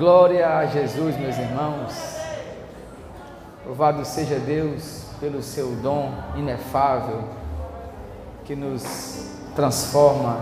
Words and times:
Glória 0.00 0.56
a 0.56 0.64
Jesus, 0.64 1.14
meus 1.18 1.36
irmãos. 1.36 1.92
Louvado 3.66 4.02
seja 4.06 4.36
Deus 4.36 5.02
pelo 5.20 5.42
seu 5.42 5.72
dom 5.72 6.10
inefável 6.36 7.24
que 8.46 8.56
nos 8.56 9.26
transforma 9.54 10.38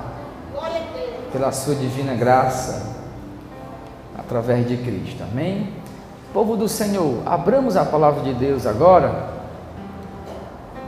pela 1.33 1.51
sua 1.51 1.75
divina 1.75 2.15
graça 2.15 2.87
através 4.17 4.65
de 4.65 4.77
Cristo. 4.77 5.25
Amém? 5.25 5.75
Povo 6.33 6.57
do 6.57 6.69
Senhor, 6.69 7.21
abramos 7.27 7.77
a 7.77 7.85
palavra 7.85 8.23
de 8.23 8.35
Deus 8.35 8.65
agora 8.65 9.29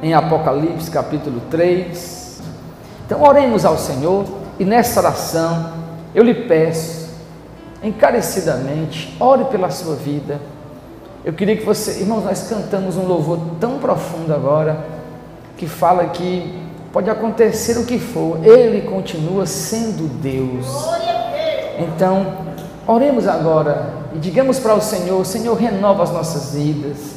em 0.00 0.14
Apocalipse 0.14 0.88
capítulo 0.88 1.40
3. 1.50 2.40
Então 3.04 3.20
oremos 3.20 3.64
ao 3.64 3.76
Senhor 3.76 4.26
e 4.60 4.64
nessa 4.64 5.00
oração 5.00 5.72
eu 6.14 6.22
lhe 6.22 6.46
peço 6.46 6.99
encarecidamente, 7.82 9.16
ore 9.18 9.44
pela 9.46 9.70
sua 9.70 9.94
vida. 9.94 10.40
Eu 11.24 11.32
queria 11.32 11.56
que 11.56 11.64
você, 11.64 12.00
irmãos, 12.00 12.24
nós 12.24 12.48
cantamos 12.48 12.96
um 12.96 13.06
louvor 13.06 13.38
tão 13.60 13.78
profundo 13.78 14.32
agora 14.34 14.84
que 15.56 15.66
fala 15.66 16.06
que 16.06 16.58
pode 16.92 17.10
acontecer 17.10 17.78
o 17.78 17.84
que 17.84 17.98
for, 17.98 18.44
ele 18.44 18.82
continua 18.82 19.46
sendo 19.46 20.08
Deus. 20.20 20.66
Então, 21.78 22.34
oremos 22.86 23.26
agora 23.26 23.94
e 24.14 24.18
digamos 24.18 24.58
para 24.58 24.74
o 24.74 24.80
Senhor: 24.80 25.24
Senhor, 25.24 25.54
renova 25.54 26.02
as 26.02 26.10
nossas 26.10 26.54
vidas, 26.54 27.16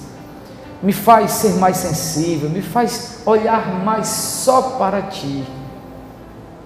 me 0.82 0.94
faz 0.94 1.32
ser 1.32 1.54
mais 1.54 1.78
sensível, 1.78 2.50
me 2.50 2.62
faz 2.62 3.22
olhar 3.26 3.84
mais 3.84 4.08
só 4.08 4.62
para 4.78 5.02
Ti. 5.04 5.44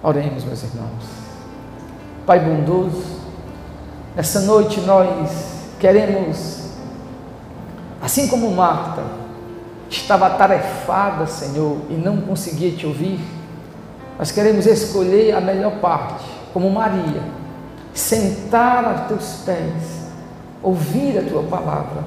Oremos, 0.02 0.44
meus 0.44 0.62
irmãos. 0.62 1.04
Pai 2.26 2.40
bondoso, 2.40 3.17
essa 4.18 4.40
noite 4.40 4.80
nós 4.80 5.30
queremos, 5.78 6.70
assim 8.02 8.26
como 8.26 8.50
Marta, 8.50 9.04
estava 9.88 10.26
atarefada, 10.26 11.24
Senhor, 11.24 11.76
e 11.88 11.92
não 11.92 12.16
conseguia 12.22 12.72
te 12.72 12.84
ouvir, 12.84 13.20
nós 14.18 14.32
queremos 14.32 14.66
escolher 14.66 15.36
a 15.36 15.40
melhor 15.40 15.76
parte, 15.76 16.24
como 16.52 16.68
Maria, 16.68 17.22
sentar 17.94 18.84
a 18.86 18.94
teus 19.06 19.34
pés, 19.46 20.08
ouvir 20.64 21.16
a 21.16 21.22
tua 21.22 21.44
palavra, 21.44 22.02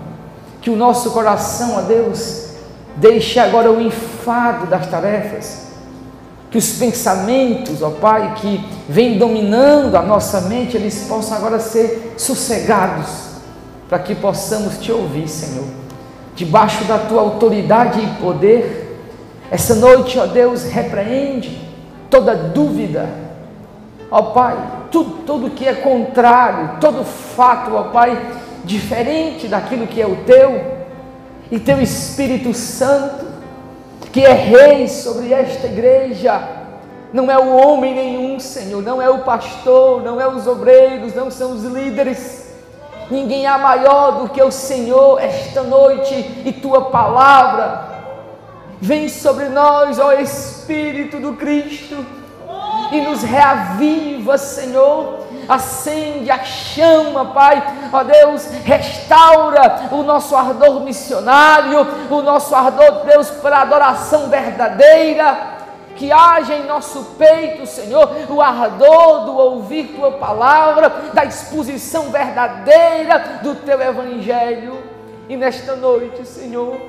que 0.59 0.69
o 0.69 0.75
nosso 0.75 1.11
coração, 1.11 1.77
a 1.77 1.81
Deus, 1.83 2.55
deixe 2.97 3.39
agora 3.39 3.71
o 3.71 3.79
enfado 3.79 4.65
das 4.65 4.85
tarefas, 4.87 5.70
que 6.51 6.57
os 6.57 6.73
pensamentos, 6.73 7.81
ó 7.81 7.89
Pai, 7.89 8.35
que 8.35 8.63
vêm 8.87 9.17
dominando 9.17 9.95
a 9.95 10.01
nossa 10.03 10.41
mente, 10.41 10.77
eles 10.77 11.05
possam 11.07 11.37
agora 11.37 11.59
ser 11.59 12.13
sossegados, 12.17 13.31
para 13.89 13.97
que 13.97 14.13
possamos 14.13 14.77
te 14.77 14.91
ouvir, 14.91 15.27
Senhor 15.27 15.81
debaixo 16.35 16.85
da 16.85 16.97
tua 16.97 17.21
autoridade 17.21 17.99
e 18.01 18.07
poder. 18.21 18.99
Essa 19.49 19.75
noite, 19.75 20.17
ó 20.17 20.25
Deus, 20.25 20.63
repreende 20.63 21.61
toda 22.09 22.35
dúvida, 22.35 23.09
ó 24.09 24.21
Pai, 24.23 24.57
tudo, 24.91 25.23
tudo 25.25 25.49
que 25.51 25.67
é 25.67 25.73
contrário, 25.73 26.79
todo 26.79 27.03
fato, 27.03 27.75
ó 27.75 27.83
Pai, 27.83 28.19
diferente 28.63 29.47
daquilo 29.47 29.87
que 29.87 30.01
é 30.01 30.07
o 30.07 30.17
teu, 30.25 30.81
e 31.51 31.59
teu 31.59 31.81
Espírito 31.81 32.53
Santo, 32.53 33.20
que 34.11 34.25
é 34.25 34.33
rei 34.33 34.87
sobre 34.87 35.33
esta 35.33 35.67
igreja, 35.67 36.41
não 37.13 37.29
é 37.29 37.37
o 37.37 37.55
homem 37.55 37.93
nenhum, 37.93 38.39
Senhor, 38.39 38.81
não 38.81 39.01
é 39.01 39.09
o 39.09 39.19
pastor, 39.19 40.01
não 40.01 40.19
é 40.19 40.27
os 40.27 40.47
obreiros, 40.47 41.13
não 41.13 41.31
são 41.31 41.51
os 41.51 41.63
líderes, 41.63 42.53
ninguém 43.09 43.45
há 43.45 43.57
maior 43.57 44.19
do 44.19 44.29
que 44.29 44.41
o 44.41 44.51
Senhor 44.51 45.21
esta 45.21 45.63
noite 45.63 46.13
e 46.45 46.51
tua 46.53 46.89
palavra. 46.89 47.89
Vem 48.79 49.07
sobre 49.07 49.45
nós, 49.49 49.99
ó 49.99 50.11
Espírito 50.13 51.19
do 51.19 51.33
Cristo, 51.33 52.05
e 52.91 53.01
nos 53.01 53.23
reaviva, 53.23 54.37
Senhor. 54.37 55.19
Acende 55.51 56.31
a 56.31 56.43
chama, 56.45 57.25
Pai, 57.25 57.61
ó 57.91 58.03
Deus, 58.03 58.47
restaura 58.63 59.89
o 59.91 60.01
nosso 60.01 60.33
ardor 60.33 60.79
missionário, 60.79 61.85
o 62.09 62.21
nosso 62.21 62.55
ardor, 62.55 63.05
Deus, 63.05 63.29
para 63.31 63.61
adoração 63.61 64.29
verdadeira 64.29 65.59
que 65.95 66.11
haja 66.11 66.55
em 66.55 66.65
nosso 66.65 67.03
peito, 67.17 67.67
Senhor, 67.67 68.09
o 68.29 68.41
ardor 68.41 69.25
do 69.25 69.37
ouvir 69.37 69.93
tua 69.95 70.13
palavra, 70.13 70.89
da 71.13 71.25
exposição 71.25 72.09
verdadeira 72.09 73.41
do 73.43 73.53
teu 73.55 73.79
evangelho. 73.79 74.81
E 75.29 75.37
nesta 75.37 75.75
noite, 75.75 76.25
Senhor, 76.25 76.81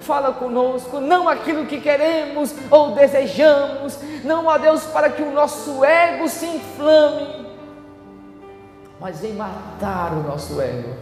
fala 0.00 0.32
conosco, 0.32 1.00
não 1.00 1.28
aquilo 1.28 1.66
que 1.66 1.80
queremos 1.80 2.54
ou 2.70 2.92
desejamos, 2.92 3.98
não, 4.24 4.46
ó 4.46 4.56
Deus, 4.56 4.84
para 4.84 5.10
que 5.10 5.22
o 5.22 5.32
nosso 5.32 5.84
ego 5.84 6.28
se 6.28 6.46
inflame, 6.46 7.43
mas 9.00 9.22
em 9.24 9.34
matar 9.34 10.12
o 10.12 10.22
nosso 10.22 10.60
ego. 10.60 10.94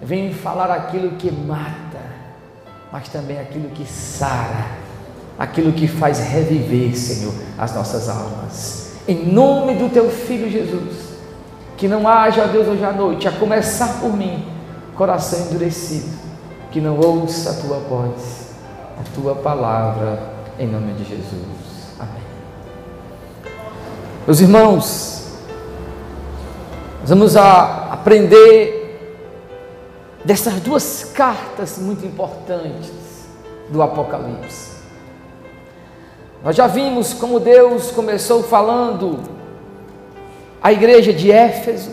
Vem 0.00 0.32
falar 0.32 0.70
aquilo 0.70 1.12
que 1.12 1.30
mata, 1.30 2.00
mas 2.92 3.08
também 3.08 3.38
aquilo 3.38 3.70
que 3.70 3.86
sara 3.86 4.84
aquilo 5.38 5.72
que 5.72 5.86
faz 5.86 6.18
reviver, 6.18 6.96
Senhor, 6.96 7.34
as 7.58 7.74
nossas 7.74 8.08
almas. 8.08 8.92
Em 9.06 9.26
nome 9.26 9.74
do 9.74 9.88
teu 9.90 10.10
filho 10.10 10.50
Jesus, 10.50 11.14
que 11.76 11.88
não 11.88 12.08
haja, 12.08 12.46
Deus, 12.46 12.68
hoje 12.68 12.84
à 12.84 12.92
noite, 12.92 13.28
a 13.28 13.32
começar 13.32 14.00
por 14.00 14.16
mim, 14.16 14.46
coração 14.96 15.46
endurecido, 15.46 16.08
que 16.70 16.80
não 16.80 16.98
ouça 16.98 17.50
a 17.50 17.54
tua 17.54 17.78
voz, 17.80 18.54
a 18.98 19.14
tua 19.14 19.34
palavra, 19.34 20.34
em 20.58 20.66
nome 20.66 20.92
de 20.94 21.04
Jesus. 21.04 21.34
Amém. 21.98 22.22
Meus 24.26 24.40
irmãos, 24.40 25.23
nós 27.04 27.10
vamos 27.10 27.36
a 27.36 27.92
aprender 27.92 28.98
dessas 30.24 30.54
duas 30.54 31.12
cartas 31.14 31.76
muito 31.76 32.06
importantes 32.06 33.28
do 33.68 33.82
Apocalipse. 33.82 34.70
Nós 36.42 36.56
já 36.56 36.66
vimos 36.66 37.12
como 37.12 37.38
Deus 37.38 37.90
começou 37.90 38.42
falando 38.42 39.20
a 40.62 40.72
igreja 40.72 41.12
de 41.12 41.30
Éfeso, 41.30 41.90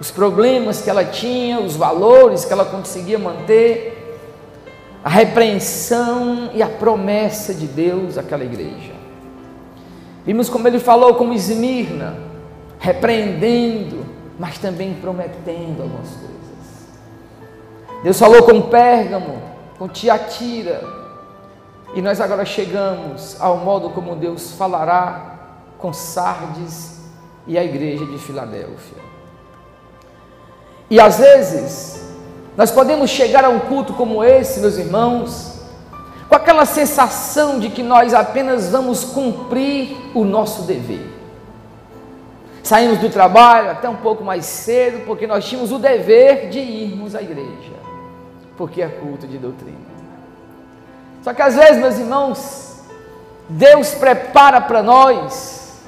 os 0.00 0.10
problemas 0.10 0.80
que 0.80 0.90
ela 0.90 1.04
tinha, 1.04 1.60
os 1.60 1.76
valores 1.76 2.44
que 2.44 2.52
ela 2.52 2.64
conseguia 2.64 3.20
manter, 3.20 4.18
a 5.04 5.08
repreensão 5.08 6.50
e 6.52 6.60
a 6.64 6.68
promessa 6.68 7.54
de 7.54 7.68
Deus 7.68 8.18
àquela 8.18 8.42
igreja. 8.42 8.92
Vimos 10.24 10.48
como 10.48 10.66
ele 10.66 10.80
falou 10.80 11.14
com 11.14 11.32
Esmirna, 11.32 12.16
repreendendo, 12.80 14.05
mas 14.38 14.58
também 14.58 14.94
prometendo 14.94 15.82
algumas 15.82 16.10
coisas. 16.10 16.36
Deus 18.02 18.18
falou 18.18 18.42
com 18.42 18.62
Pérgamo, 18.62 19.42
com 19.78 19.88
Tiatira, 19.88 20.82
e 21.94 22.02
nós 22.02 22.20
agora 22.20 22.44
chegamos 22.44 23.40
ao 23.40 23.58
modo 23.58 23.90
como 23.90 24.16
Deus 24.16 24.52
falará 24.52 25.36
com 25.78 25.92
Sardes 25.92 27.00
e 27.46 27.56
a 27.56 27.64
igreja 27.64 28.04
de 28.04 28.18
Filadélfia. 28.18 28.98
E 30.90 31.00
às 31.00 31.18
vezes, 31.18 32.04
nós 32.56 32.70
podemos 32.70 33.10
chegar 33.10 33.44
a 33.44 33.48
um 33.48 33.60
culto 33.60 33.92
como 33.94 34.22
esse, 34.22 34.60
meus 34.60 34.76
irmãos, 34.76 35.60
com 36.28 36.34
aquela 36.34 36.64
sensação 36.64 37.58
de 37.58 37.70
que 37.70 37.82
nós 37.82 38.14
apenas 38.14 38.70
vamos 38.70 39.04
cumprir 39.04 39.96
o 40.14 40.24
nosso 40.24 40.62
dever. 40.62 41.15
Saímos 42.66 42.98
do 42.98 43.08
trabalho 43.08 43.70
até 43.70 43.88
um 43.88 43.94
pouco 43.94 44.24
mais 44.24 44.44
cedo, 44.44 45.06
porque 45.06 45.24
nós 45.24 45.44
tínhamos 45.44 45.70
o 45.70 45.78
dever 45.78 46.48
de 46.48 46.58
irmos 46.58 47.14
à 47.14 47.22
igreja, 47.22 47.76
porque 48.56 48.82
é 48.82 48.88
culto 48.88 49.24
de 49.24 49.38
doutrina. 49.38 49.86
Só 51.22 51.32
que 51.32 51.42
às 51.42 51.54
vezes, 51.54 51.76
meus 51.76 51.96
irmãos, 51.96 52.80
Deus 53.48 53.94
prepara 53.94 54.60
para 54.60 54.82
nós 54.82 55.80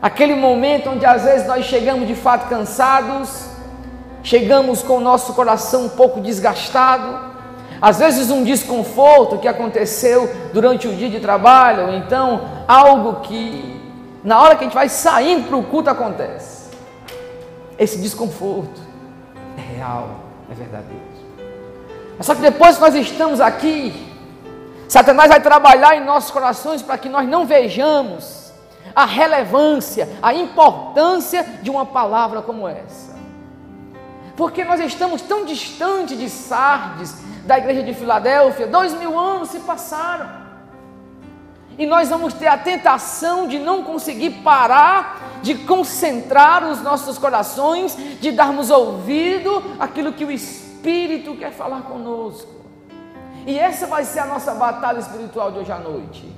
aquele 0.00 0.36
momento 0.36 0.90
onde 0.90 1.04
às 1.04 1.24
vezes 1.24 1.48
nós 1.48 1.64
chegamos 1.64 2.06
de 2.06 2.14
fato 2.14 2.48
cansados, 2.48 3.48
chegamos 4.22 4.84
com 4.84 4.98
o 4.98 5.00
nosso 5.00 5.32
coração 5.32 5.86
um 5.86 5.88
pouco 5.88 6.20
desgastado, 6.20 7.32
às 7.82 7.98
vezes 7.98 8.30
um 8.30 8.44
desconforto 8.44 9.38
que 9.38 9.48
aconteceu 9.48 10.32
durante 10.52 10.86
o 10.86 10.94
dia 10.94 11.10
de 11.10 11.18
trabalho, 11.18 11.88
ou 11.88 11.92
então 11.92 12.42
algo 12.68 13.20
que 13.22 13.73
na 14.24 14.40
hora 14.40 14.56
que 14.56 14.64
a 14.64 14.66
gente 14.66 14.74
vai 14.74 14.88
saindo 14.88 15.46
para 15.46 15.56
o 15.56 15.62
culto 15.62 15.90
acontece. 15.90 16.70
Esse 17.78 17.98
desconforto 17.98 18.80
é 19.58 19.76
real, 19.76 20.08
é 20.50 20.54
verdadeiro. 20.54 21.04
Só 22.20 22.34
que 22.34 22.40
depois 22.40 22.76
que 22.76 22.80
nós 22.80 22.94
estamos 22.94 23.40
aqui, 23.40 24.12
Satanás 24.88 25.28
vai 25.28 25.40
trabalhar 25.40 25.96
em 25.96 26.04
nossos 26.04 26.30
corações 26.30 26.80
para 26.80 26.96
que 26.96 27.08
nós 27.08 27.28
não 27.28 27.44
vejamos 27.44 28.52
a 28.94 29.04
relevância, 29.04 30.08
a 30.22 30.32
importância 30.32 31.44
de 31.62 31.70
uma 31.70 31.84
palavra 31.84 32.40
como 32.40 32.66
essa. 32.68 33.14
Porque 34.36 34.64
nós 34.64 34.80
estamos 34.80 35.20
tão 35.20 35.44
distante 35.44 36.16
de 36.16 36.30
Sardes, 36.30 37.14
da 37.44 37.58
igreja 37.58 37.82
de 37.82 37.92
Filadélfia, 37.92 38.66
dois 38.66 38.94
mil 38.94 39.18
anos 39.18 39.50
se 39.50 39.60
passaram. 39.60 40.43
E 41.78 41.86
nós 41.86 42.08
vamos 42.08 42.34
ter 42.34 42.46
a 42.46 42.56
tentação 42.56 43.46
de 43.46 43.58
não 43.58 43.82
conseguir 43.82 44.30
parar, 44.42 45.40
de 45.42 45.54
concentrar 45.54 46.64
os 46.64 46.80
nossos 46.82 47.18
corações, 47.18 47.96
de 48.20 48.30
darmos 48.30 48.70
ouvido 48.70 49.62
àquilo 49.78 50.12
que 50.12 50.24
o 50.24 50.30
Espírito 50.30 51.34
quer 51.36 51.52
falar 51.52 51.82
conosco. 51.82 52.48
E 53.46 53.58
essa 53.58 53.86
vai 53.86 54.04
ser 54.04 54.20
a 54.20 54.26
nossa 54.26 54.54
batalha 54.54 54.98
espiritual 54.98 55.50
de 55.50 55.58
hoje 55.58 55.72
à 55.72 55.78
noite. 55.78 56.32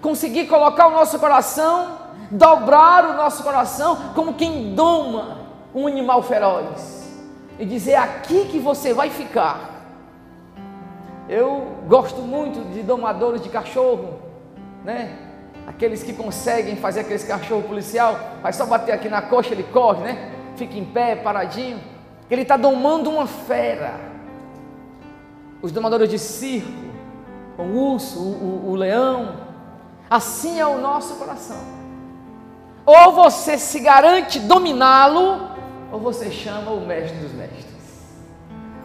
Conseguir 0.00 0.46
colocar 0.46 0.86
o 0.86 0.92
nosso 0.92 1.18
coração, 1.18 1.98
dobrar 2.30 3.04
o 3.06 3.14
nosso 3.14 3.42
coração 3.42 3.96
como 4.14 4.34
quem 4.34 4.74
doma 4.74 5.38
um 5.74 5.86
animal 5.86 6.22
feroz 6.22 7.04
e 7.58 7.64
dizer: 7.64 7.92
é 7.92 7.96
aqui 7.96 8.46
que 8.46 8.58
você 8.58 8.94
vai 8.94 9.10
ficar. 9.10 9.73
Eu 11.28 11.78
gosto 11.88 12.20
muito 12.20 12.72
de 12.72 12.82
domadores 12.82 13.42
de 13.42 13.48
cachorro, 13.48 14.18
né? 14.84 15.16
Aqueles 15.66 16.02
que 16.02 16.12
conseguem 16.12 16.76
fazer 16.76 17.00
aqueles 17.00 17.24
cachorro 17.24 17.62
policial, 17.62 18.18
vai 18.42 18.52
só 18.52 18.66
bater 18.66 18.92
aqui 18.92 19.08
na 19.08 19.22
coxa, 19.22 19.54
ele 19.54 19.62
corre, 19.62 20.02
né? 20.02 20.32
Fica 20.56 20.76
em 20.76 20.84
pé, 20.84 21.16
paradinho. 21.16 21.80
Ele 22.30 22.42
está 22.42 22.56
domando 22.56 23.10
uma 23.10 23.26
fera. 23.26 23.94
Os 25.62 25.72
domadores 25.72 26.10
de 26.10 26.18
circo, 26.18 26.68
o 27.56 27.62
urso, 27.62 28.18
o, 28.18 28.66
o, 28.66 28.70
o 28.72 28.74
leão, 28.74 29.36
assim 30.10 30.60
é 30.60 30.66
o 30.66 30.78
nosso 30.78 31.14
coração. 31.14 31.56
Ou 32.84 33.12
você 33.12 33.56
se 33.56 33.80
garante 33.80 34.38
dominá-lo, 34.38 35.48
ou 35.90 35.98
você 35.98 36.30
chama 36.30 36.70
o 36.70 36.84
mestre 36.84 37.16
dos 37.18 37.32
mestres. 37.32 37.73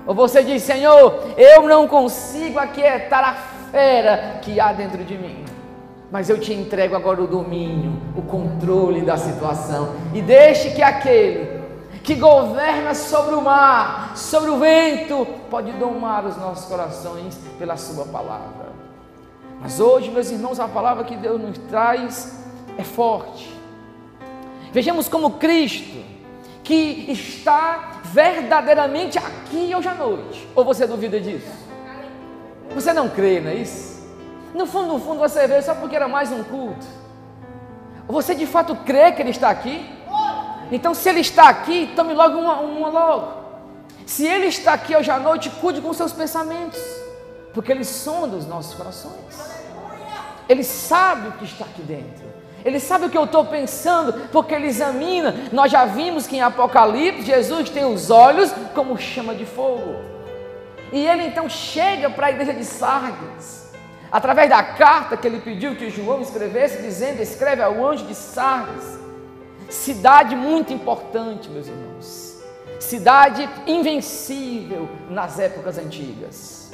Ou 0.10 0.16
você 0.16 0.44
diz, 0.44 0.64
Senhor, 0.64 1.36
eu 1.38 1.68
não 1.68 1.88
consigo 1.88 2.58
aquietar 2.58 3.24
a 3.24 3.34
fera 3.70 4.40
que 4.42 4.60
há 4.60 4.74
dentro 4.74 5.04
de 5.04 5.16
mim. 5.16 5.46
Mas 6.12 6.32
eu 6.32 6.40
te 6.40 6.52
entrego 6.52 6.96
agora 6.96 7.22
o 7.22 7.28
domínio, 7.28 7.94
o 8.18 8.24
controle 8.24 9.02
da 9.02 9.18
situação. 9.18 9.94
E 10.12 10.20
deixe 10.20 10.72
que 10.72 10.82
aquele 10.82 11.62
que 12.02 12.16
governa 12.16 12.96
sobre 12.96 13.36
o 13.36 13.42
mar, 13.42 14.18
sobre 14.18 14.50
o 14.50 14.58
vento, 14.58 15.28
pode 15.48 15.74
domar 15.74 16.26
os 16.26 16.36
nossos 16.38 16.66
corações 16.66 17.40
pela 17.60 17.78
Sua 17.78 18.06
palavra. 18.06 18.70
Mas 19.62 19.80
hoje, 19.80 20.10
meus 20.10 20.32
irmãos, 20.32 20.60
a 20.60 20.68
palavra 20.68 21.04
que 21.04 21.16
Deus 21.16 21.40
nos 21.40 21.60
traz 21.70 22.44
é 22.80 22.84
forte. 22.84 23.48
Vejamos 24.74 25.08
como 25.08 25.34
Cristo 25.34 26.00
que 26.64 27.12
está 27.12 27.99
verdadeiramente 28.14 29.18
aqui 29.18 29.74
hoje 29.76 29.88
à 29.88 29.94
noite. 29.94 30.48
Ou 30.56 30.64
você 30.64 30.86
duvida 30.86 31.20
disso? 31.20 31.52
Você 32.74 32.94
não 32.94 33.10
crê, 33.10 33.40
não 33.40 33.52
é 33.52 33.56
isso? 33.56 34.08
No 34.54 34.66
fundo, 34.66 34.94
no 34.94 35.00
fundo, 35.00 35.20
você 35.20 35.48
vê 35.48 35.62
só 35.62 35.76
porque 35.76 35.96
era 35.96 36.08
mais 36.08 36.32
um 36.32 36.44
culto. 36.44 36.86
Você 38.08 38.34
de 38.34 38.46
fato 38.46 38.76
crê 38.76 39.12
que 39.12 39.22
Ele 39.22 39.30
está 39.30 39.50
aqui? 39.50 39.88
Então, 40.72 40.94
se 40.94 41.10
Ele 41.10 41.20
está 41.20 41.50
aqui, 41.50 41.92
tome 41.96 42.14
logo 42.14 42.38
uma, 42.38 42.62
uma 42.62 42.90
logo. 42.90 43.40
Se 44.06 44.26
Ele 44.26 44.48
está 44.48 44.74
aqui 44.74 44.96
hoje 44.96 45.12
à 45.12 45.20
noite, 45.20 45.50
cuide 45.62 45.82
com 45.82 45.94
seus 45.94 46.12
pensamentos, 46.12 46.80
porque 47.54 47.72
Ele 47.72 47.84
sonda 47.84 48.36
os 48.36 48.48
nossos 48.48 48.74
corações. 48.74 49.60
Ele 50.48 50.64
sabe 50.64 51.28
o 51.30 51.32
que 51.34 51.46
está 51.46 51.66
aqui 51.66 51.82
dentro. 51.84 52.26
Ele 52.64 52.80
sabe 52.80 53.06
o 53.06 53.10
que 53.10 53.18
eu 53.18 53.24
estou 53.24 53.46
pensando, 53.46 54.28
porque 54.32 54.54
ele 54.54 54.68
examina. 54.68 55.34
Nós 55.52 55.72
já 55.72 55.86
vimos 55.86 56.28
que 56.28 56.38
em 56.38 56.42
Apocalipse 56.42 57.24
Jesus 57.24 57.70
tem 57.70 57.86
os 57.86 58.10
olhos 58.10 58.52
como 58.74 58.98
chama 58.98 59.34
de 59.34 59.46
fogo. 59.46 59.96
E 60.92 61.06
ele 61.06 61.24
então 61.24 61.48
chega 61.48 62.10
para 62.10 62.28
a 62.28 62.32
igreja 62.32 62.54
de 62.54 62.66
Sardes, 62.66 63.72
através 64.12 64.50
da 64.50 64.62
carta 64.64 65.16
que 65.16 65.28
ele 65.28 65.40
pediu 65.40 65.76
que 65.76 65.90
João 65.90 66.22
escrevesse, 66.22 66.82
dizendo: 66.82 67.22
escreve 67.22 67.62
ao 67.62 67.86
anjo 67.86 68.06
de 68.06 68.16
Sardes. 68.16 69.00
Cidade 69.70 70.36
muito 70.36 70.74
importante, 70.74 71.48
meus 71.48 71.68
irmãos. 71.68 72.44
Cidade 72.80 73.48
invencível 73.68 74.90
nas 75.10 75.38
épocas 75.38 75.78
antigas. 75.78 76.72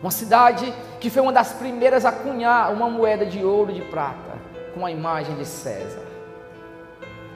Uma 0.00 0.10
cidade 0.10 0.72
que 0.98 1.10
foi 1.10 1.20
uma 1.20 1.32
das 1.32 1.52
primeiras 1.52 2.06
a 2.06 2.12
cunhar 2.12 2.72
uma 2.72 2.88
moeda 2.88 3.26
de 3.26 3.44
ouro 3.44 3.70
e 3.70 3.74
de 3.74 3.82
prata 3.82 4.29
com 4.74 4.84
a 4.84 4.90
imagem 4.90 5.34
de 5.36 5.44
César. 5.44 6.02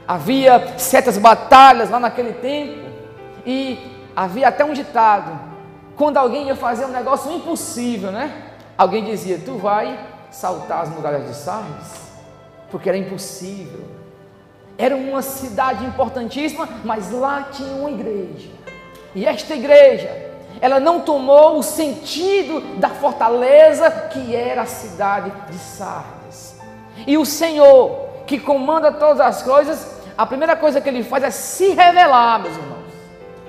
Havia 0.07 0.79
certas 0.79 1.17
batalhas 1.17 1.91
lá 1.91 1.99
naquele 1.99 2.35
tempo 2.35 2.89
e 3.47 3.79
havia 4.15 4.49
até 4.49 4.65
um 4.65 4.73
ditado: 4.73 5.39
quando 5.97 6.17
alguém 6.17 6.49
ia 6.49 6.57
fazer 6.57 6.85
um 6.85 6.91
negócio 6.91 7.33
impossível, 7.33 8.11
né? 8.11 8.53
Alguém 8.77 9.05
dizia: 9.05 9.41
Tu 9.45 9.57
vai 9.57 9.99
saltar 10.31 10.83
as 10.83 10.89
muralhas 10.91 11.27
de 11.29 11.35
Sardes? 11.35 12.05
Porque 12.71 12.89
era 12.89 12.99
impossível. 12.99 13.85
Era 14.77 14.97
uma 14.97 15.23
cidade 15.23 15.85
importantíssima, 15.85 16.69
mas 16.85 17.13
lá 17.13 17.45
tinha 17.53 17.77
uma 17.77 17.91
igreja. 17.91 18.51
E 19.15 19.25
esta 19.25 19.55
igreja, 19.55 20.11
ela 20.61 20.81
não 20.81 21.01
tomou 21.01 21.59
o 21.59 21.63
sentido 21.63 22.61
da 22.79 22.91
fortaleza 22.91 23.89
que 24.13 24.35
era 24.35 24.63
a 24.63 24.67
cidade 24.67 25.33
de 25.49 25.59
Sardes. 25.59 26.24
E 27.07 27.19
o 27.19 27.25
Senhor, 27.25 28.09
que 28.27 28.39
comanda 28.39 28.93
todas 28.93 29.21
as 29.21 29.43
coisas, 29.43 30.03
a 30.17 30.25
primeira 30.25 30.57
coisa 30.57 30.81
que 30.81 30.89
ele 30.89 31.03
faz 31.03 31.25
é 31.25 31.31
se 31.31 31.69
revelar, 31.71 32.41
meus 32.41 32.57
irmãos. 32.57 32.85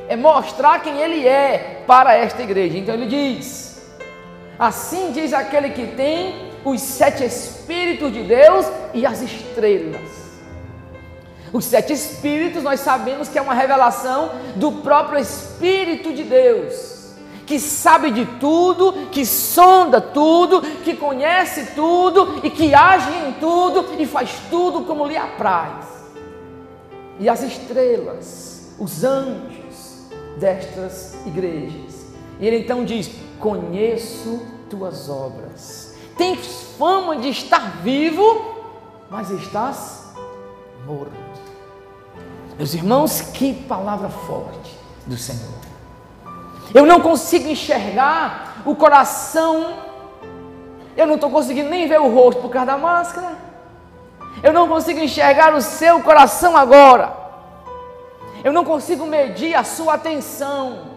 É 0.07 0.15
mostrar 0.15 0.81
quem 0.81 0.99
ele 0.99 1.27
é 1.27 1.83
para 1.87 2.15
esta 2.15 2.41
igreja. 2.41 2.77
Então 2.77 2.95
ele 2.95 3.07
diz: 3.07 3.81
Assim 4.57 5.11
diz 5.11 5.33
aquele 5.33 5.69
que 5.69 5.87
tem 5.87 6.51
os 6.63 6.81
sete 6.81 7.23
Espíritos 7.23 8.11
de 8.11 8.23
Deus 8.23 8.65
e 8.93 9.05
as 9.05 9.21
estrelas. 9.21 10.25
Os 11.53 11.65
sete 11.65 11.93
Espíritos 11.93 12.63
nós 12.63 12.79
sabemos 12.79 13.29
que 13.29 13.37
é 13.37 13.41
uma 13.41 13.53
revelação 13.53 14.31
do 14.55 14.71
próprio 14.71 15.19
Espírito 15.19 16.13
de 16.13 16.23
Deus 16.23 16.94
que 17.45 17.59
sabe 17.59 18.11
de 18.11 18.25
tudo, 18.39 19.07
que 19.11 19.25
sonda 19.25 20.01
tudo, 20.01 20.61
que 20.61 20.95
conhece 20.95 21.73
tudo 21.75 22.39
e 22.43 22.49
que 22.49 22.73
age 22.73 23.11
em 23.11 23.33
tudo 23.33 24.01
e 24.01 24.05
faz 24.05 24.31
tudo 24.49 24.81
como 24.81 25.05
lhe 25.05 25.15
apraz. 25.15 25.85
E 27.19 27.29
as 27.29 27.43
estrelas, 27.43 28.73
os 28.79 29.03
anjos 29.03 30.07
destas 30.37 31.15
igrejas. 31.25 32.05
E 32.39 32.47
ele 32.47 32.59
então 32.59 32.83
diz: 32.83 33.09
Conheço 33.39 34.41
tuas 34.69 35.09
obras. 35.09 35.95
Tens 36.17 36.73
fama 36.77 37.17
de 37.17 37.29
estar 37.29 37.81
vivo, 37.81 38.55
mas 39.09 39.29
estás 39.29 40.13
morto. 40.85 41.13
Meus 42.57 42.73
irmãos, 42.73 43.21
que 43.21 43.53
palavra 43.53 44.09
forte 44.09 44.77
do 45.05 45.17
Senhor. 45.17 45.54
Eu 46.75 46.85
não 46.85 46.99
consigo 46.99 47.47
enxergar 47.47 48.57
o 48.65 48.75
coração. 48.75 49.75
Eu 50.97 51.07
não 51.07 51.15
estou 51.15 51.29
conseguindo 51.29 51.69
nem 51.69 51.87
ver 51.87 52.01
o 52.01 52.13
rosto 52.13 52.41
por 52.41 52.51
causa 52.51 52.67
da 52.73 52.77
máscara. 52.77 53.37
Eu 54.43 54.51
não 54.51 54.67
consigo 54.67 54.99
enxergar 54.99 55.55
o 55.55 55.61
seu 55.61 56.01
coração 56.03 56.57
agora. 56.57 57.13
Eu 58.43 58.51
não 58.51 58.65
consigo 58.65 59.05
medir 59.05 59.55
a 59.55 59.63
sua 59.63 59.93
atenção. 59.93 60.95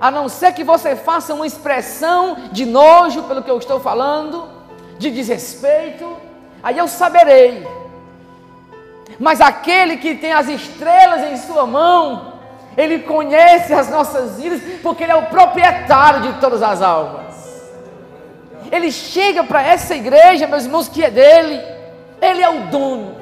A 0.00 0.12
não 0.12 0.28
ser 0.28 0.54
que 0.54 0.62
você 0.62 0.94
faça 0.94 1.34
uma 1.34 1.46
expressão 1.46 2.36
de 2.52 2.64
nojo 2.64 3.24
pelo 3.24 3.42
que 3.42 3.50
eu 3.50 3.58
estou 3.58 3.80
falando, 3.80 4.48
de 4.96 5.10
desrespeito, 5.10 6.16
aí 6.62 6.78
eu 6.78 6.86
saberei. 6.86 7.66
Mas 9.18 9.40
aquele 9.40 9.96
que 9.96 10.14
tem 10.14 10.32
as 10.32 10.48
estrelas 10.48 11.24
em 11.24 11.36
sua 11.36 11.66
mão, 11.66 12.29
ele 12.80 13.00
conhece 13.00 13.74
as 13.74 13.90
nossas 13.90 14.40
vidas, 14.40 14.62
porque 14.82 15.02
Ele 15.02 15.12
é 15.12 15.16
o 15.16 15.26
proprietário 15.26 16.22
de 16.22 16.40
todas 16.40 16.62
as 16.62 16.80
almas. 16.80 17.34
Ele 18.72 18.90
chega 18.90 19.44
para 19.44 19.62
essa 19.62 19.94
igreja, 19.94 20.46
meus 20.46 20.64
irmãos, 20.64 20.88
que 20.88 21.04
é 21.04 21.10
dele. 21.10 21.60
Ele 22.22 22.42
é 22.42 22.48
o 22.48 22.68
dono. 22.68 23.16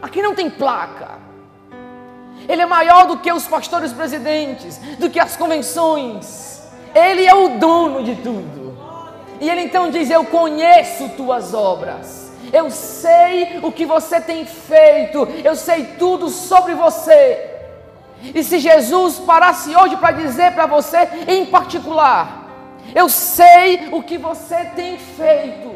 Aqui 0.00 0.20
não 0.20 0.34
tem 0.34 0.50
placa. 0.50 1.12
Ele 2.48 2.60
é 2.60 2.66
maior 2.66 3.06
do 3.06 3.18
que 3.18 3.32
os 3.32 3.46
pastores 3.46 3.92
presidentes, 3.92 4.78
do 4.98 5.08
que 5.08 5.20
as 5.20 5.36
convenções. 5.36 6.62
Ele 6.92 7.24
é 7.24 7.34
o 7.34 7.60
dono 7.60 8.02
de 8.02 8.16
tudo. 8.16 8.76
E 9.40 9.48
ele 9.48 9.62
então 9.62 9.90
diz: 9.90 10.10
Eu 10.10 10.24
conheço 10.24 11.10
tuas 11.10 11.54
obras. 11.54 12.32
Eu 12.52 12.68
sei 12.68 13.60
o 13.62 13.70
que 13.70 13.86
você 13.86 14.20
tem 14.20 14.44
feito. 14.44 15.28
Eu 15.44 15.54
sei 15.54 15.84
tudo 15.98 16.28
sobre 16.28 16.74
você. 16.74 17.51
E 18.34 18.42
se 18.44 18.58
Jesus 18.58 19.18
parasse 19.18 19.74
hoje 19.74 19.96
para 19.96 20.12
dizer 20.12 20.52
para 20.52 20.66
você 20.66 21.08
em 21.26 21.46
particular, 21.46 22.46
eu 22.94 23.08
sei 23.08 23.88
o 23.90 24.02
que 24.02 24.16
você 24.18 24.64
tem 24.76 24.98
feito. 24.98 25.72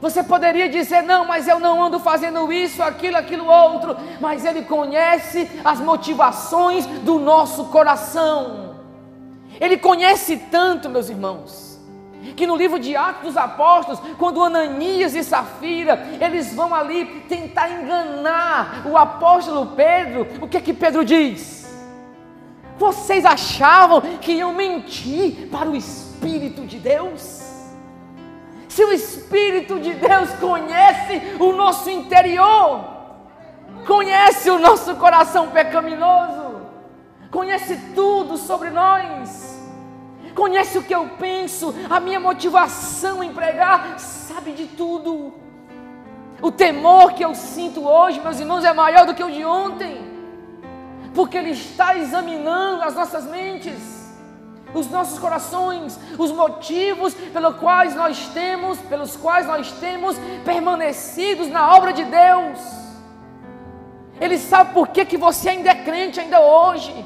Você 0.00 0.22
poderia 0.22 0.66
dizer, 0.66 1.02
não, 1.02 1.26
mas 1.26 1.46
eu 1.46 1.60
não 1.60 1.82
ando 1.82 1.98
fazendo 1.98 2.50
isso, 2.50 2.82
aquilo, 2.82 3.18
aquilo 3.18 3.46
outro, 3.46 3.94
mas 4.18 4.46
Ele 4.46 4.62
conhece 4.62 5.50
as 5.62 5.78
motivações 5.78 6.86
do 6.86 7.18
nosso 7.18 7.66
coração. 7.66 8.76
Ele 9.60 9.76
conhece 9.76 10.38
tanto, 10.50 10.88
meus 10.88 11.10
irmãos, 11.10 11.69
que 12.36 12.46
no 12.46 12.56
livro 12.56 12.78
de 12.78 12.96
Atos 12.96 13.22
dos 13.22 13.36
Apóstolos, 13.36 14.00
quando 14.18 14.42
Ananias 14.42 15.14
e 15.14 15.24
Safira, 15.24 16.06
eles 16.20 16.54
vão 16.54 16.74
ali 16.74 17.06
tentar 17.28 17.70
enganar 17.70 18.82
o 18.86 18.96
apóstolo 18.96 19.74
Pedro, 19.74 20.26
o 20.40 20.48
que 20.48 20.56
é 20.56 20.60
que 20.60 20.72
Pedro 20.72 21.04
diz? 21.04 21.60
Vocês 22.78 23.24
achavam 23.24 24.00
que 24.20 24.32
iam 24.32 24.54
mentir 24.54 25.48
para 25.50 25.68
o 25.68 25.76
Espírito 25.76 26.66
de 26.66 26.78
Deus? 26.78 27.40
Se 28.68 28.84
o 28.84 28.92
Espírito 28.92 29.80
de 29.80 29.94
Deus 29.94 30.30
conhece 30.40 31.20
o 31.40 31.52
nosso 31.52 31.90
interior, 31.90 32.84
conhece 33.86 34.48
o 34.48 34.58
nosso 34.58 34.94
coração 34.96 35.48
pecaminoso, 35.48 36.60
conhece 37.30 37.76
tudo 37.94 38.36
sobre 38.36 38.70
nós, 38.70 39.49
conhece 40.34 40.78
o 40.78 40.82
que 40.82 40.94
eu 40.94 41.10
penso, 41.18 41.74
a 41.88 42.00
minha 42.00 42.20
motivação 42.20 43.22
em 43.22 43.32
pregar, 43.32 43.98
sabe 43.98 44.52
de 44.52 44.66
tudo. 44.66 45.32
O 46.42 46.50
temor 46.50 47.12
que 47.12 47.24
eu 47.24 47.34
sinto 47.34 47.86
hoje, 47.86 48.20
meus 48.20 48.40
irmãos, 48.40 48.64
é 48.64 48.72
maior 48.72 49.06
do 49.06 49.14
que 49.14 49.22
o 49.22 49.30
de 49.30 49.44
ontem, 49.44 50.00
porque 51.14 51.36
Ele 51.36 51.50
está 51.50 51.96
examinando 51.96 52.82
as 52.82 52.94
nossas 52.94 53.24
mentes 53.24 54.00
os 54.72 54.88
nossos 54.88 55.18
corações, 55.18 55.98
os 56.18 56.30
motivos 56.30 57.14
pelos 57.14 57.56
quais 57.56 57.94
nós 57.94 58.28
temos, 58.28 58.78
pelos 58.78 59.16
quais 59.16 59.46
nós 59.46 59.72
temos 59.72 60.16
permanecidos 60.44 61.48
na 61.48 61.74
obra 61.74 61.92
de 61.92 62.04
Deus. 62.04 62.58
Ele 64.20 64.38
sabe 64.38 64.74
por 64.74 64.88
que, 64.88 65.04
que 65.04 65.16
você 65.16 65.48
ainda 65.48 65.70
é 65.70 65.74
crente 65.74 66.20
ainda 66.20 66.40
hoje. 66.40 67.04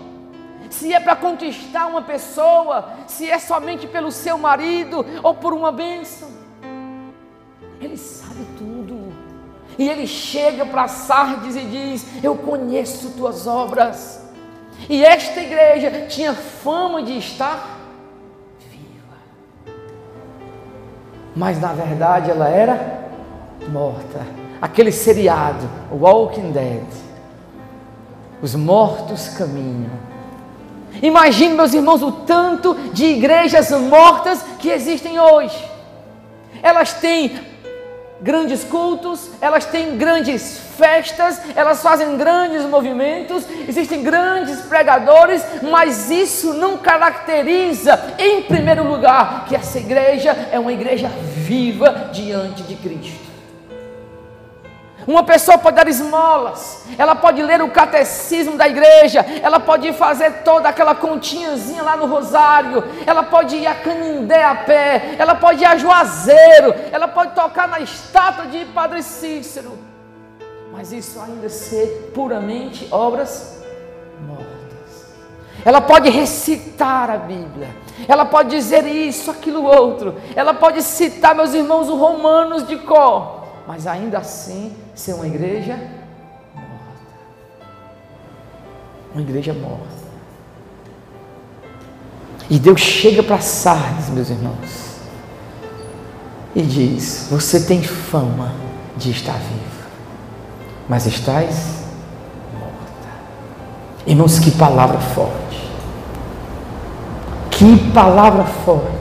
Se 0.78 0.92
é 0.92 0.98
para 0.98 1.14
conquistar 1.14 1.86
uma 1.86 2.02
pessoa, 2.02 2.88
se 3.06 3.30
é 3.30 3.38
somente 3.38 3.86
pelo 3.86 4.10
seu 4.10 4.36
marido 4.36 5.06
ou 5.22 5.32
por 5.32 5.52
uma 5.52 5.70
bênção. 5.70 6.28
Ele 7.80 7.96
sabe 7.96 8.44
tudo. 8.58 9.12
E 9.78 9.88
ele 9.88 10.06
chega 10.06 10.66
para 10.66 10.88
Sardes 10.88 11.54
e 11.54 11.60
diz: 11.60 12.24
Eu 12.24 12.36
conheço 12.36 13.10
tuas 13.10 13.46
obras 13.46 14.20
e 14.88 15.04
esta 15.04 15.40
igreja 15.40 16.06
tinha 16.08 16.34
fama 16.34 17.02
de 17.02 17.18
estar 17.18 17.78
viva. 18.68 19.16
Mas 21.36 21.60
na 21.60 21.72
verdade 21.72 22.32
ela 22.32 22.48
era 22.48 23.08
morta. 23.68 24.26
Aquele 24.60 24.90
seriado, 24.90 25.68
Walking 25.92 26.50
Dead. 26.50 26.84
Os 28.42 28.56
mortos 28.56 29.28
caminham. 29.28 30.13
Imagine, 31.02 31.54
meus 31.54 31.74
irmãos, 31.74 32.02
o 32.02 32.12
tanto 32.12 32.74
de 32.92 33.04
igrejas 33.04 33.70
mortas 33.70 34.42
que 34.58 34.70
existem 34.70 35.18
hoje. 35.18 35.56
Elas 36.62 36.94
têm 36.94 37.54
grandes 38.20 38.64
cultos, 38.64 39.30
elas 39.40 39.66
têm 39.66 39.98
grandes 39.98 40.58
festas, 40.78 41.40
elas 41.54 41.82
fazem 41.82 42.16
grandes 42.16 42.64
movimentos, 42.64 43.44
existem 43.68 44.02
grandes 44.02 44.60
pregadores, 44.62 45.44
mas 45.62 46.10
isso 46.10 46.54
não 46.54 46.78
caracteriza, 46.78 48.14
em 48.18 48.42
primeiro 48.42 48.88
lugar, 48.88 49.44
que 49.46 49.54
essa 49.54 49.78
igreja 49.78 50.48
é 50.50 50.58
uma 50.58 50.72
igreja 50.72 51.08
viva 51.36 52.08
diante 52.12 52.62
de 52.62 52.76
Cristo. 52.76 53.23
Uma 55.06 55.22
pessoa 55.22 55.58
pode 55.58 55.76
dar 55.76 55.86
esmolas, 55.86 56.84
ela 56.96 57.14
pode 57.14 57.42
ler 57.42 57.60
o 57.60 57.70
catecismo 57.70 58.56
da 58.56 58.66
igreja, 58.66 59.24
ela 59.42 59.60
pode 59.60 59.92
fazer 59.92 60.42
toda 60.42 60.68
aquela 60.68 60.94
continhazinha 60.94 61.82
lá 61.82 61.96
no 61.96 62.06
Rosário, 62.06 62.82
ela 63.06 63.22
pode 63.22 63.56
ir 63.56 63.66
a 63.66 63.74
Canindé 63.74 64.42
a 64.42 64.54
pé, 64.54 65.16
ela 65.18 65.34
pode 65.34 65.62
ir 65.62 65.66
a 65.66 65.76
Juazeiro, 65.76 66.74
ela 66.90 67.06
pode 67.06 67.34
tocar 67.34 67.68
na 67.68 67.80
estátua 67.80 68.46
de 68.46 68.64
Padre 68.66 69.02
Cícero, 69.02 69.78
mas 70.72 70.90
isso 70.90 71.20
ainda 71.20 71.48
ser 71.48 72.12
puramente 72.14 72.88
obras 72.90 73.62
mortas. 74.26 74.54
Ela 75.66 75.82
pode 75.82 76.08
recitar 76.08 77.10
a 77.10 77.18
Bíblia, 77.18 77.68
ela 78.08 78.24
pode 78.24 78.50
dizer 78.50 78.86
isso, 78.86 79.30
aquilo, 79.30 79.64
outro, 79.64 80.14
ela 80.34 80.54
pode 80.54 80.82
citar, 80.82 81.34
meus 81.34 81.52
irmãos, 81.52 81.90
o 81.90 81.96
Romanos 81.96 82.66
de 82.66 82.78
cor 82.78 83.44
mas 83.66 83.86
ainda 83.86 84.18
assim 84.18 84.74
ser 84.94 85.14
uma 85.14 85.26
igreja 85.26 85.76
morta. 86.54 87.00
Uma 89.12 89.22
igreja 89.22 89.52
morta. 89.52 90.04
E 92.48 92.58
Deus 92.58 92.80
chega 92.80 93.22
para 93.22 93.40
Sardes, 93.40 94.10
meus 94.10 94.30
irmãos, 94.30 94.98
e 96.54 96.62
diz: 96.62 97.28
Você 97.30 97.60
tem 97.60 97.82
fama 97.82 98.52
de 98.96 99.10
estar 99.10 99.32
viva, 99.32 99.88
mas 100.88 101.06
estás 101.06 101.84
morta. 102.52 103.08
Irmãos, 104.06 104.38
que 104.38 104.50
palavra 104.52 105.00
forte. 105.00 105.64
Que 107.50 107.90
palavra 107.92 108.44
forte. 108.44 108.94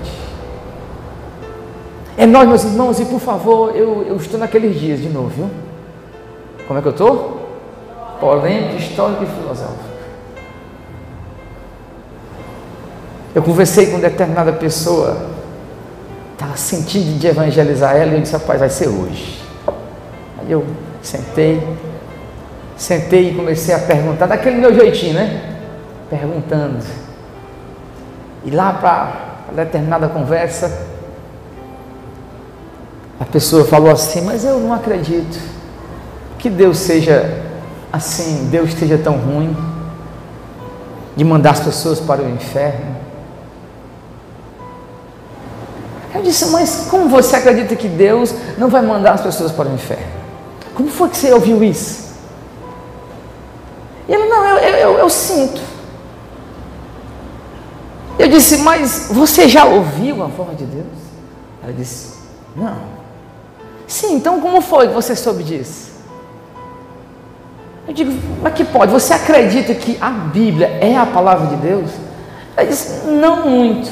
É 2.15 2.25
nós, 2.25 2.47
meus 2.47 2.63
irmãos, 2.63 2.99
e 2.99 3.05
por 3.05 3.19
favor, 3.19 3.75
eu, 3.75 4.03
eu 4.03 4.15
estou 4.15 4.39
naqueles 4.39 4.79
dias 4.79 5.01
de 5.01 5.09
novo, 5.09 5.29
viu? 5.29 5.62
Como 6.67 6.79
é 6.79 6.81
que 6.81 6.87
eu 6.87 6.91
estou? 6.91 7.49
Polêmico, 8.19 8.75
histórico 8.77 9.23
e 9.23 9.27
filosófico. 9.27 9.83
Eu 13.35 13.41
conversei 13.41 13.87
com 13.91 13.99
determinada 13.99 14.53
pessoa, 14.53 15.17
estava 16.33 16.55
sentindo 16.55 17.17
de 17.17 17.27
evangelizar 17.27 17.95
ela, 17.95 18.11
e 18.11 18.15
eu 18.15 18.21
disse, 18.21 18.33
rapaz, 18.33 18.59
vai 18.59 18.69
ser 18.69 18.87
hoje. 18.87 19.41
Aí 20.39 20.51
eu 20.51 20.63
sentei, 21.01 21.67
sentei 22.77 23.31
e 23.31 23.35
comecei 23.35 23.73
a 23.73 23.79
perguntar, 23.79 24.27
daquele 24.27 24.57
meu 24.57 24.73
jeitinho, 24.73 25.15
né? 25.15 25.57
Perguntando. 26.09 26.85
E 28.45 28.51
lá 28.51 28.73
para 28.73 29.63
determinada 29.63 30.07
conversa, 30.07 30.85
a 33.19 33.25
pessoa 33.25 33.65
falou 33.65 33.89
assim, 33.89 34.21
mas 34.21 34.45
eu 34.45 34.59
não 34.59 34.73
acredito 34.73 35.39
que 36.43 36.49
Deus 36.49 36.77
seja 36.77 37.41
assim, 37.89 38.49
Deus 38.51 38.71
esteja 38.71 38.97
tão 38.97 39.15
ruim 39.15 39.55
de 41.15 41.23
mandar 41.23 41.51
as 41.51 41.61
pessoas 41.61 42.01
para 42.01 42.21
o 42.21 42.29
inferno. 42.29 42.97
Eu 46.13 46.21
disse, 46.21 46.47
mas 46.47 46.87
como 46.91 47.07
você 47.07 47.37
acredita 47.37 47.77
que 47.77 47.87
Deus 47.87 48.35
não 48.57 48.67
vai 48.67 48.81
mandar 48.81 49.13
as 49.13 49.21
pessoas 49.21 49.53
para 49.53 49.69
o 49.69 49.73
inferno? 49.73 50.05
Como 50.75 50.89
foi 50.89 51.07
que 51.07 51.15
você 51.15 51.31
ouviu 51.31 51.63
isso? 51.63 52.11
E 54.09 54.13
ele, 54.13 54.25
não, 54.25 54.45
eu, 54.45 54.57
eu, 54.57 54.97
eu, 54.97 55.09
sinto. 55.09 55.61
Eu 58.19 58.27
disse, 58.27 58.57
mas 58.57 59.07
você 59.09 59.47
já 59.47 59.63
ouviu 59.63 60.21
a 60.21 60.27
voz 60.27 60.57
de 60.57 60.65
Deus? 60.65 60.87
Ela 61.63 61.71
disse, 61.71 62.15
não. 62.53 62.79
Sim, 63.87 64.15
então 64.15 64.41
como 64.41 64.59
foi 64.59 64.89
que 64.89 64.93
você 64.93 65.15
soube 65.15 65.41
disso? 65.41 65.92
Eu 67.87 67.93
digo, 67.93 68.11
mas 68.41 68.53
que 68.53 68.63
pode? 68.63 68.91
Você 68.91 69.13
acredita 69.13 69.73
que 69.75 69.97
a 69.99 70.09
Bíblia 70.09 70.67
é 70.81 70.95
a 70.95 71.05
palavra 71.05 71.47
de 71.47 71.55
Deus? 71.57 71.91
Ele 72.57 72.67
disse, 72.67 73.07
não 73.07 73.47
muito. 73.47 73.91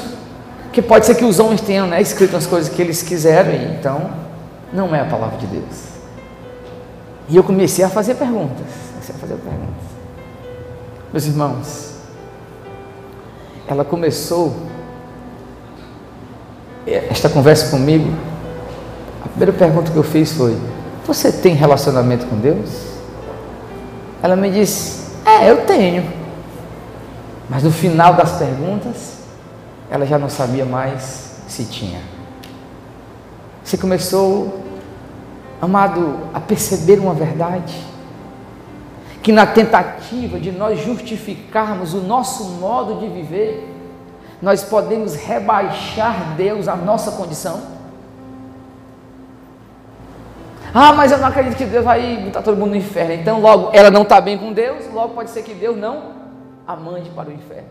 Que 0.72 0.80
pode 0.80 1.04
ser 1.04 1.14
que 1.14 1.24
os 1.24 1.38
homens 1.38 1.60
tenham 1.60 1.86
né, 1.86 2.00
escrito 2.00 2.36
as 2.36 2.46
coisas 2.46 2.72
que 2.72 2.80
eles 2.80 3.02
quiseram, 3.02 3.52
então 3.74 4.10
não 4.72 4.94
é 4.94 5.00
a 5.00 5.04
palavra 5.04 5.36
de 5.38 5.46
Deus. 5.46 5.92
E 7.28 7.36
eu 7.36 7.42
comecei 7.42 7.84
a 7.84 7.88
fazer 7.88 8.14
perguntas. 8.14 8.66
Comecei 8.92 9.14
a 9.14 9.18
fazer 9.18 9.34
perguntas. 9.34 9.82
Meus 11.12 11.26
irmãos, 11.26 11.92
ela 13.68 13.84
começou 13.84 14.56
esta 16.86 17.28
conversa 17.28 17.70
comigo 17.70 18.10
primeira 19.32 19.52
pergunta 19.52 19.90
que 19.90 19.96
eu 19.96 20.02
fiz 20.02 20.32
foi: 20.32 20.56
Você 21.06 21.32
tem 21.32 21.54
relacionamento 21.54 22.26
com 22.26 22.36
Deus? 22.36 22.91
Ela 24.22 24.36
me 24.36 24.50
disse: 24.50 25.10
É, 25.26 25.50
eu 25.50 25.66
tenho. 25.66 26.08
Mas 27.50 27.62
no 27.64 27.70
final 27.70 28.14
das 28.14 28.38
perguntas, 28.38 29.18
ela 29.90 30.06
já 30.06 30.18
não 30.18 30.28
sabia 30.28 30.64
mais 30.64 31.42
se 31.48 31.64
tinha. 31.64 32.00
Você 33.62 33.76
começou, 33.76 34.60
amado, 35.60 36.18
a 36.32 36.40
perceber 36.40 36.98
uma 36.98 37.12
verdade. 37.12 37.76
Que 39.22 39.30
na 39.30 39.46
tentativa 39.46 40.40
de 40.40 40.50
nós 40.50 40.80
justificarmos 40.80 41.94
o 41.94 42.00
nosso 42.00 42.44
modo 42.54 43.00
de 43.00 43.08
viver, 43.08 43.68
nós 44.40 44.64
podemos 44.64 45.14
rebaixar 45.14 46.34
Deus 46.36 46.66
à 46.66 46.74
nossa 46.74 47.12
condição. 47.12 47.71
Ah, 50.74 50.92
mas 50.92 51.12
eu 51.12 51.18
não 51.18 51.28
acredito 51.28 51.56
que 51.56 51.66
Deus 51.66 51.84
vai 51.84 52.16
botar 52.16 52.40
todo 52.40 52.56
mundo 52.56 52.70
no 52.70 52.76
inferno. 52.76 53.12
Então, 53.12 53.40
logo, 53.40 53.70
ela 53.74 53.90
não 53.90 54.02
está 54.02 54.20
bem 54.20 54.38
com 54.38 54.52
Deus, 54.52 54.90
logo 54.92 55.14
pode 55.14 55.30
ser 55.30 55.42
que 55.42 55.52
Deus 55.52 55.76
não 55.76 56.12
a 56.66 56.74
mande 56.74 57.10
para 57.10 57.28
o 57.28 57.32
inferno. 57.32 57.68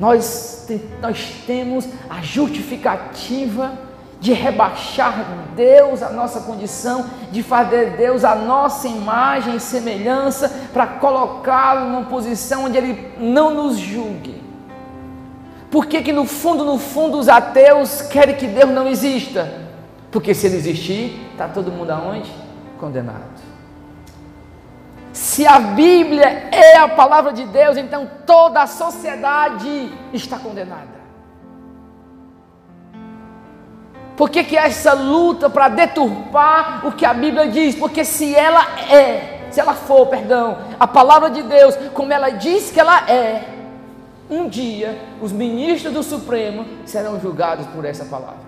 Nós, 0.00 0.66
nós 1.00 1.44
temos 1.46 1.88
a 2.10 2.20
justificativa 2.20 3.72
de 4.18 4.32
rebaixar 4.32 5.24
Deus 5.54 6.02
a 6.02 6.10
nossa 6.10 6.40
condição, 6.40 7.06
de 7.30 7.42
fazer 7.42 7.96
Deus 7.96 8.24
a 8.24 8.34
nossa 8.34 8.88
imagem 8.88 9.56
e 9.56 9.60
semelhança, 9.60 10.48
para 10.72 10.86
colocá-lo 10.86 11.90
numa 11.90 12.04
posição 12.06 12.64
onde 12.64 12.78
Ele 12.78 13.12
não 13.18 13.54
nos 13.54 13.78
julgue. 13.78 14.42
Por 15.70 15.86
que, 15.86 16.02
que 16.02 16.12
no 16.12 16.24
fundo, 16.24 16.64
no 16.64 16.78
fundo, 16.78 17.18
os 17.18 17.28
ateus 17.28 18.02
querem 18.02 18.34
que 18.34 18.46
Deus 18.46 18.70
não 18.70 18.88
exista? 18.88 19.61
Porque 20.12 20.34
se 20.34 20.46
ele 20.46 20.56
existir, 20.56 21.26
está 21.32 21.48
todo 21.48 21.72
mundo 21.72 21.90
aonde? 21.90 22.30
Condenado. 22.78 23.40
Se 25.10 25.46
a 25.46 25.58
Bíblia 25.58 26.48
é 26.52 26.76
a 26.76 26.88
palavra 26.88 27.32
de 27.32 27.44
Deus, 27.46 27.78
então 27.78 28.08
toda 28.26 28.62
a 28.62 28.66
sociedade 28.66 29.90
está 30.12 30.38
condenada. 30.38 31.02
Por 34.16 34.28
que, 34.28 34.44
que 34.44 34.56
essa 34.56 34.92
luta 34.92 35.48
para 35.48 35.68
deturpar 35.68 36.86
o 36.86 36.92
que 36.92 37.06
a 37.06 37.14
Bíblia 37.14 37.48
diz? 37.48 37.74
Porque 37.74 38.04
se 38.04 38.34
ela 38.34 38.78
é, 38.90 39.48
se 39.50 39.60
ela 39.60 39.74
for, 39.74 40.06
perdão, 40.06 40.58
a 40.78 40.86
palavra 40.86 41.30
de 41.30 41.42
Deus, 41.42 41.74
como 41.94 42.12
ela 42.12 42.28
diz 42.28 42.70
que 42.70 42.78
ela 42.78 43.08
é, 43.10 43.44
um 44.30 44.48
dia 44.48 44.98
os 45.20 45.32
ministros 45.32 45.92
do 45.92 46.02
Supremo 46.02 46.66
serão 46.84 47.18
julgados 47.18 47.66
por 47.68 47.86
essa 47.86 48.04
palavra. 48.04 48.41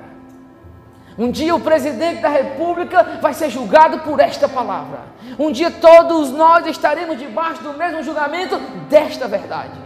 Um 1.17 1.31
dia 1.31 1.55
o 1.55 1.61
presidente 1.61 2.21
da 2.21 2.29
República 2.29 3.19
vai 3.21 3.33
ser 3.33 3.49
julgado 3.49 4.01
por 4.01 4.19
esta 4.19 4.49
palavra. 4.49 5.01
Um 5.39 5.53
dia 5.53 5.71
todos 5.71 6.31
nós 6.31 6.67
estaremos 6.67 7.19
debaixo 7.19 7.63
do 7.63 7.73
mesmo 7.75 8.03
julgamento 8.03 8.59
desta 8.89 9.29
verdade. 9.29 9.85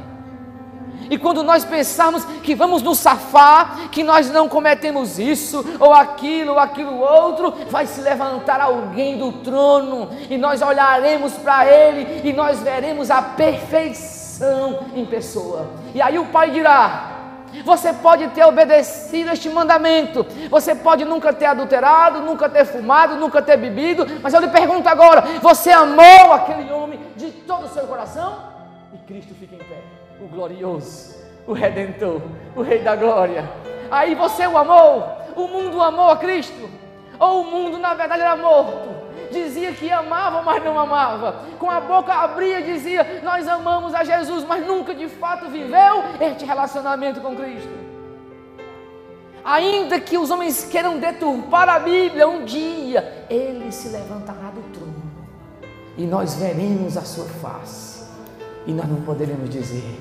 E 1.11 1.17
quando 1.17 1.43
nós 1.43 1.65
pensarmos 1.65 2.25
que 2.25 2.55
vamos 2.55 2.83
nos 2.83 2.99
safar, 2.99 3.89
que 3.91 4.03
nós 4.03 4.31
não 4.31 4.49
cometemos 4.49 5.19
isso, 5.19 5.65
ou 5.81 5.93
aquilo, 5.95 6.53
ou 6.53 6.59
aquilo 6.59 6.99
outro, 6.99 7.55
vai 7.71 7.87
se 7.87 8.01
levantar 8.01 8.61
alguém 8.61 9.17
do 9.17 9.33
trono, 9.33 10.11
e 10.29 10.37
nós 10.37 10.61
olharemos 10.61 11.33
para 11.35 11.67
ele, 11.67 12.29
e 12.29 12.33
nós 12.33 12.61
veremos 12.61 13.11
a 13.11 13.23
perfeição 13.23 14.81
em 14.95 15.07
pessoa. 15.07 15.71
E 15.95 16.03
aí 16.03 16.19
o 16.19 16.27
Pai 16.27 16.51
dirá: 16.51 17.18
você 17.63 17.93
pode 17.93 18.29
ter 18.29 18.45
obedecido 18.45 19.31
este 19.31 19.49
mandamento, 19.49 20.27
você 20.51 20.75
pode 20.75 21.05
nunca 21.05 21.33
ter 21.33 21.47
adulterado, 21.47 22.21
nunca 22.21 22.49
ter 22.49 22.65
fumado, 22.65 23.17
nunca 23.17 23.43
ter 23.43 23.57
bebido, 23.57 24.07
mas 24.23 24.35
eu 24.35 24.41
lhe 24.41 24.49
pergunto 24.49 24.89
agora: 24.89 25.23
você 25.41 25.71
amou 25.71 26.33
aquele 26.33 26.71
homem 26.73 27.01
de 27.17 27.31
todo 27.31 27.67
o 27.67 27.69
seu 27.69 27.87
coração? 27.87 28.39
E 28.93 28.99
Cristo 29.07 29.35
fica 29.35 29.55
em 29.55 29.59
pé 29.59 29.83
o 30.21 30.27
glorioso, 30.27 31.17
o 31.47 31.53
redentor, 31.53 32.21
o 32.57 32.63
Rei 32.63 32.81
da 32.81 32.97
glória. 32.97 33.49
Aí 33.91 34.15
você 34.15 34.47
o 34.47 34.59
amou, 34.59 35.07
o 35.37 35.47
mundo 35.47 35.81
amou 35.81 36.11
a 36.11 36.17
Cristo, 36.17 36.69
ou 37.19 37.43
o 37.43 37.45
mundo 37.45 37.79
na 37.79 37.95
verdade 37.95 38.23
era 38.23 38.37
morto. 38.37 38.98
Dizia 39.31 39.73
que 39.73 39.91
amava, 39.91 40.43
mas 40.43 40.63
não 40.65 40.79
amava. 40.79 41.45
Com 41.59 41.71
a 41.71 41.81
boca 41.81 42.13
abria, 42.13 42.63
dizia: 42.63 43.21
Nós 43.23 43.47
amamos 43.47 43.95
a 43.95 44.05
Jesus, 44.05 44.45
mas 44.45 44.67
nunca 44.67 44.95
de 44.95 45.09
fato 45.09 45.49
viveu 45.49 46.05
este 46.21 46.45
relacionamento 46.45 47.21
com 47.21 47.37
Cristo. 47.37 47.69
Ainda 49.45 49.99
que 50.01 50.19
os 50.19 50.31
homens 50.31 50.65
queiram 50.65 50.99
deturpar 50.99 51.69
a 51.69 51.79
Bíblia, 51.79 52.29
um 52.29 52.45
dia 52.45 53.27
ele 53.31 53.71
se 53.73 53.89
levantará 53.89 54.51
do 54.51 54.63
trono 54.73 55.09
e 55.99 56.07
nós 56.07 56.37
veremos 56.37 56.97
a 56.97 57.03
sua 57.03 57.25
face 57.25 58.05
e 58.67 58.73
nós 58.73 58.89
não 58.89 59.03
poderemos 59.03 59.51
dizer: 59.51 59.99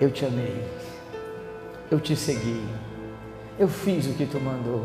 Eu 0.00 0.10
te 0.10 0.24
amei, 0.24 0.64
eu 1.90 2.00
te 2.00 2.16
segui, 2.16 2.64
eu 3.58 3.68
fiz 3.68 4.06
o 4.06 4.14
que 4.14 4.24
tu 4.24 4.40
mandou, 4.40 4.84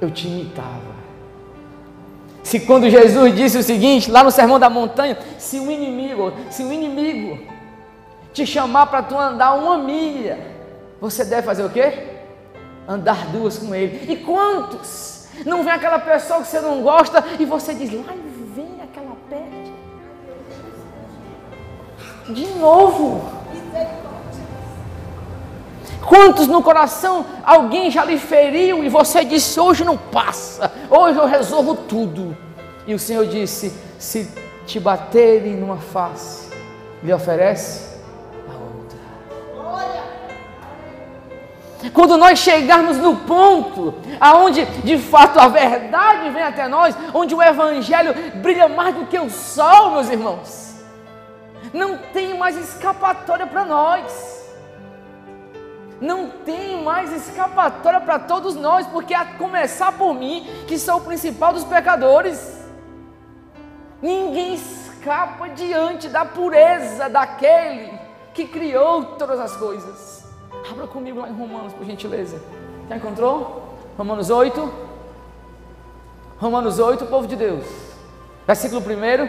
eu 0.00 0.10
te 0.10 0.26
imitava. 0.26 0.99
Se 2.42 2.60
quando 2.60 2.88
Jesus 2.88 3.34
disse 3.34 3.58
o 3.58 3.62
seguinte, 3.62 4.10
lá 4.10 4.24
no 4.24 4.30
Sermão 4.30 4.58
da 4.58 4.70
Montanha, 4.70 5.18
se 5.38 5.58
o 5.58 5.70
inimigo, 5.70 6.32
se 6.50 6.62
o 6.62 6.72
inimigo 6.72 7.38
te 8.32 8.46
chamar 8.46 8.86
para 8.86 9.02
tu 9.02 9.16
andar 9.16 9.54
uma 9.54 9.76
milha, 9.78 10.38
você 11.00 11.24
deve 11.24 11.42
fazer 11.42 11.64
o 11.64 11.70
quê? 11.70 11.92
Andar 12.88 13.26
duas 13.26 13.58
com 13.58 13.74
ele. 13.74 14.12
E 14.12 14.16
quantos? 14.16 15.28
Não 15.44 15.62
vem 15.62 15.72
aquela 15.72 15.98
pessoa 15.98 16.40
que 16.40 16.48
você 16.48 16.60
não 16.60 16.82
gosta 16.82 17.24
e 17.38 17.44
você 17.44 17.74
diz, 17.74 17.92
lá 17.92 18.12
vem 18.54 18.80
aquela 18.82 19.16
peste 19.28 19.72
de 22.32 22.46
novo. 22.58 23.39
Quantos 26.06 26.46
no 26.46 26.62
coração 26.62 27.24
alguém 27.44 27.90
já 27.90 28.04
lhe 28.04 28.18
feriu 28.18 28.82
e 28.82 28.88
você 28.88 29.24
disse: 29.24 29.60
Hoje 29.60 29.84
não 29.84 29.96
passa, 29.96 30.72
hoje 30.88 31.18
eu 31.18 31.26
resolvo 31.26 31.74
tudo. 31.74 32.36
E 32.86 32.94
o 32.94 32.98
Senhor 32.98 33.26
disse: 33.26 33.72
Se 33.98 34.30
te 34.66 34.80
baterem 34.80 35.56
numa 35.56 35.76
face, 35.76 36.50
lhe 37.02 37.12
oferece 37.12 37.98
a 38.48 38.52
outra. 38.52 38.98
Quando 41.92 42.16
nós 42.16 42.38
chegarmos 42.38 42.96
no 42.98 43.16
ponto 43.16 43.94
aonde 44.20 44.64
de 44.64 44.98
fato 44.98 45.38
a 45.38 45.48
verdade 45.48 46.30
vem 46.30 46.42
até 46.42 46.68
nós, 46.68 46.94
onde 47.12 47.34
o 47.34 47.42
Evangelho 47.42 48.14
brilha 48.36 48.68
mais 48.68 48.94
do 48.94 49.06
que 49.06 49.18
o 49.18 49.30
sol, 49.30 49.92
meus 49.92 50.10
irmãos 50.10 50.70
não 51.72 51.96
tem 51.96 52.36
mais 52.36 52.56
escapatória 52.56 53.46
para 53.46 53.64
nós. 53.64 54.39
Não 56.00 56.30
tem 56.30 56.82
mais 56.82 57.12
escapatória 57.12 58.00
para 58.00 58.18
todos 58.18 58.54
nós, 58.54 58.86
porque 58.86 59.12
a 59.12 59.24
começar 59.36 59.92
por 59.92 60.14
mim, 60.14 60.48
que 60.66 60.78
sou 60.78 60.96
o 60.96 61.00
principal 61.02 61.52
dos 61.52 61.64
pecadores. 61.64 62.58
Ninguém 64.00 64.54
escapa 64.54 65.48
diante 65.50 66.08
da 66.08 66.24
pureza 66.24 67.08
daquele 67.08 67.92
que 68.32 68.46
criou 68.46 69.04
todas 69.16 69.38
as 69.38 69.54
coisas. 69.56 70.24
Abra 70.70 70.86
comigo 70.86 71.20
lá 71.20 71.28
em 71.28 71.34
Romanos, 71.34 71.74
por 71.74 71.84
gentileza. 71.84 72.40
Já 72.88 72.96
encontrou? 72.96 73.78
Romanos 73.98 74.30
8. 74.30 74.72
Romanos 76.38 76.78
8, 76.78 77.04
povo 77.06 77.26
de 77.26 77.36
Deus. 77.36 77.66
Versículo 78.46 78.80
1. 78.80 79.28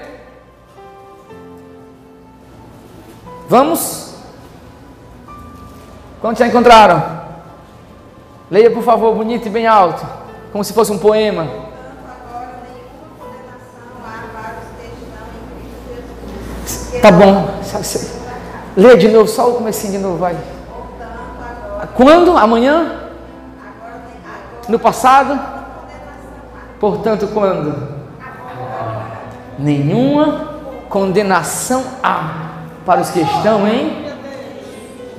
Vamos? 3.50 4.01
Quantos 6.22 6.40
já 6.40 6.48
encontraram? 6.48 7.22
Leia, 8.50 8.70
por 8.70 8.84
favor, 8.84 9.16
bonito 9.16 9.48
e 9.48 9.50
bem 9.50 9.66
alto, 9.66 10.06
como 10.52 10.64
se 10.64 10.72
fosse 10.72 10.92
um 10.92 11.00
poema. 11.00 11.48
Tá 17.02 17.12
bom. 17.12 17.48
Leia 18.78 18.98
de 18.98 19.08
novo, 19.08 19.28
só 19.28 19.50
o 19.50 19.56
comecinho 19.56 19.94
de 19.94 19.98
novo, 19.98 20.18
vai. 20.18 20.38
Quando? 21.96 22.38
Amanhã? 22.38 23.10
No 24.68 24.78
passado? 24.78 25.40
Portanto, 26.80 27.28
quando? 27.34 27.88
Nenhuma 29.58 30.50
condenação 30.90 31.84
há 32.04 32.52
para 32.86 33.02
os 33.02 33.10
que 33.10 33.22
estão 33.22 33.68
em, 33.68 34.11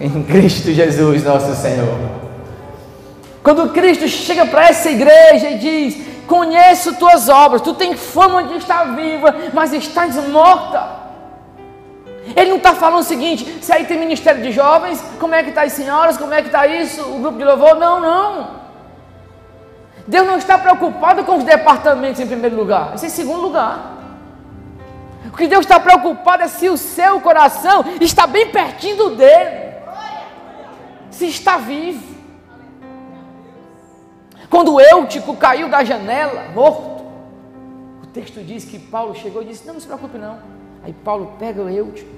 em 0.03 0.23
Cristo 0.25 0.73
Jesus, 0.73 1.23
nosso 1.23 1.55
Senhor. 1.55 1.97
Quando 3.41 3.73
Cristo 3.73 4.09
chega 4.09 4.45
para 4.47 4.69
essa 4.69 4.91
igreja 4.91 5.51
e 5.51 5.59
diz: 5.59 5.97
Conheço 6.27 6.95
tuas 6.97 7.29
obras, 7.29 7.62
tu 7.62 7.73
tens 7.73 8.01
fama 8.01 8.43
de 8.43 8.57
estar 8.57 8.97
viva, 8.97 9.35
mas 9.53 9.73
estás 9.73 10.17
morta. 10.29 11.03
Ele 12.35 12.51
não 12.51 12.57
está 12.57 12.75
falando 12.75 13.01
o 13.01 13.05
seguinte: 13.05 13.59
se 13.62 13.73
aí 13.73 13.85
tem 13.85 13.99
ministério 13.99 14.43
de 14.43 14.51
jovens, 14.51 15.01
como 15.21 15.35
é 15.37 15.43
que 15.45 15.51
está 15.51 15.62
as 15.62 15.73
senhoras, 15.73 16.17
como 16.17 16.35
é 16.35 16.43
que 16.43 16.49
está 16.49 16.67
isso, 16.67 17.01
o 17.03 17.21
grupo 17.21 17.38
de 17.38 17.45
louvor? 17.45 17.77
Não, 17.77 18.01
não. 18.01 18.62
Deus 20.07 20.27
não 20.27 20.37
está 20.37 20.59
preocupado 20.59 21.23
com 21.23 21.37
os 21.37 21.45
departamentos 21.45 22.21
em 22.21 22.27
primeiro 22.27 22.57
lugar, 22.57 22.93
isso 22.97 23.05
é 23.05 23.09
em 23.09 23.11
segundo 23.11 23.41
lugar. 23.41 23.93
O 25.33 25.37
que 25.37 25.47
Deus 25.47 25.65
está 25.65 25.79
preocupado 25.79 26.43
é 26.43 26.49
se 26.49 26.69
o 26.69 26.77
seu 26.77 27.21
coração 27.21 27.85
está 28.01 28.27
bem 28.27 28.49
pertinho 28.49 29.11
dele. 29.11 29.62
Se 31.23 31.29
está 31.29 31.57
vivo. 31.57 32.03
Quando 34.51 34.75
o 34.75 34.81
Eutico 34.81 35.37
caiu 35.37 35.69
da 35.69 35.85
janela, 35.85 36.49
morto, 36.53 37.05
o 38.03 38.07
texto 38.09 38.43
diz 38.43 38.65
que 38.65 38.77
Paulo 38.77 39.15
chegou 39.15 39.41
e 39.41 39.45
disse: 39.45 39.65
Não, 39.65 39.75
não 39.75 39.81
se 39.81 39.87
preocupe, 39.87 40.19
não. 40.19 40.39
Aí 40.83 40.93
Paulo 40.93 41.35
pega 41.39 41.63
o 41.63 41.69
Eutico, 41.69 42.11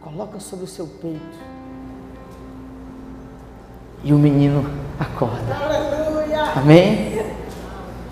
coloca 0.00 0.38
sobre 0.38 0.64
o 0.64 0.68
seu 0.68 0.86
peito. 0.86 1.18
E 4.04 4.12
o 4.12 4.16
menino 4.16 4.64
acorda. 4.96 5.56
Aleluia. 5.56 6.42
Amém? 6.54 7.20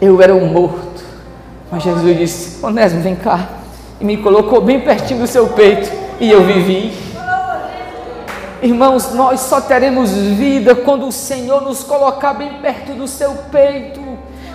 Eu 0.00 0.20
era 0.20 0.34
um 0.34 0.46
morto. 0.46 1.04
Mas 1.70 1.84
Jesus 1.84 2.18
disse: 2.18 2.66
Onésimo, 2.66 3.02
vem 3.02 3.14
cá. 3.14 3.50
E 4.00 4.04
me 4.04 4.16
colocou 4.16 4.60
bem 4.60 4.80
pertinho 4.80 5.20
do 5.20 5.28
seu 5.28 5.46
peito. 5.50 5.88
E 6.18 6.28
eu 6.28 6.42
vivi. 6.42 7.09
Irmãos, 8.62 9.14
nós 9.14 9.40
só 9.40 9.60
teremos 9.60 10.10
vida 10.10 10.74
quando 10.74 11.06
o 11.06 11.12
Senhor 11.12 11.62
nos 11.62 11.82
colocar 11.82 12.34
bem 12.34 12.60
perto 12.60 12.92
do 12.92 13.08
seu 13.08 13.34
peito 13.50 13.99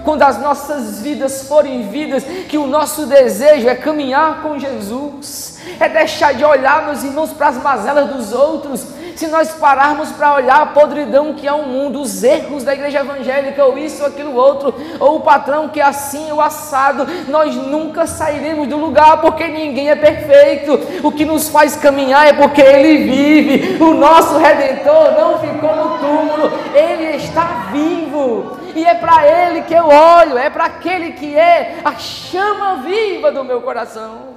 quando 0.06 0.22
as 0.22 0.40
nossas 0.40 1.02
vidas 1.02 1.48
forem 1.48 1.90
vidas, 1.90 2.24
que 2.48 2.58
o 2.58 2.68
nosso 2.68 3.08
desejo 3.08 3.68
é 3.68 3.76
caminhar 3.76 4.44
com 4.44 4.58
Jesus, 4.58 5.58
é 5.80 5.90
deixar 5.90 6.36
de 6.36 6.46
olhar, 6.46 6.86
meus 6.86 7.04
irmãos, 7.04 7.34
para 7.34 7.48
as 7.48 7.58
mazelas 7.58 8.08
dos 8.10 8.32
outros. 8.32 8.86
Se 9.16 9.28
nós 9.28 9.52
pararmos 9.54 10.12
para 10.12 10.36
olhar 10.36 10.62
a 10.62 10.66
podridão 10.68 11.34
que 11.34 11.48
é 11.48 11.54
o 11.54 11.64
mundo, 11.64 12.02
os 12.02 12.22
erros 12.22 12.66
da 12.66 12.74
igreja 12.74 13.00
evangélica, 13.00 13.64
ou 13.64 13.78
isso, 13.78 14.02
ou 14.02 14.10
aquilo, 14.10 14.36
outro, 14.36 14.76
ou 15.00 15.18
o 15.18 15.22
patrão 15.22 15.70
que 15.70 15.80
é 15.80 15.86
assim, 15.86 16.32
o 16.32 16.42
assado, 16.42 17.08
nós 17.30 17.56
nunca 17.56 18.06
sairemos 18.06 18.68
do 18.68 18.78
lugar, 18.78 19.22
porque 19.22 19.48
ninguém 19.48 19.90
é 19.90 19.96
perfeito. 19.96 20.80
O 21.02 21.12
que 21.12 21.26
nos 21.26 21.48
faz 21.48 21.78
caminhar 21.78 22.28
é 22.28 22.34
porque 22.34 22.62
Ele 22.62 23.10
vive. 23.10 23.84
O 23.84 23.94
nosso 23.94 24.38
Redentor 24.38 25.14
não 25.18 25.40
ficou 25.40 25.76
no 25.76 25.98
túmulo, 25.98 26.52
Ele 26.76 27.16
está 27.16 27.70
vivo 27.72 28.55
e 28.76 28.86
é 28.86 28.94
para 28.94 29.26
Ele 29.26 29.62
que 29.62 29.74
eu 29.74 29.88
olho, 29.88 30.38
é 30.38 30.50
para 30.50 30.66
aquele 30.66 31.14
que 31.14 31.34
é 31.34 31.80
a 31.84 31.96
chama 31.96 32.84
viva 32.84 33.32
do 33.32 33.44
meu 33.44 33.62
coração, 33.62 34.36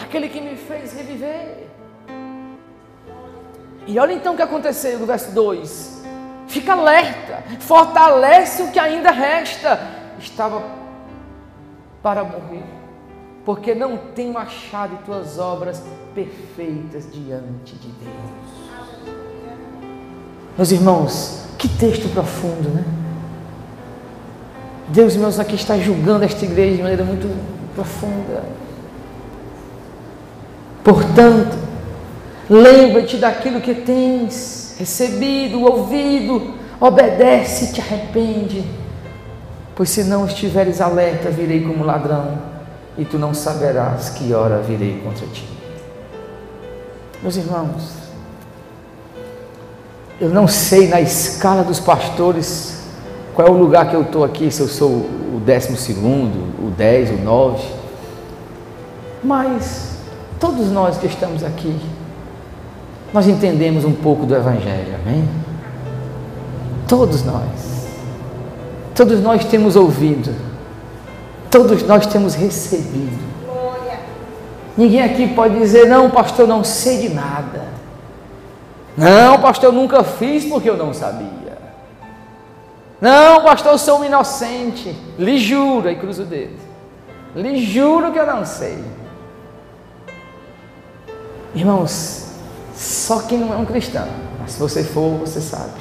aquele 0.00 0.28
que 0.28 0.40
me 0.40 0.56
fez 0.56 0.92
reviver. 0.92 1.66
E 3.86 3.98
olha 3.98 4.12
então 4.12 4.34
o 4.34 4.36
que 4.36 4.42
aconteceu 4.42 4.98
no 4.98 5.06
verso 5.06 5.32
2: 5.32 6.04
fica 6.46 6.74
alerta, 6.74 7.42
fortalece 7.60 8.62
o 8.62 8.70
que 8.70 8.78
ainda 8.78 9.10
resta, 9.10 9.80
estava 10.18 10.62
para 12.02 12.22
morrer, 12.22 12.64
porque 13.42 13.74
não 13.74 13.96
tenho 13.96 14.36
achado 14.36 15.02
tuas 15.06 15.38
obras 15.38 15.82
perfeitas 16.14 17.10
diante 17.10 17.74
de 17.76 17.88
Deus. 17.88 18.48
Meus 20.58 20.72
irmãos, 20.72 21.47
que 21.58 21.68
texto 21.68 22.08
profundo, 22.14 22.68
né? 22.68 22.84
Deus, 24.88 25.16
meus, 25.16 25.38
aqui 25.38 25.56
está 25.56 25.76
julgando 25.76 26.24
esta 26.24 26.44
igreja 26.44 26.76
de 26.76 26.82
maneira 26.82 27.04
muito 27.04 27.28
profunda. 27.74 28.44
Portanto, 30.82 31.58
lembra-te 32.48 33.18
daquilo 33.18 33.60
que 33.60 33.74
tens 33.74 34.76
recebido, 34.78 35.60
ouvido, 35.62 36.54
obedece 36.80 37.72
te 37.72 37.80
arrepende. 37.80 38.64
Pois 39.74 39.90
se 39.90 40.04
não 40.04 40.24
estiveres 40.24 40.80
alerta, 40.80 41.28
virei 41.28 41.62
como 41.62 41.84
ladrão, 41.84 42.38
e 42.96 43.04
tu 43.04 43.18
não 43.18 43.34
saberás 43.34 44.10
que 44.10 44.32
hora 44.32 44.58
virei 44.62 45.00
contra 45.04 45.26
ti. 45.26 45.46
Meus 47.22 47.36
irmãos, 47.36 47.97
eu 50.20 50.28
não 50.28 50.48
sei 50.48 50.88
na 50.88 51.00
escala 51.00 51.62
dos 51.62 51.78
pastores 51.78 52.78
qual 53.34 53.46
é 53.46 53.50
o 53.50 53.54
lugar 53.54 53.88
que 53.88 53.94
eu 53.94 54.02
estou 54.02 54.24
aqui, 54.24 54.50
se 54.50 54.60
eu 54.60 54.66
sou 54.66 54.90
o 54.90 55.40
décimo 55.44 55.76
segundo, 55.76 56.66
o 56.66 56.70
dez, 56.70 57.08
o 57.10 57.22
nove. 57.22 57.64
Mas 59.22 59.96
todos 60.40 60.72
nós 60.72 60.98
que 60.98 61.06
estamos 61.06 61.44
aqui, 61.44 61.78
nós 63.14 63.28
entendemos 63.28 63.84
um 63.84 63.92
pouco 63.92 64.26
do 64.26 64.34
Evangelho, 64.34 64.96
amém? 65.02 65.28
Todos 66.88 67.22
nós. 67.22 67.86
Todos 68.94 69.20
nós 69.20 69.44
temos 69.44 69.76
ouvido. 69.76 70.34
Todos 71.48 71.84
nós 71.84 72.06
temos 72.06 72.34
recebido. 72.34 73.28
Ninguém 74.76 75.02
aqui 75.02 75.28
pode 75.28 75.58
dizer, 75.58 75.86
não, 75.86 76.10
pastor, 76.10 76.48
não 76.48 76.64
sei 76.64 77.08
de 77.08 77.14
nada. 77.14 77.77
Não, 78.98 79.40
pastor, 79.40 79.68
eu 79.68 79.72
nunca 79.72 80.02
fiz 80.02 80.44
porque 80.44 80.68
eu 80.68 80.76
não 80.76 80.92
sabia. 80.92 81.56
Não, 83.00 83.44
pastor, 83.44 83.72
eu 83.72 83.78
sou 83.78 84.00
um 84.00 84.04
inocente. 84.04 84.92
Lhe 85.16 85.38
juro, 85.38 85.86
aí 85.86 85.94
cruza 85.94 86.24
o 86.24 86.26
dedo. 86.26 86.58
Lhe 87.32 87.64
juro 87.64 88.10
que 88.10 88.18
eu 88.18 88.26
não 88.26 88.44
sei. 88.44 88.82
Irmãos, 91.54 92.26
só 92.74 93.20
quem 93.20 93.38
não 93.38 93.54
é 93.54 93.56
um 93.56 93.64
cristão, 93.64 94.08
mas 94.40 94.52
se 94.52 94.58
você 94.58 94.82
for, 94.82 95.18
você 95.18 95.40
sabe. 95.40 95.80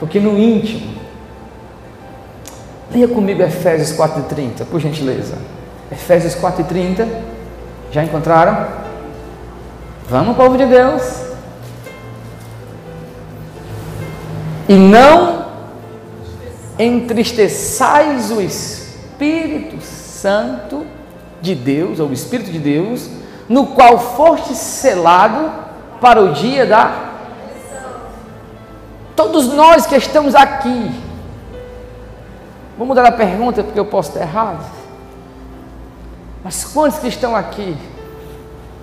Porque 0.00 0.18
no 0.18 0.36
íntimo, 0.36 1.00
leia 2.90 3.06
comigo 3.06 3.40
Efésios 3.40 3.96
4,30, 3.96 4.64
por 4.68 4.80
gentileza. 4.80 5.38
Efésios 5.92 6.34
4,30, 6.34 7.06
já 7.92 8.02
encontraram? 8.02 8.66
Vamos, 10.08 10.36
povo 10.36 10.58
de 10.58 10.66
Deus. 10.66 11.33
E 14.68 14.74
não 14.74 15.46
entristeçais 16.78 18.30
o 18.30 18.40
Espírito 18.40 19.80
Santo 19.82 20.86
de 21.40 21.54
Deus, 21.54 22.00
ou 22.00 22.08
o 22.08 22.12
Espírito 22.12 22.50
de 22.50 22.58
Deus, 22.58 23.08
no 23.48 23.68
qual 23.68 23.98
foste 23.98 24.54
selado 24.54 25.52
para 26.00 26.20
o 26.20 26.32
dia 26.32 26.64
da. 26.64 27.12
Todos 29.14 29.52
nós 29.52 29.86
que 29.86 29.94
estamos 29.94 30.34
aqui, 30.34 30.90
vou 32.76 32.86
mudar 32.86 33.06
a 33.06 33.12
pergunta 33.12 33.62
porque 33.62 33.78
eu 33.78 33.84
posso 33.84 34.10
estar 34.10 34.22
errado. 34.22 34.64
Mas 36.42 36.64
quantos 36.64 36.98
que 36.98 37.08
estão 37.08 37.36
aqui 37.36 37.76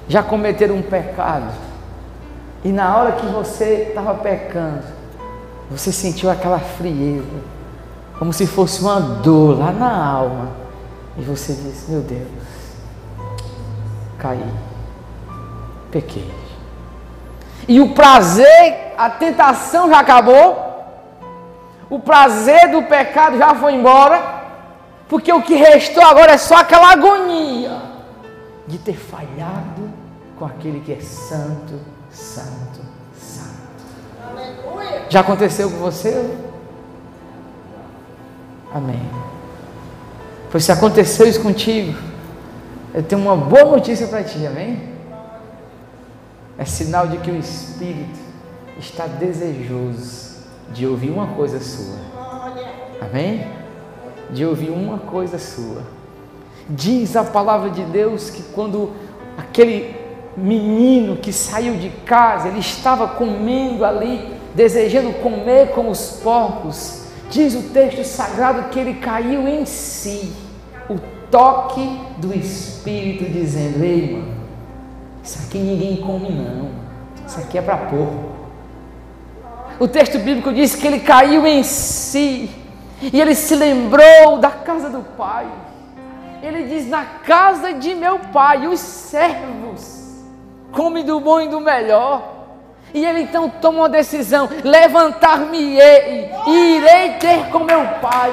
já 0.07 0.23
cometeram 0.23 0.75
um 0.75 0.81
pecado? 0.81 1.51
E 2.63 2.69
na 2.69 2.95
hora 2.95 3.11
que 3.13 3.25
você 3.25 3.87
estava 3.89 4.13
pecando, 4.15 5.00
você 5.71 5.89
sentiu 5.91 6.29
aquela 6.29 6.60
frieza, 6.60 7.25
como 8.19 8.34
se 8.34 8.45
fosse 8.45 8.81
uma 8.81 8.99
dor 8.99 9.57
lá 9.57 9.71
na 9.71 10.05
alma. 10.05 10.49
E 11.17 11.21
você 11.21 11.53
disse: 11.53 11.89
Meu 11.89 12.01
Deus, 12.01 12.27
caí, 14.19 14.43
pequei. 15.89 16.29
E 17.67 17.79
o 17.79 17.93
prazer, 17.93 18.93
a 18.97 19.10
tentação 19.10 19.89
já 19.89 19.99
acabou, 19.99 20.71
o 21.89 21.99
prazer 21.99 22.69
do 22.71 22.84
pecado 22.84 23.38
já 23.38 23.55
foi 23.55 23.73
embora, 23.73 24.41
porque 25.07 25.31
o 25.31 25.41
que 25.41 25.55
restou 25.55 26.03
agora 26.03 26.34
é 26.34 26.38
só 26.38 26.57
aquela 26.57 26.91
agonia 26.91 27.81
de 28.67 28.77
ter 28.77 28.97
falhado 28.97 29.89
com 30.38 30.45
aquele 30.45 30.81
que 30.81 30.91
é 30.91 30.99
santo, 30.99 31.79
santo, 32.10 32.80
já 35.10 35.19
aconteceu 35.19 35.69
com 35.69 35.77
você? 35.77 36.29
Amém. 38.73 39.01
Pois 40.49 40.63
se 40.63 40.71
aconteceu 40.71 41.27
isso 41.27 41.41
contigo, 41.41 41.97
eu 42.93 43.03
tenho 43.03 43.21
uma 43.21 43.36
boa 43.36 43.65
notícia 43.65 44.07
para 44.07 44.23
ti, 44.23 44.45
amém? 44.45 44.81
É 46.57 46.65
sinal 46.65 47.07
de 47.07 47.17
que 47.17 47.31
o 47.31 47.36
Espírito 47.36 48.19
está 48.77 49.07
desejoso 49.07 50.31
de 50.73 50.86
ouvir 50.88 51.10
uma 51.10 51.27
coisa 51.27 51.60
sua. 51.60 51.95
Amém? 53.01 53.47
De 54.29 54.45
ouvir 54.45 54.69
uma 54.69 54.99
coisa 54.99 55.38
sua. 55.38 55.84
Diz 56.69 57.15
a 57.15 57.23
palavra 57.23 57.69
de 57.69 57.84
Deus 57.84 58.29
que 58.29 58.43
quando 58.53 58.91
aquele 59.38 59.95
menino 60.38 61.17
que 61.17 61.34
saiu 61.34 61.75
de 61.75 61.89
casa, 62.05 62.47
ele 62.47 62.60
estava 62.60 63.07
comendo 63.07 63.84
ali 63.84 64.40
desejando 64.53 65.13
comer 65.13 65.69
como 65.69 65.89
os 65.89 66.19
porcos, 66.23 67.05
diz 67.29 67.55
o 67.55 67.69
texto 67.69 68.03
sagrado 68.03 68.69
que 68.69 68.79
ele 68.79 68.95
caiu 68.95 69.47
em 69.47 69.65
si, 69.65 70.33
o 70.89 70.99
toque 71.29 71.99
do 72.17 72.33
Espírito 72.35 73.25
dizendo: 73.25 73.83
Ei, 73.83 74.11
mano, 74.11 74.33
isso 75.23 75.39
aqui 75.47 75.57
ninguém 75.57 75.97
come, 75.97 76.29
não, 76.29 76.69
isso 77.25 77.39
aqui 77.39 77.57
é 77.57 77.61
para 77.61 77.77
porco. 77.77 78.31
O 79.79 79.87
texto 79.87 80.19
bíblico 80.19 80.53
diz 80.53 80.75
que 80.75 80.85
ele 80.85 80.99
caiu 80.99 81.47
em 81.47 81.63
si 81.63 82.51
e 83.01 83.19
ele 83.19 83.33
se 83.33 83.55
lembrou 83.55 84.37
da 84.39 84.51
casa 84.51 84.89
do 84.89 85.01
pai. 85.17 85.47
Ele 86.43 86.63
diz: 86.63 86.87
Na 86.87 87.03
casa 87.03 87.73
de 87.73 87.95
meu 87.95 88.19
pai, 88.19 88.67
os 88.67 88.79
servos 88.79 90.21
comem 90.71 91.03
do 91.03 91.19
bom 91.19 91.41
e 91.41 91.47
do 91.47 91.59
melhor. 91.59 92.40
E 92.93 93.06
ele 93.06 93.21
então 93.21 93.49
toma 93.49 93.80
uma 93.80 93.89
decisão: 93.89 94.49
levantar-me-ei 94.63 96.30
e 96.47 96.75
irei 96.77 97.10
ter 97.19 97.49
com 97.51 97.60
meu 97.60 97.86
pai. 98.01 98.32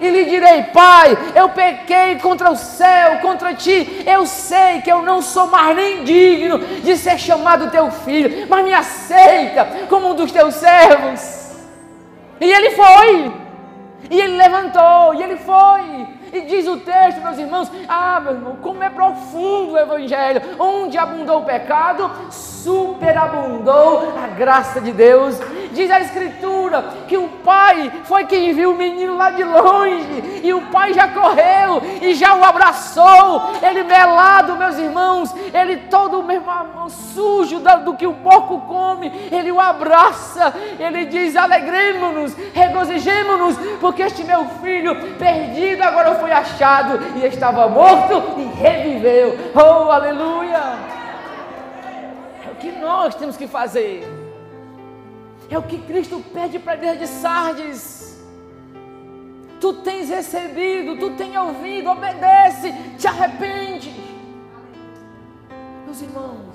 E 0.00 0.08
lhe 0.08 0.24
direi: 0.26 0.64
Pai, 0.64 1.16
eu 1.34 1.48
pequei 1.48 2.16
contra 2.16 2.50
o 2.50 2.56
céu, 2.56 3.18
contra 3.20 3.54
ti. 3.54 4.02
Eu 4.06 4.26
sei 4.26 4.80
que 4.82 4.90
eu 4.90 5.02
não 5.02 5.22
sou 5.22 5.46
mais 5.46 5.74
nem 5.74 6.04
digno 6.04 6.58
de 6.58 6.96
ser 6.96 7.18
chamado 7.18 7.70
teu 7.70 7.90
filho, 7.90 8.46
mas 8.48 8.64
me 8.64 8.74
aceita 8.74 9.66
como 9.88 10.10
um 10.10 10.14
dos 10.14 10.30
teus 10.30 10.54
servos. 10.54 11.46
E 12.40 12.52
ele 12.52 12.70
foi. 12.70 13.32
E 14.10 14.20
ele 14.20 14.36
levantou, 14.36 15.14
e 15.14 15.22
ele 15.22 15.36
foi. 15.36 16.15
E 16.32 16.42
diz 16.42 16.66
o 16.66 16.78
texto, 16.78 17.20
meus 17.20 17.38
irmãos, 17.38 17.70
ah, 17.88 18.20
meu 18.20 18.32
irmão, 18.32 18.56
como 18.62 18.82
é 18.82 18.90
profundo 18.90 19.72
o 19.72 19.78
Evangelho. 19.78 20.42
Onde 20.58 20.98
abundou 20.98 21.40
o 21.40 21.44
pecado, 21.44 22.10
superabundou 22.30 24.12
a 24.22 24.26
graça 24.28 24.80
de 24.80 24.92
Deus. 24.92 25.38
Diz 25.72 25.90
a 25.90 26.00
Escritura 26.00 26.82
que 27.06 27.16
o 27.16 27.28
pai 27.44 27.92
foi 28.04 28.24
quem 28.24 28.52
viu 28.52 28.72
o 28.72 28.76
menino 28.76 29.16
lá 29.16 29.30
de 29.30 29.44
longe, 29.44 30.40
e 30.42 30.52
o 30.52 30.62
pai 30.62 30.92
já 30.92 31.08
correu 31.08 31.82
e 32.00 32.14
já 32.14 32.34
o 32.34 32.44
abraçou. 32.44 33.52
Ele 33.62 33.84
melado, 33.84 34.56
meus 34.56 34.78
irmãos, 34.78 35.34
ele 35.52 35.76
todo 35.88 36.22
mesmo 36.22 36.46
sujo 36.88 37.60
do 37.84 37.94
que 37.94 38.06
o 38.06 38.14
porco 38.14 38.60
come, 38.62 39.12
ele 39.30 39.52
o 39.52 39.60
abraça. 39.60 40.52
Ele 40.78 41.04
diz: 41.04 41.36
alegremos-nos, 41.36 42.34
regozijemos-nos, 42.52 43.56
porque 43.80 44.02
este 44.02 44.24
meu 44.24 44.44
filho 44.62 44.96
perdido 45.18 45.82
agora 45.82 46.15
foi 46.16 46.32
achado 46.32 46.98
e 47.16 47.24
estava 47.26 47.68
morto 47.68 48.40
e 48.40 48.44
reviveu. 48.60 49.36
Oh, 49.54 49.90
aleluia! 49.90 50.96
que 52.66 52.72
nós 52.72 53.14
temos 53.14 53.36
que 53.36 53.46
fazer. 53.46 54.04
É 55.48 55.56
o 55.56 55.62
que 55.62 55.78
Cristo 55.78 56.22
pede 56.32 56.58
para 56.58 56.72
a 56.72 56.76
igreja 56.76 56.96
de 56.96 57.06
Sardes. 57.06 58.20
Tu 59.60 59.72
tens 59.74 60.08
recebido, 60.08 60.98
tu 60.98 61.16
tens 61.16 61.36
ouvido, 61.36 61.90
obedece, 61.90 62.72
te 62.98 63.06
arrepende. 63.06 63.94
Meus 65.84 66.02
irmãos, 66.02 66.54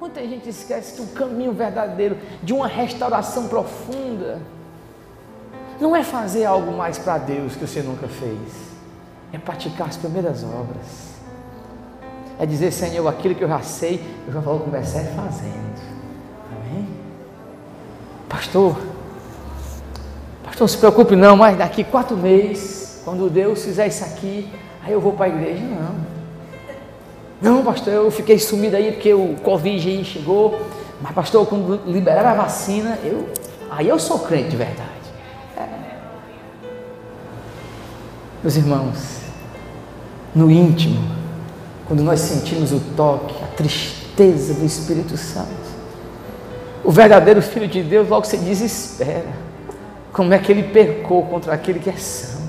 muita 0.00 0.20
gente 0.26 0.48
esquece 0.48 0.96
que 0.96 1.02
o 1.02 1.14
caminho 1.14 1.52
verdadeiro 1.52 2.18
de 2.42 2.52
uma 2.52 2.66
restauração 2.66 3.48
profunda 3.48 4.40
não 5.80 5.96
é 5.96 6.04
fazer 6.04 6.44
algo 6.44 6.76
mais 6.76 6.98
para 6.98 7.18
Deus 7.18 7.56
que 7.56 7.66
você 7.66 7.82
nunca 7.82 8.06
fez, 8.06 8.38
é 9.32 9.38
praticar 9.38 9.88
as 9.88 9.96
primeiras 9.96 10.44
obras 10.44 11.10
é 12.40 12.46
dizer, 12.46 12.72
Senhor, 12.72 13.06
aquilo 13.06 13.34
que 13.34 13.44
eu 13.44 13.48
já 13.48 13.60
sei, 13.60 14.02
eu 14.26 14.32
já 14.32 14.40
vou 14.40 14.58
começar 14.60 15.00
fazendo. 15.14 15.78
Amém? 16.50 16.88
Pastor, 18.26 18.78
pastor, 20.42 20.60
não 20.62 20.68
se 20.68 20.78
preocupe 20.78 21.14
não, 21.14 21.36
mas 21.36 21.58
daqui 21.58 21.84
quatro 21.84 22.16
meses, 22.16 23.02
quando 23.04 23.28
Deus 23.28 23.62
fizer 23.62 23.88
isso 23.88 24.02
aqui, 24.04 24.50
aí 24.82 24.90
eu 24.90 25.02
vou 25.02 25.12
para 25.12 25.26
a 25.26 25.28
igreja. 25.28 25.62
Não. 25.62 27.56
Não, 27.56 27.62
pastor, 27.62 27.92
eu 27.92 28.10
fiquei 28.10 28.38
sumido 28.38 28.74
aí 28.74 28.92
porque 28.92 29.12
o 29.12 29.36
Covid 29.42 29.86
aí 29.86 30.02
chegou. 30.02 30.58
Mas, 31.02 31.12
pastor, 31.12 31.46
quando 31.46 31.82
liberar 31.84 32.24
a 32.24 32.32
vacina, 32.32 32.98
eu, 33.04 33.28
aí 33.70 33.86
eu 33.86 33.98
sou 33.98 34.18
crente 34.18 34.48
de 34.48 34.56
verdade. 34.56 34.89
Meus 38.42 38.56
irmãos, 38.56 39.20
no 40.34 40.50
íntimo, 40.50 40.98
quando 41.86 42.02
nós 42.02 42.20
sentimos 42.20 42.72
o 42.72 42.80
toque, 42.96 43.34
a 43.44 43.46
tristeza 43.48 44.54
do 44.54 44.64
Espírito 44.64 45.14
Santo, 45.18 45.48
o 46.82 46.90
verdadeiro 46.90 47.42
Filho 47.42 47.68
de 47.68 47.82
Deus 47.82 48.08
logo 48.08 48.24
se 48.24 48.38
desespera. 48.38 49.28
Como 50.10 50.32
é 50.32 50.38
que 50.38 50.50
ele 50.50 50.62
percou 50.62 51.26
contra 51.26 51.52
aquele 51.52 51.78
que 51.80 51.90
é 51.90 51.96
santo? 51.96 52.40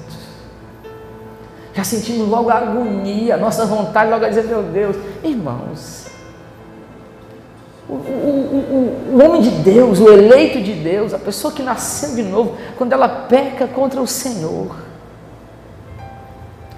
Já 1.74 1.84
sentimos 1.84 2.28
logo 2.28 2.50
a 2.50 2.56
agonia, 2.56 3.36
a 3.36 3.38
nossa 3.38 3.66
vontade 3.66 4.10
logo 4.10 4.24
a 4.24 4.30
dizer, 4.30 4.46
meu 4.46 4.64
Deus, 4.64 4.96
irmãos, 5.24 6.06
o, 7.90 7.94
o, 7.94 7.98
o, 7.98 9.18
o, 9.18 9.26
homem 9.26 9.42
de 9.42 9.50
Deus, 9.50 10.00
o 10.00 10.10
eleito 10.10 10.62
de 10.62 10.74
Deus, 10.74 11.14
a 11.14 11.20
pessoa 11.20 11.54
que 11.54 11.62
nasceu 11.62 12.16
de 12.16 12.24
novo, 12.24 12.56
quando 12.78 12.94
ela 12.94 13.10
peca 13.10 13.68
contra 13.68 14.02
o 14.02 14.08
Senhor, 14.08 14.91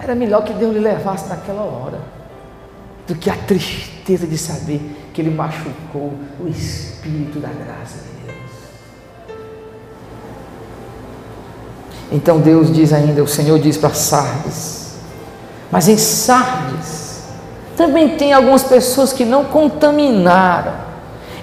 era 0.04 0.16
melhor 0.16 0.44
que 0.44 0.54
Deus 0.54 0.74
lhe 0.74 0.80
levasse 0.80 1.28
naquela 1.30 1.62
hora 1.62 2.00
do 3.08 3.16
que 3.16 3.30
a 3.30 3.36
tristeza 3.36 4.28
de 4.28 4.38
saber 4.38 5.10
que 5.14 5.22
ele 5.22 5.30
machucou 5.30 6.14
o 6.40 6.48
Espírito 6.48 7.40
da 7.40 7.50
graça 7.50 7.98
de 7.98 8.32
Deus. 8.32 8.52
Então 12.12 12.40
Deus 12.40 12.72
diz 12.72 12.94
ainda, 12.94 13.24
o 13.24 13.28
Senhor 13.28 13.58
diz 13.60 13.78
para 13.78 13.94
Sardes, 13.94 14.96
mas 15.72 15.88
em 15.88 15.98
Sardes 15.98 17.24
também 17.76 18.18
tem 18.18 18.34
algumas 18.34 18.64
pessoas 18.64 19.12
que 19.12 19.26
não 19.26 19.46
contaminaram. 19.46 20.84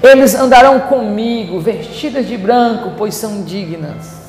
Eles 0.03 0.35
andarão 0.35 0.81
comigo, 0.81 1.61
vestidas 1.61 2.27
de 2.27 2.37
branco, 2.39 2.93
pois 2.97 3.15
são 3.15 3.43
dignas. 3.43 4.20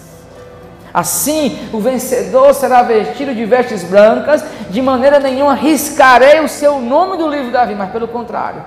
Assim, 0.93 1.69
o 1.71 1.80
vencedor 1.80 2.54
será 2.54 2.84
vestido 2.84 3.34
de 3.34 3.45
vestes 3.45 3.84
brancas, 3.84 4.43
de 4.69 4.82
maneira 4.82 5.19
nenhuma 5.19 5.54
riscarei 5.54 6.41
o 6.41 6.47
seu 6.47 6.82
nome 6.82 7.17
do 7.17 7.30
livro 7.30 7.51
da 7.51 7.65
vida, 7.65 7.77
mas 7.77 7.91
pelo 7.91 8.08
contrário, 8.08 8.63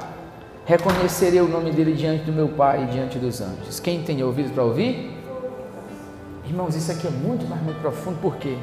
reconhecerei 0.65 1.41
o 1.41 1.49
nome 1.49 1.71
dele 1.71 1.93
diante 1.93 2.25
do 2.25 2.33
meu 2.33 2.49
Pai 2.49 2.85
e 2.85 2.87
diante 2.87 3.19
dos 3.19 3.41
anjos. 3.41 3.79
Quem 3.79 4.03
tem 4.03 4.23
ouvido 4.23 4.53
para 4.53 4.63
ouvir? 4.63 5.15
Irmãos, 6.47 6.75
isso 6.75 6.91
aqui 6.93 7.07
é 7.07 7.11
muito 7.11 7.47
mais 7.47 7.63
muito 7.63 7.81
profundo, 7.81 8.19
porque 8.21 8.57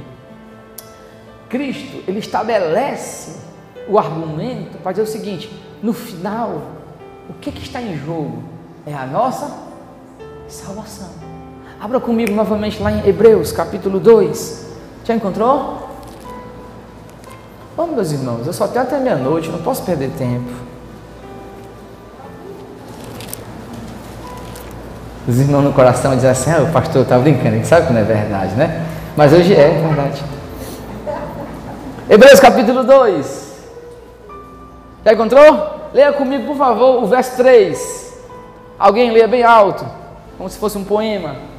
Cristo, 1.50 2.04
ele 2.08 2.20
estabelece 2.20 3.42
o 3.88 4.00
argumento 4.00 4.78
para 4.78 4.94
dizer 4.94 5.04
o 5.04 5.08
seguinte: 5.08 5.52
no 5.84 5.94
final, 5.94 6.62
o 7.30 7.34
que, 7.34 7.52
que 7.52 7.64
está 7.64 7.82
em 7.82 7.98
jogo? 7.98 8.44
É 8.86 8.94
a 8.94 9.06
nossa 9.06 9.52
salvação. 10.48 11.31
Abra 11.82 12.00
comigo 12.00 12.32
novamente 12.32 12.80
lá 12.80 12.92
em 12.92 13.10
Hebreus 13.10 13.52
capítulo 13.52 14.00
2. 14.00 14.68
Já 15.04 15.16
encontrou? 15.16 15.90
Vamos, 17.76 17.96
meus 17.96 18.12
irmãos, 18.12 18.46
eu 18.46 18.54
só 18.54 18.68
tenho 18.68 18.86
até 18.86 19.00
meia-noite, 19.00 19.50
não 19.50 19.58
posso 19.64 19.82
perder 19.82 20.12
tempo. 20.12 20.52
Os 25.28 25.40
irmãos 25.40 25.64
no 25.64 25.74
coração 25.74 26.14
dizem 26.14 26.30
assim: 26.30 26.52
ah, 26.52 26.62
o 26.62 26.72
pastor 26.72 27.02
está 27.02 27.18
brincando, 27.18 27.56
gente 27.56 27.68
sabe 27.68 27.88
que 27.88 27.94
não 27.94 28.02
é 28.02 28.04
verdade, 28.04 28.54
né? 28.54 28.86
Mas 29.18 29.34
hoje 29.34 29.52
é 29.56 29.70
verdade. 29.70 30.24
Hebreus 32.08 32.40
capítulo 32.40 32.84
2. 32.84 33.54
Já 35.04 35.14
encontrou? 35.14 35.90
Leia 35.96 36.14
comigo, 36.14 36.46
por 36.46 36.58
favor, 36.58 37.04
o 37.04 37.08
verso 37.08 37.36
3. 37.38 38.20
Alguém 38.78 39.10
leia 39.10 39.28
bem 39.28 39.42
alto, 39.42 39.84
como 40.38 40.48
se 40.48 40.60
fosse 40.60 40.78
um 40.78 40.84
poema. 40.84 41.50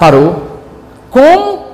Parou. 0.00 0.60
Como? 1.10 1.66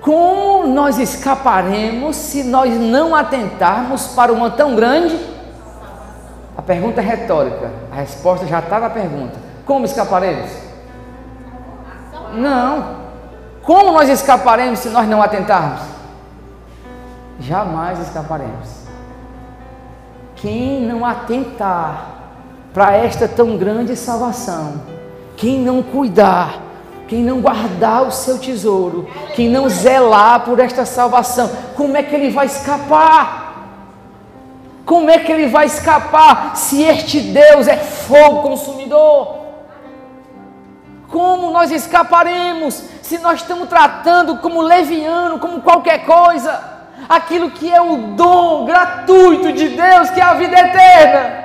Como 0.00 0.68
nós 0.68 0.98
escaparemos 1.00 2.14
se 2.14 2.44
nós 2.44 2.72
não 2.78 3.12
atentarmos 3.12 4.06
para 4.08 4.32
uma 4.32 4.48
tão 4.48 4.76
grande? 4.76 5.18
A 6.56 6.62
pergunta 6.62 7.00
é 7.00 7.04
retórica. 7.04 7.72
A 7.90 7.96
resposta 7.96 8.46
já 8.46 8.60
está 8.60 8.78
na 8.78 8.88
pergunta. 8.88 9.34
Como 9.66 9.84
escaparemos? 9.84 10.48
Não. 12.34 13.02
Como 13.64 13.90
nós 13.90 14.08
escaparemos 14.08 14.78
se 14.78 14.90
nós 14.90 15.08
não 15.08 15.20
atentarmos? 15.20 15.80
Jamais 17.40 17.98
escaparemos. 17.98 18.68
Quem 20.36 20.82
não 20.82 21.04
atentar 21.04 22.06
para 22.72 22.92
esta 22.96 23.26
tão 23.26 23.56
grande 23.56 23.96
salvação, 23.96 24.91
quem 25.42 25.58
não 25.58 25.82
cuidar, 25.82 26.60
quem 27.08 27.20
não 27.20 27.40
guardar 27.40 28.06
o 28.06 28.12
seu 28.12 28.38
tesouro, 28.38 29.10
quem 29.34 29.48
não 29.48 29.68
zelar 29.68 30.44
por 30.44 30.60
esta 30.60 30.86
salvação, 30.86 31.50
como 31.74 31.96
é 31.96 32.02
que 32.04 32.14
ele 32.14 32.30
vai 32.30 32.46
escapar? 32.46 33.40
Como 34.86 35.10
é 35.10 35.18
que 35.18 35.32
ele 35.32 35.48
vai 35.48 35.66
escapar 35.66 36.54
se 36.54 36.84
este 36.84 37.18
Deus 37.18 37.66
é 37.66 37.76
fogo 37.76 38.42
consumidor? 38.42 39.38
Como 41.08 41.50
nós 41.50 41.72
escaparemos 41.72 42.80
se 43.02 43.18
nós 43.18 43.40
estamos 43.40 43.68
tratando 43.68 44.36
como 44.36 44.62
leviano, 44.62 45.40
como 45.40 45.60
qualquer 45.60 46.06
coisa, 46.06 46.62
aquilo 47.08 47.50
que 47.50 47.68
é 47.68 47.80
o 47.80 48.14
dom 48.14 48.64
gratuito 48.64 49.52
de 49.52 49.70
Deus, 49.70 50.08
que 50.10 50.20
é 50.20 50.22
a 50.22 50.34
vida 50.34 50.56
eterna? 50.56 51.41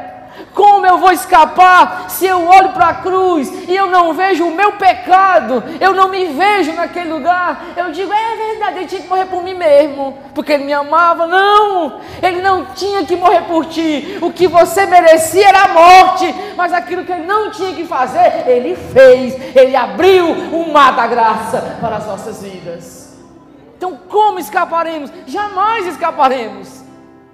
Como 0.54 0.86
eu 0.86 0.98
vou 0.98 1.12
escapar 1.12 2.10
se 2.10 2.26
eu 2.26 2.48
olho 2.48 2.70
para 2.70 2.88
a 2.88 2.94
cruz 2.96 3.52
e 3.68 3.76
eu 3.76 3.88
não 3.88 4.14
vejo 4.14 4.46
o 4.46 4.56
meu 4.56 4.74
pecado? 4.74 5.64
Eu 5.80 5.94
não 5.94 6.10
me 6.10 6.26
vejo 6.26 6.74
naquele 6.74 7.12
lugar. 7.12 7.64
Eu 7.76 7.92
digo, 7.92 8.12
é 8.12 8.36
verdade, 8.36 8.80
ele 8.80 8.88
tinha 8.88 9.02
que 9.02 9.08
morrer 9.08 9.26
por 9.26 9.44
mim 9.44 9.54
mesmo, 9.54 10.18
porque 10.34 10.54
ele 10.54 10.66
me 10.66 10.74
amava. 10.74 11.28
Não, 11.28 12.00
ele 12.22 12.42
não 12.42 12.66
tinha 12.66 13.06
que 13.06 13.16
morrer 13.16 13.42
por 13.42 13.66
ti. 13.66 14.18
O 14.22 14.32
que 14.32 14.48
você 14.48 14.86
merecia 14.86 15.48
era 15.48 15.64
a 15.64 15.68
morte, 15.70 16.34
mas 16.56 16.74
aquilo 16.74 17.04
que 17.04 17.12
ele 17.12 17.26
não 17.26 17.52
tinha 17.52 17.74
que 17.74 17.86
fazer, 17.86 18.48
ele 18.48 18.76
fez. 18.76 19.56
Ele 19.56 19.76
abriu 19.76 20.32
o 20.32 20.72
mar 20.72 20.96
da 20.96 21.08
graça 21.08 21.78
para 21.80 21.98
as 21.98 22.08
nossas 22.08 22.42
vidas. 22.42 23.18
Então, 23.78 23.98
como 24.10 24.40
escaparemos? 24.40 25.12
Jamais 25.28 25.86
escaparemos 25.86 26.84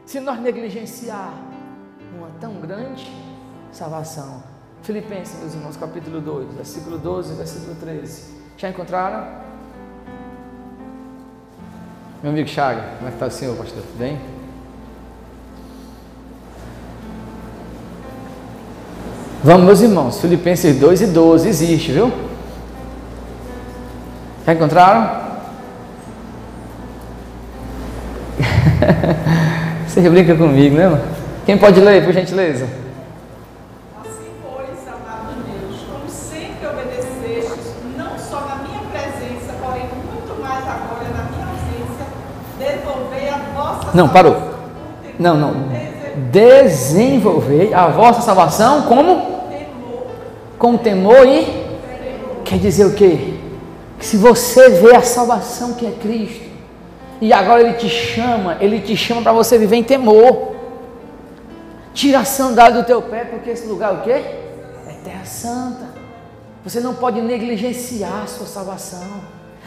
se 0.06 0.20
nós 0.20 0.40
negligenciar 0.40 1.53
tão 2.44 2.56
grande 2.56 3.10
salvação. 3.72 4.44
Filipenses, 4.82 5.40
meus 5.40 5.54
irmãos, 5.54 5.78
capítulo 5.78 6.20
2, 6.20 6.56
versículo 6.56 6.98
12, 6.98 7.36
versículo 7.36 7.74
13. 7.76 8.34
Já 8.58 8.70
encontraram? 8.70 9.26
Meu 12.22 12.34
amigo 12.34 12.50
Chaga, 12.50 12.82
como 12.98 13.08
é 13.08 13.12
que 13.12 13.16
está 13.16 13.28
o 13.28 13.32
senhor, 13.32 13.56
pastor? 13.56 13.82
Tudo 13.82 13.98
bem? 13.98 14.20
Vamos, 19.42 19.66
meus 19.66 19.80
irmãos, 19.80 20.20
Filipenses 20.20 20.78
2 20.78 21.02
e 21.02 21.08
12, 21.08 21.48
existe, 21.48 21.94
viu? 21.94 22.12
Já 24.46 24.52
encontraram? 24.52 25.24
Você 29.88 30.10
brinca 30.10 30.36
comigo, 30.36 30.76
né? 30.76 31.23
Quem 31.46 31.58
pode 31.58 31.80
ler, 31.82 32.04
por 32.06 32.14
gentileza? 32.14 32.66
Assim, 34.02 34.32
pois, 34.42 34.80
como 35.92 36.10
sempre 36.10 36.66
obedecestes, 36.68 37.74
não 37.98 38.18
só 38.18 38.40
na 38.48 38.56
minha 38.64 38.80
presença, 38.90 39.54
porém 39.62 39.82
muito 39.82 40.42
mais 40.42 40.64
agora 40.66 41.04
na 41.10 41.24
minha 41.32 41.48
ausência, 41.48 42.06
devolvei 42.58 43.28
a 43.30 43.38
vossa 43.54 43.90
Não, 43.94 44.08
parou. 44.08 44.38
Não, 45.20 45.36
não. 45.36 45.54
temor, 45.54 45.84
Desenvolvei 46.32 47.74
a 47.74 47.88
vossa 47.88 48.22
salvação 48.22 48.84
como? 48.84 49.16
temor, 49.50 50.08
Com 50.58 50.78
temor 50.78 51.28
e. 51.28 51.62
Quer 52.46 52.58
dizer 52.58 52.86
o 52.86 52.94
quê? 52.94 53.34
Que 54.00 54.06
se 54.06 54.16
você 54.16 54.70
vê 54.70 54.96
a 54.96 55.02
salvação 55.02 55.74
que 55.74 55.86
é 55.86 55.92
Cristo, 55.92 56.44
e 57.20 57.34
agora 57.34 57.62
Ele 57.62 57.74
te 57.74 57.90
chama, 57.90 58.58
Ele 58.62 58.80
te 58.80 58.96
chama 58.96 59.22
para 59.22 59.34
você 59.34 59.58
viver 59.58 59.76
em 59.76 59.84
temor. 59.84 60.53
Tira 61.94 62.20
a 62.20 62.26
sandália 62.26 62.82
do 62.82 62.86
teu 62.86 63.02
pé, 63.02 63.26
porque 63.26 63.52
esse 63.52 63.68
lugar 63.68 63.94
é 63.94 63.98
o 63.98 64.02
quê? 64.02 64.12
É 64.12 65.00
terra 65.04 65.26
santa. 65.26 65.94
Você 66.64 66.80
não 66.80 66.96
pode 66.96 67.22
negligenciar 67.22 68.24
a 68.24 68.28
sua 68.28 68.48
salvação. 68.48 69.22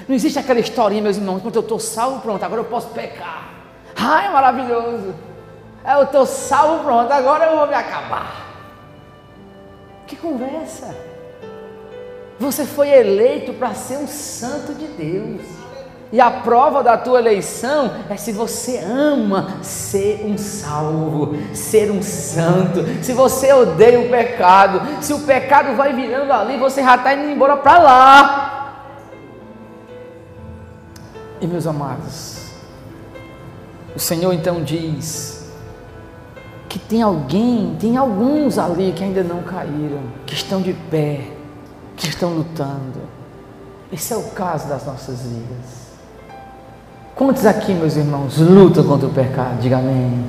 Não 0.08 0.14
existe 0.14 0.38
aquela 0.38 0.60
historinha, 0.60 1.02
meus 1.02 1.16
irmãos, 1.16 1.40
quando 1.42 1.56
eu 1.56 1.62
estou 1.62 1.78
salvo, 1.78 2.20
pronto, 2.20 2.42
agora 2.42 2.60
eu 2.60 2.66
posso 2.66 2.88
pecar. 2.88 3.50
Ai, 3.96 4.26
é 4.26 4.30
maravilhoso. 4.30 5.14
É, 5.84 5.94
Eu 5.94 6.02
estou 6.02 6.26
salvo, 6.26 6.84
pronto, 6.84 7.12
agora 7.12 7.46
eu 7.46 7.58
vou 7.58 7.66
me 7.66 7.74
acabar. 7.74 8.44
Que 10.06 10.16
conversa! 10.16 10.94
Você 12.38 12.64
foi 12.64 12.90
eleito 12.90 13.54
para 13.54 13.72
ser 13.74 13.98
um 13.98 14.06
santo 14.06 14.74
de 14.74 14.86
Deus. 14.88 15.42
E 16.12 16.20
a 16.20 16.30
prova 16.30 16.84
da 16.84 16.96
tua 16.96 17.18
eleição 17.18 17.90
é 18.08 18.16
se 18.16 18.30
você 18.30 18.78
ama 18.78 19.58
ser 19.62 20.24
um 20.24 20.38
salvo, 20.38 21.36
ser 21.52 21.90
um 21.90 22.00
santo. 22.00 22.84
Se 23.02 23.12
você 23.12 23.52
odeia 23.52 24.00
o 24.00 24.08
pecado, 24.08 25.02
se 25.02 25.12
o 25.12 25.20
pecado 25.20 25.74
vai 25.76 25.92
virando 25.92 26.32
ali, 26.32 26.56
você 26.58 26.82
já 26.82 26.94
está 26.94 27.12
indo 27.12 27.28
embora 27.30 27.56
para 27.56 27.78
lá. 27.78 28.52
E 31.40 31.46
meus 31.46 31.66
amados, 31.66 32.52
o 33.94 33.98
Senhor 33.98 34.32
então 34.32 34.62
diz 34.62 35.50
que 36.68 36.78
tem 36.78 37.02
alguém, 37.02 37.76
tem 37.80 37.96
alguns 37.96 38.58
ali 38.58 38.92
que 38.92 39.02
ainda 39.02 39.24
não 39.24 39.42
caíram, 39.42 40.02
que 40.24 40.34
estão 40.34 40.62
de 40.62 40.72
pé, 40.72 41.20
que 41.96 42.08
estão 42.08 42.32
lutando. 42.32 43.00
Esse 43.92 44.12
é 44.12 44.16
o 44.16 44.22
caso 44.30 44.68
das 44.68 44.84
nossas 44.86 45.22
vidas. 45.22 45.86
Quantos 47.16 47.46
aqui, 47.46 47.72
meus 47.72 47.96
irmãos, 47.96 48.37
lutam 48.37 48.85
contra 48.85 49.09
o 49.09 49.11
pecado? 49.11 49.59
Diga 49.59 49.79
amém. 49.79 50.22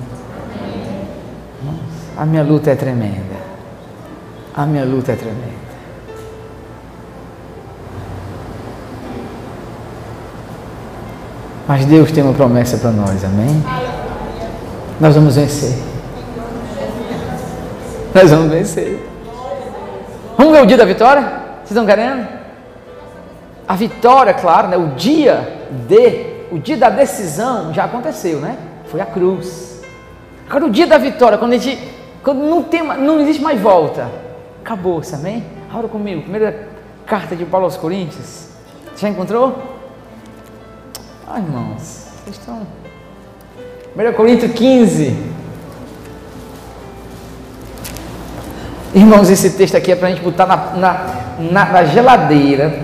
A 2.16 2.26
minha 2.26 2.42
luta 2.44 2.72
é 2.72 2.76
tremenda. 2.76 3.36
A 4.56 4.66
minha 4.66 4.86
luta 4.86 5.12
é 5.12 5.16
tremenda. 5.18 5.68
Mas 11.68 11.86
Deus 11.86 12.10
tem 12.10 12.24
uma 12.24 12.34
promessa 12.34 12.78
para 12.78 12.92
nós, 12.92 13.22
amém? 13.26 13.62
Nós 15.02 15.14
vamos 15.14 15.36
vencer. 15.36 15.78
Nós 18.16 18.32
vamos 18.32 18.50
vencer. 18.50 19.06
Vamos 20.38 20.54
ver 20.54 20.64
o 20.64 20.66
dia 20.66 20.78
da 20.78 20.86
vitória? 20.86 21.22
Vocês 21.58 21.72
estão 21.72 21.86
querendo? 21.86 22.26
A 23.68 23.76
vitória, 23.76 24.34
claro, 24.34 24.70
né? 24.70 24.78
o 24.78 24.96
dia 24.96 25.68
de, 25.90 26.27
o 26.52 26.60
dia 26.60 26.78
da 26.78 26.90
decisão 26.90 27.74
já 27.74 27.86
aconteceu, 27.86 28.40
né? 28.40 28.58
Foi 28.86 29.02
a 29.02 29.06
cruz. 29.06 29.82
Agora 30.50 30.66
o 30.66 30.70
dia 30.70 30.88
da 30.88 30.98
vitória, 30.98 31.38
quando 31.38 31.54
a 31.54 31.58
gente, 31.58 31.82
quando 32.24 32.40
não 32.40 32.64
tem, 32.64 32.82
não 32.84 33.20
existe 33.20 33.42
mais 33.42 33.60
volta, 33.60 34.10
acabou, 34.62 35.02
amém? 35.14 35.44
Abra 35.74 35.88
comigo, 35.88 36.22
primeira 36.22 36.70
carta 37.06 37.36
de 37.36 37.46
Paulo 37.46 37.66
aos 37.66 37.76
Coríntios. 37.76 38.48
Já 38.96 39.10
encontrou? 39.10 39.78
Ai, 41.28 41.42
irmãos, 41.42 42.08
vocês 42.24 42.38
estão. 42.38 42.66
1 43.96 44.14
Coríntios 44.14 44.52
15. 44.54 45.38
Irmãos, 48.96 49.30
esse 49.30 49.52
texto 49.52 49.76
aqui 49.76 49.92
é 49.92 49.96
para 49.96 50.08
a 50.08 50.12
gente 50.12 50.24
botar 50.24 50.46
na, 50.46 50.56
na, 50.76 51.06
na, 51.38 51.66
na 51.66 51.84
geladeira, 51.84 52.80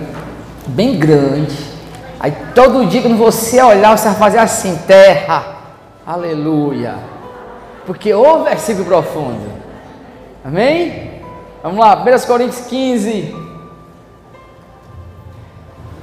bem 0.66 0.98
grande. 0.98 1.73
Aí 2.20 2.32
todo 2.54 2.86
dia 2.86 3.02
quando 3.02 3.16
você 3.16 3.62
olhar, 3.62 3.96
você 3.96 4.08
vai 4.08 4.16
fazer 4.16 4.38
assim, 4.38 4.76
terra, 4.86 5.56
aleluia. 6.06 6.94
Porque 7.86 8.12
o 8.14 8.44
versículo 8.44 8.86
profundo. 8.86 9.52
Amém? 10.44 11.20
Vamos 11.62 11.78
lá, 11.78 11.96
1 11.96 12.26
Coríntios 12.26 12.66
15. 12.66 13.34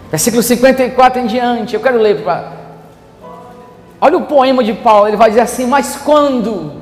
Versículo 0.09 0.43
54 0.43 1.21
em 1.21 1.25
diante. 1.25 1.73
Eu 1.73 1.79
quero 1.79 1.97
ler 1.97 2.23
para. 2.23 2.51
Olha 3.99 4.17
o 4.17 4.25
poema 4.25 4.63
de 4.63 4.73
Paulo, 4.73 5.07
ele 5.07 5.17
vai 5.17 5.29
dizer 5.29 5.41
assim: 5.41 5.65
Mas 5.65 5.95
quando? 5.95 6.81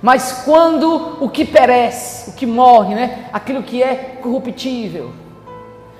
Mas 0.00 0.42
quando 0.44 1.18
o 1.20 1.28
que 1.28 1.44
perece, 1.44 2.30
o 2.30 2.32
que 2.32 2.46
morre, 2.46 2.94
né? 2.94 3.26
Aquilo 3.32 3.62
que 3.62 3.82
é 3.82 4.18
corruptível. 4.22 5.12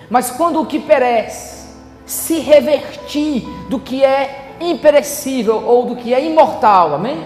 Mas 0.09 0.31
quando 0.31 0.61
o 0.61 0.66
que 0.66 0.79
perece 0.79 1.60
se 2.11 2.40
revertir 2.40 3.44
do 3.68 3.79
que 3.79 4.03
é 4.05 4.57
imperecível 4.61 5.62
ou 5.64 5.87
do 5.87 5.94
que 5.96 6.12
é 6.12 6.25
imortal, 6.25 6.94
amém? 6.94 7.25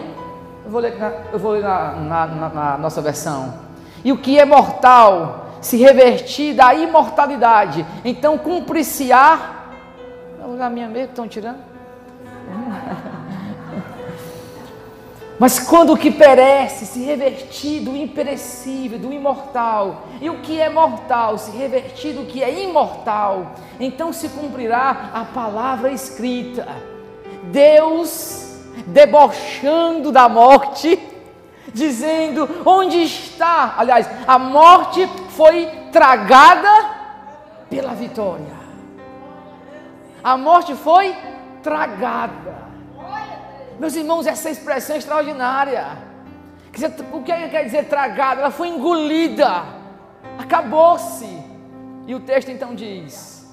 Eu 0.62 0.70
vou 0.70 0.81
ler 0.81 0.99
na, 0.99 1.12
eu 1.33 1.38
vou 1.38 1.53
ler 1.53 1.62
na, 1.62 1.92
na- 1.92 2.27
na- 2.27 2.79
nossa 2.79 3.01
versão. 3.01 3.55
E 4.05 4.12
o 4.12 4.18
que 4.18 4.38
é 4.38 4.44
mortal 4.44 5.47
se 5.62 5.79
revertir 5.79 6.55
da 6.55 6.75
imortalidade, 6.75 7.85
então 8.05 8.37
cumprir-se-á. 8.37 9.62
Na 10.59 10.68
minha 10.68 10.87
mesmo, 10.87 11.09
estão 11.09 11.27
tirando? 11.27 11.59
Mas 15.38 15.59
quando 15.59 15.92
o 15.92 15.97
que 15.97 16.11
perece 16.11 16.87
se 16.87 17.03
revertir 17.03 17.83
do 17.83 17.97
imperecível, 17.97 18.99
do 18.99 19.12
imortal, 19.12 20.05
e 20.20 20.31
o 20.31 20.40
que 20.40 20.61
é 20.61 20.68
mortal 20.68 21.37
se 21.38 21.51
revertir 21.51 22.14
do 22.14 22.25
que 22.25 22.42
é 22.42 22.62
imortal, 22.62 23.55
então 23.81 24.12
se 24.12 24.29
cumprirá 24.29 25.11
a 25.12 25.25
palavra 25.25 25.90
escrita. 25.90 26.66
Deus 27.51 28.61
debochando 28.87 30.12
da 30.12 30.29
morte, 30.29 30.99
dizendo: 31.75 32.49
onde 32.64 33.03
está? 33.03 33.75
Aliás, 33.77 34.09
a 34.27 34.38
morte 34.38 35.07
foi 35.31 35.66
tragada 35.90 36.68
pela 37.68 37.92
vitória. 37.92 38.55
A 40.23 40.37
morte 40.37 40.75
foi 40.75 41.14
tragada. 41.62 42.63
Meus 43.79 43.95
irmãos, 43.95 44.27
essa 44.27 44.51
expressão 44.51 44.97
é 44.97 44.99
extraordinária. 44.99 45.85
O 47.12 47.22
que 47.22 47.49
quer 47.49 47.64
dizer 47.64 47.85
tragada? 47.89 48.41
Ela 48.41 48.51
foi 48.51 48.68
engolida. 48.68 49.64
Acabou-se. 50.39 51.43
E 52.07 52.14
o 52.14 52.20
texto 52.20 52.51
então 52.51 52.75
diz: 52.75 53.53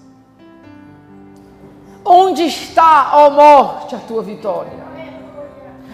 Onde 2.04 2.44
está, 2.44 3.12
ó 3.14 3.30
morte, 3.30 3.96
a 3.96 4.00
tua 4.00 4.24
vitória? 4.24 4.82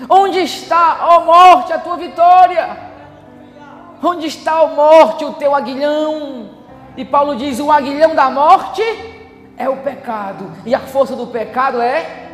Onde 0.10 0.40
está, 0.40 1.00
ó 1.02 1.26
morte, 1.26 1.74
a 1.74 1.80
tua 1.80 1.98
vitória? 1.98 2.78
Onde 4.02 4.28
está, 4.28 4.62
ó 4.62 4.68
morte, 4.68 5.26
o 5.26 5.34
teu 5.34 5.56
aguilhão? 5.56 6.50
E 6.96 7.04
Paulo 7.04 7.36
diz: 7.36 7.60
o 7.60 7.72
aguilhão 7.72 8.16
da 8.16 8.30
morte 8.30 8.82
é 9.58 9.68
o 9.68 9.78
pecado, 9.78 10.52
e 10.66 10.74
a 10.74 10.80
força 10.80 11.16
do 11.16 11.28
pecado 11.28 11.82
é. 11.82 12.27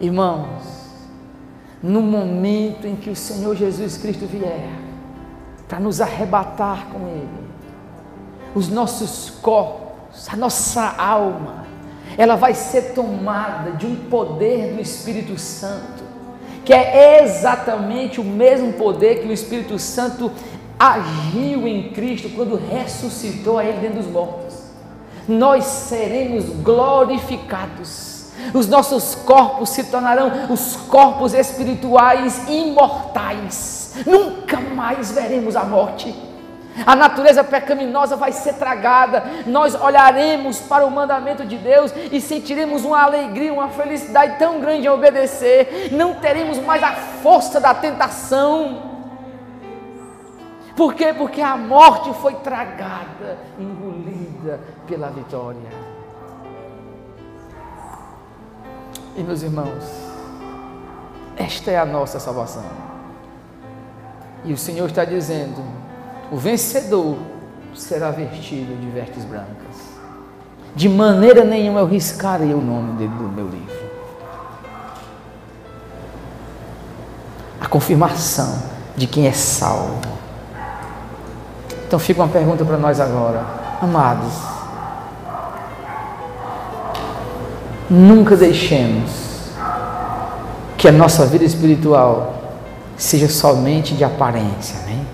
Irmãos, 0.00 0.62
no 1.82 2.00
momento 2.00 2.86
em 2.86 2.96
que 2.96 3.10
o 3.10 3.16
Senhor 3.16 3.54
Jesus 3.54 3.98
Cristo 3.98 4.26
vier 4.26 4.68
para 5.68 5.78
nos 5.78 6.00
arrebatar 6.00 6.86
com 6.86 7.06
Ele, 7.06 7.28
os 8.54 8.68
nossos 8.68 9.30
corpos, 9.42 10.26
a 10.32 10.36
nossa 10.36 10.82
alma, 10.96 11.66
ela 12.16 12.34
vai 12.34 12.54
ser 12.54 12.94
tomada 12.94 13.72
de 13.72 13.86
um 13.86 13.94
poder 13.94 14.74
do 14.74 14.80
Espírito 14.80 15.38
Santo, 15.38 16.02
que 16.64 16.72
é 16.72 17.22
exatamente 17.22 18.20
o 18.20 18.24
mesmo 18.24 18.72
poder 18.72 19.20
que 19.20 19.28
o 19.28 19.32
Espírito 19.32 19.78
Santo 19.78 20.32
agiu 20.78 21.68
em 21.68 21.90
Cristo 21.92 22.30
quando 22.34 22.56
ressuscitou 22.56 23.58
a 23.58 23.64
Ele 23.64 23.80
dentro 23.80 23.98
dos 23.98 24.10
mortos. 24.10 24.62
Nós 25.28 25.64
seremos 25.64 26.46
glorificados. 26.62 28.09
Os 28.54 28.66
nossos 28.66 29.14
corpos 29.14 29.70
se 29.70 29.84
tornarão 29.84 30.46
os 30.50 30.76
corpos 30.76 31.34
espirituais 31.34 32.48
imortais. 32.48 33.94
Nunca 34.06 34.60
mais 34.60 35.10
veremos 35.10 35.56
a 35.56 35.64
morte. 35.64 36.14
A 36.86 36.94
natureza 36.94 37.44
pecaminosa 37.44 38.16
vai 38.16 38.32
ser 38.32 38.54
tragada. 38.54 39.24
Nós 39.46 39.74
olharemos 39.74 40.60
para 40.60 40.86
o 40.86 40.90
mandamento 40.90 41.44
de 41.44 41.56
Deus 41.58 41.92
e 42.10 42.20
sentiremos 42.20 42.84
uma 42.84 43.02
alegria, 43.02 43.52
uma 43.52 43.68
felicidade 43.68 44.38
tão 44.38 44.60
grande 44.60 44.86
em 44.86 44.90
obedecer. 44.90 45.90
Não 45.92 46.14
teremos 46.14 46.58
mais 46.58 46.82
a 46.82 46.92
força 46.92 47.60
da 47.60 47.74
tentação. 47.74 48.90
Por 50.76 50.94
quê? 50.94 51.12
Porque 51.12 51.42
a 51.42 51.56
morte 51.56 52.12
foi 52.22 52.34
tragada, 52.36 53.36
engolida 53.58 54.60
pela 54.86 55.10
vitória. 55.10 55.89
E 59.16 59.22
meus 59.22 59.42
irmãos, 59.42 59.84
esta 61.36 61.70
é 61.70 61.78
a 61.78 61.84
nossa 61.84 62.20
salvação. 62.20 62.64
E 64.44 64.52
o 64.52 64.56
Senhor 64.56 64.88
está 64.88 65.04
dizendo: 65.04 65.62
o 66.30 66.36
vencedor 66.36 67.16
será 67.74 68.10
vestido 68.10 68.78
de 68.80 68.88
vestes 68.90 69.24
brancas. 69.24 69.90
De 70.74 70.88
maneira 70.88 71.44
nenhuma 71.44 71.80
eu 71.80 71.86
riscarei 71.86 72.54
o 72.54 72.60
nome 72.60 72.92
dele 72.92 73.12
do 73.14 73.24
meu 73.24 73.48
livro. 73.48 73.90
A 77.60 77.66
confirmação 77.66 78.62
de 78.96 79.06
quem 79.06 79.26
é 79.26 79.32
salvo. 79.32 80.00
Então 81.86 81.98
fica 81.98 82.22
uma 82.22 82.28
pergunta 82.28 82.64
para 82.64 82.76
nós 82.76 83.00
agora, 83.00 83.44
amados. 83.82 84.59
Nunca 87.90 88.36
deixemos 88.36 89.50
que 90.78 90.86
a 90.86 90.92
nossa 90.92 91.26
vida 91.26 91.44
espiritual 91.44 92.34
seja 92.96 93.28
somente 93.28 93.94
de 93.94 94.04
aparência, 94.04 94.78
amém? 94.84 95.04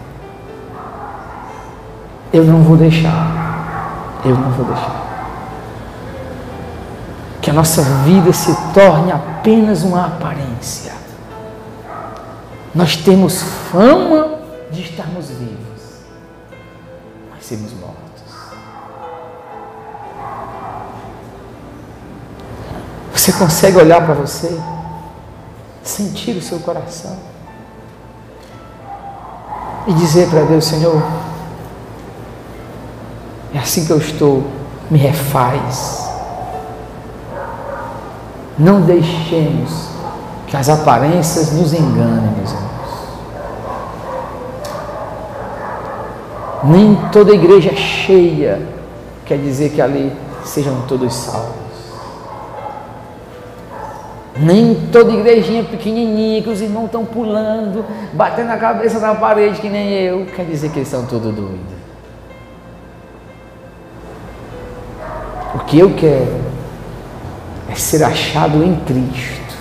Eu 2.32 2.44
não 2.44 2.62
vou 2.62 2.76
deixar. 2.76 4.20
Eu 4.22 4.36
não 4.36 4.50
vou 4.50 4.66
deixar. 4.66 5.06
Que 7.40 7.48
a 7.48 7.52
nossa 7.54 7.82
vida 8.04 8.30
se 8.32 8.54
torne 8.74 9.10
apenas 9.10 9.82
uma 9.82 10.06
aparência. 10.06 10.92
Nós 12.74 12.96
temos 12.96 13.40
fama 13.72 14.40
de 14.70 14.82
estarmos 14.82 15.30
vivos, 15.30 16.02
mas 17.32 17.46
sermos 17.46 17.72
mortos. 17.72 18.05
Você 23.26 23.32
consegue 23.32 23.76
olhar 23.76 24.06
para 24.06 24.14
você, 24.14 24.56
sentir 25.82 26.36
o 26.36 26.40
seu 26.40 26.60
coração 26.60 27.16
e 29.84 29.92
dizer 29.94 30.30
para 30.30 30.42
Deus: 30.42 30.64
Senhor, 30.64 31.02
é 33.52 33.58
assim 33.58 33.84
que 33.84 33.90
eu 33.90 33.98
estou, 33.98 34.44
me 34.88 34.96
refaz. 34.96 36.08
Não 38.56 38.82
deixemos 38.82 39.88
que 40.46 40.56
as 40.56 40.68
aparências 40.68 41.50
nos 41.50 41.72
enganem, 41.72 42.30
meus 42.30 42.52
irmãos. 42.52 43.08
Nem 46.62 46.94
toda 47.10 47.34
igreja 47.34 47.74
cheia 47.74 48.64
quer 49.24 49.38
dizer 49.38 49.70
que 49.70 49.82
ali 49.82 50.16
sejam 50.44 50.82
todos 50.82 51.12
salvos. 51.12 51.65
Nem 54.38 54.74
toda 54.92 55.12
igrejinha 55.12 55.64
pequenininha 55.64 56.42
que 56.42 56.50
os 56.50 56.60
irmãos 56.60 56.86
estão 56.86 57.04
pulando, 57.04 57.84
batendo 58.12 58.50
a 58.50 58.56
cabeça 58.56 58.98
na 58.98 59.14
parede 59.14 59.60
que 59.60 59.68
nem 59.68 59.90
eu, 59.92 60.26
quer 60.26 60.44
dizer 60.44 60.70
que 60.70 60.80
eles 60.80 60.88
são 60.88 61.06
todos 61.06 61.34
doidos. 61.34 61.76
O 65.54 65.58
que 65.60 65.78
eu 65.78 65.94
quero 65.94 66.36
é 67.70 67.74
ser 67.74 68.04
achado 68.04 68.62
em 68.62 68.76
Cristo, 68.80 69.56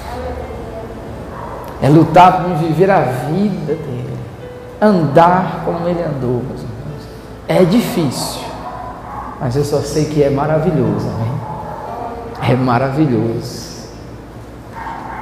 é 1.81 1.87
lutar 1.87 2.43
por 2.43 2.55
viver 2.57 2.91
a 2.91 2.99
vida 3.01 3.75
dele, 3.75 4.17
andar 4.81 5.61
como 5.63 5.87
ele 5.87 6.03
andou, 6.03 6.43
meus 6.43 6.61
irmãos. 6.61 6.75
É 7.47 7.63
difícil, 7.63 8.41
mas 9.39 9.55
eu 9.55 9.63
só 9.63 9.79
sei 9.79 10.05
que 10.05 10.21
é 10.21 10.29
maravilhoso, 10.29 11.07
amém? 11.07 12.51
É 12.51 12.55
maravilhoso. 12.55 13.74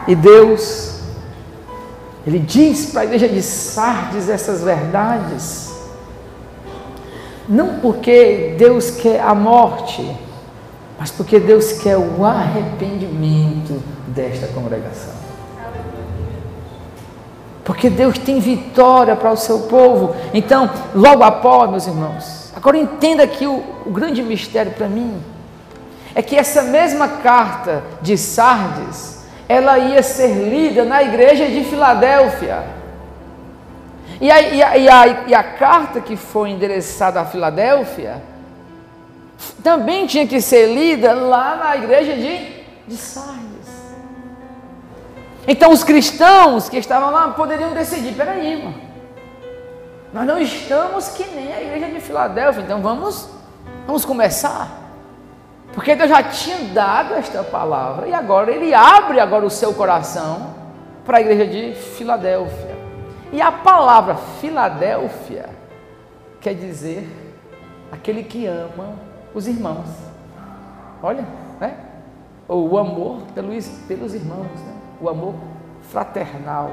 E 0.07 0.15
Deus, 0.15 0.99
Ele 2.25 2.39
diz 2.39 2.87
para 2.87 3.01
a 3.01 3.05
igreja 3.05 3.27
de 3.27 3.41
Sardes 3.41 4.29
essas 4.29 4.61
verdades, 4.63 5.73
não 7.47 7.79
porque 7.79 8.55
Deus 8.57 8.91
quer 8.91 9.21
a 9.21 9.35
morte, 9.35 10.09
mas 10.97 11.11
porque 11.11 11.39
Deus 11.39 11.73
quer 11.73 11.97
o 11.97 12.23
arrependimento 12.23 13.81
desta 14.07 14.47
congregação. 14.47 15.13
Porque 17.63 17.89
Deus 17.89 18.17
tem 18.17 18.39
vitória 18.39 19.15
para 19.15 19.31
o 19.31 19.37
seu 19.37 19.61
povo. 19.61 20.15
Então, 20.33 20.69
logo 20.93 21.23
após, 21.23 21.69
meus 21.69 21.87
irmãos, 21.87 22.51
agora 22.55 22.77
entenda 22.77 23.23
aqui 23.23 23.47
o, 23.47 23.63
o 23.85 23.91
grande 23.91 24.21
mistério 24.21 24.73
para 24.73 24.87
mim: 24.87 25.21
é 26.13 26.21
que 26.21 26.35
essa 26.35 26.61
mesma 26.63 27.07
carta 27.07 27.83
de 28.01 28.17
Sardes, 28.17 29.12
ela 29.47 29.77
ia 29.77 30.01
ser 30.01 30.33
lida 30.33 30.83
na 30.83 31.03
igreja 31.03 31.47
de 31.47 31.63
Filadélfia. 31.63 32.63
E 34.21 34.31
a, 34.31 34.41
e 34.41 34.63
a, 34.63 34.77
e 34.77 34.89
a, 34.89 35.07
e 35.27 35.35
a 35.35 35.43
carta 35.43 35.99
que 35.99 36.15
foi 36.15 36.49
endereçada 36.49 37.19
a 37.19 37.25
Filadélfia, 37.25 38.21
também 39.63 40.05
tinha 40.05 40.25
que 40.25 40.39
ser 40.39 40.73
lida 40.73 41.13
lá 41.13 41.55
na 41.55 41.75
igreja 41.75 42.13
de, 42.15 42.63
de 42.87 42.95
Sardes. 42.95 43.43
Então 45.47 45.71
os 45.71 45.83
cristãos 45.83 46.69
que 46.69 46.77
estavam 46.77 47.11
lá 47.11 47.29
poderiam 47.29 47.73
decidir, 47.73 48.13
peraí, 48.13 48.53
irmão, 48.53 48.73
nós 50.13 50.25
não 50.25 50.39
estamos 50.39 51.09
que 51.09 51.25
nem 51.35 51.51
a 51.51 51.61
igreja 51.61 51.87
de 51.87 51.99
Filadélfia, 51.99 52.61
então 52.61 52.81
vamos, 52.81 53.27
vamos 53.85 54.05
começar. 54.05 54.82
Porque 55.73 55.95
Deus 55.95 56.09
já 56.09 56.21
tinha 56.21 56.71
dado 56.73 57.15
esta 57.15 57.43
palavra 57.43 58.07
e 58.07 58.13
agora 58.13 58.51
Ele 58.51 58.73
abre 58.73 59.19
agora 59.19 59.45
o 59.45 59.49
seu 59.49 59.73
coração 59.73 60.53
para 61.03 61.17
a 61.17 61.21
igreja 61.21 61.47
de 61.47 61.73
Filadélfia. 61.73 62.77
E 63.31 63.41
a 63.41 63.51
palavra 63.51 64.15
Filadélfia 64.15 65.49
quer 66.39 66.53
dizer 66.53 67.09
aquele 67.91 68.23
que 68.23 68.45
ama 68.45 68.93
os 69.33 69.47
irmãos. 69.47 69.87
Olha, 71.01 71.25
né? 71.59 71.75
O 72.47 72.77
amor 72.77 73.21
pelos, 73.33 73.67
pelos 73.87 74.13
irmãos, 74.13 74.45
né? 74.45 74.73
o 75.01 75.09
amor 75.09 75.33
fraternal. 75.91 76.71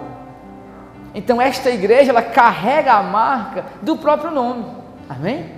Então 1.14 1.40
esta 1.40 1.70
igreja 1.70 2.10
ela 2.10 2.22
carrega 2.22 2.92
a 2.92 3.02
marca 3.02 3.64
do 3.80 3.96
próprio 3.96 4.30
nome. 4.30 4.64
Amém? 5.08 5.52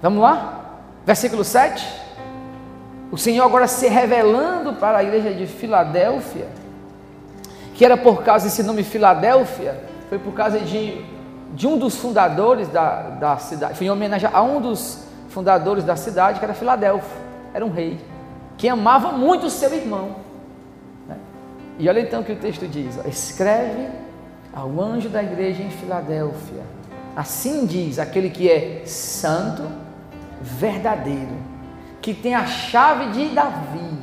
Vamos 0.00 0.22
lá? 0.22 0.60
Versículo 1.04 1.42
7. 1.42 2.01
O 3.12 3.18
Senhor 3.18 3.44
agora 3.44 3.68
se 3.68 3.88
revelando 3.88 4.72
para 4.72 4.98
a 4.98 5.04
igreja 5.04 5.34
de 5.34 5.46
Filadélfia, 5.46 6.48
que 7.74 7.84
era 7.84 7.94
por 7.94 8.22
causa 8.24 8.46
desse 8.46 8.62
nome 8.62 8.82
Filadélfia, 8.82 9.78
foi 10.08 10.18
por 10.18 10.32
causa 10.32 10.58
de, 10.58 11.04
de 11.52 11.66
um 11.66 11.76
dos 11.76 11.94
fundadores 11.96 12.68
da, 12.68 13.10
da 13.10 13.36
cidade, 13.36 13.76
foi 13.76 13.86
em 13.86 13.90
homenagem 13.90 14.30
a 14.32 14.42
um 14.42 14.62
dos 14.62 15.04
fundadores 15.28 15.84
da 15.84 15.94
cidade, 15.94 16.38
que 16.38 16.44
era 16.44 16.54
Filadélfia, 16.54 17.20
era 17.52 17.62
um 17.66 17.70
rei, 17.70 18.00
que 18.56 18.66
amava 18.66 19.12
muito 19.12 19.44
o 19.44 19.50
seu 19.50 19.74
irmão. 19.74 20.16
Né? 21.06 21.16
E 21.78 21.90
olha 21.90 22.00
então 22.00 22.22
o 22.22 22.24
que 22.24 22.32
o 22.32 22.36
texto 22.36 22.66
diz: 22.66 22.98
ó, 22.98 23.06
escreve 23.06 23.88
ao 24.54 24.80
anjo 24.80 25.10
da 25.10 25.22
igreja 25.22 25.62
em 25.62 25.70
Filadélfia. 25.70 26.62
Assim 27.14 27.66
diz 27.66 27.98
aquele 27.98 28.30
que 28.30 28.50
é 28.50 28.82
santo, 28.86 29.64
verdadeiro, 30.40 31.51
que 32.02 32.12
tem 32.12 32.34
a 32.34 32.44
chave 32.44 33.06
de 33.12 33.28
Davi, 33.28 33.96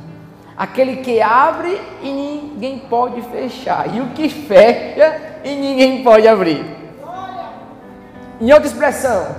aquele 0.56 0.96
que 0.96 1.20
abre 1.20 1.78
e 2.02 2.10
ninguém 2.10 2.78
pode 2.78 3.20
fechar, 3.22 3.94
e 3.94 4.00
o 4.00 4.08
que 4.08 4.28
fecha 4.28 5.20
e 5.44 5.54
ninguém 5.54 6.02
pode 6.02 6.26
abrir. 6.26 6.64
Em 8.40 8.50
outra 8.52 8.66
expressão, 8.66 9.36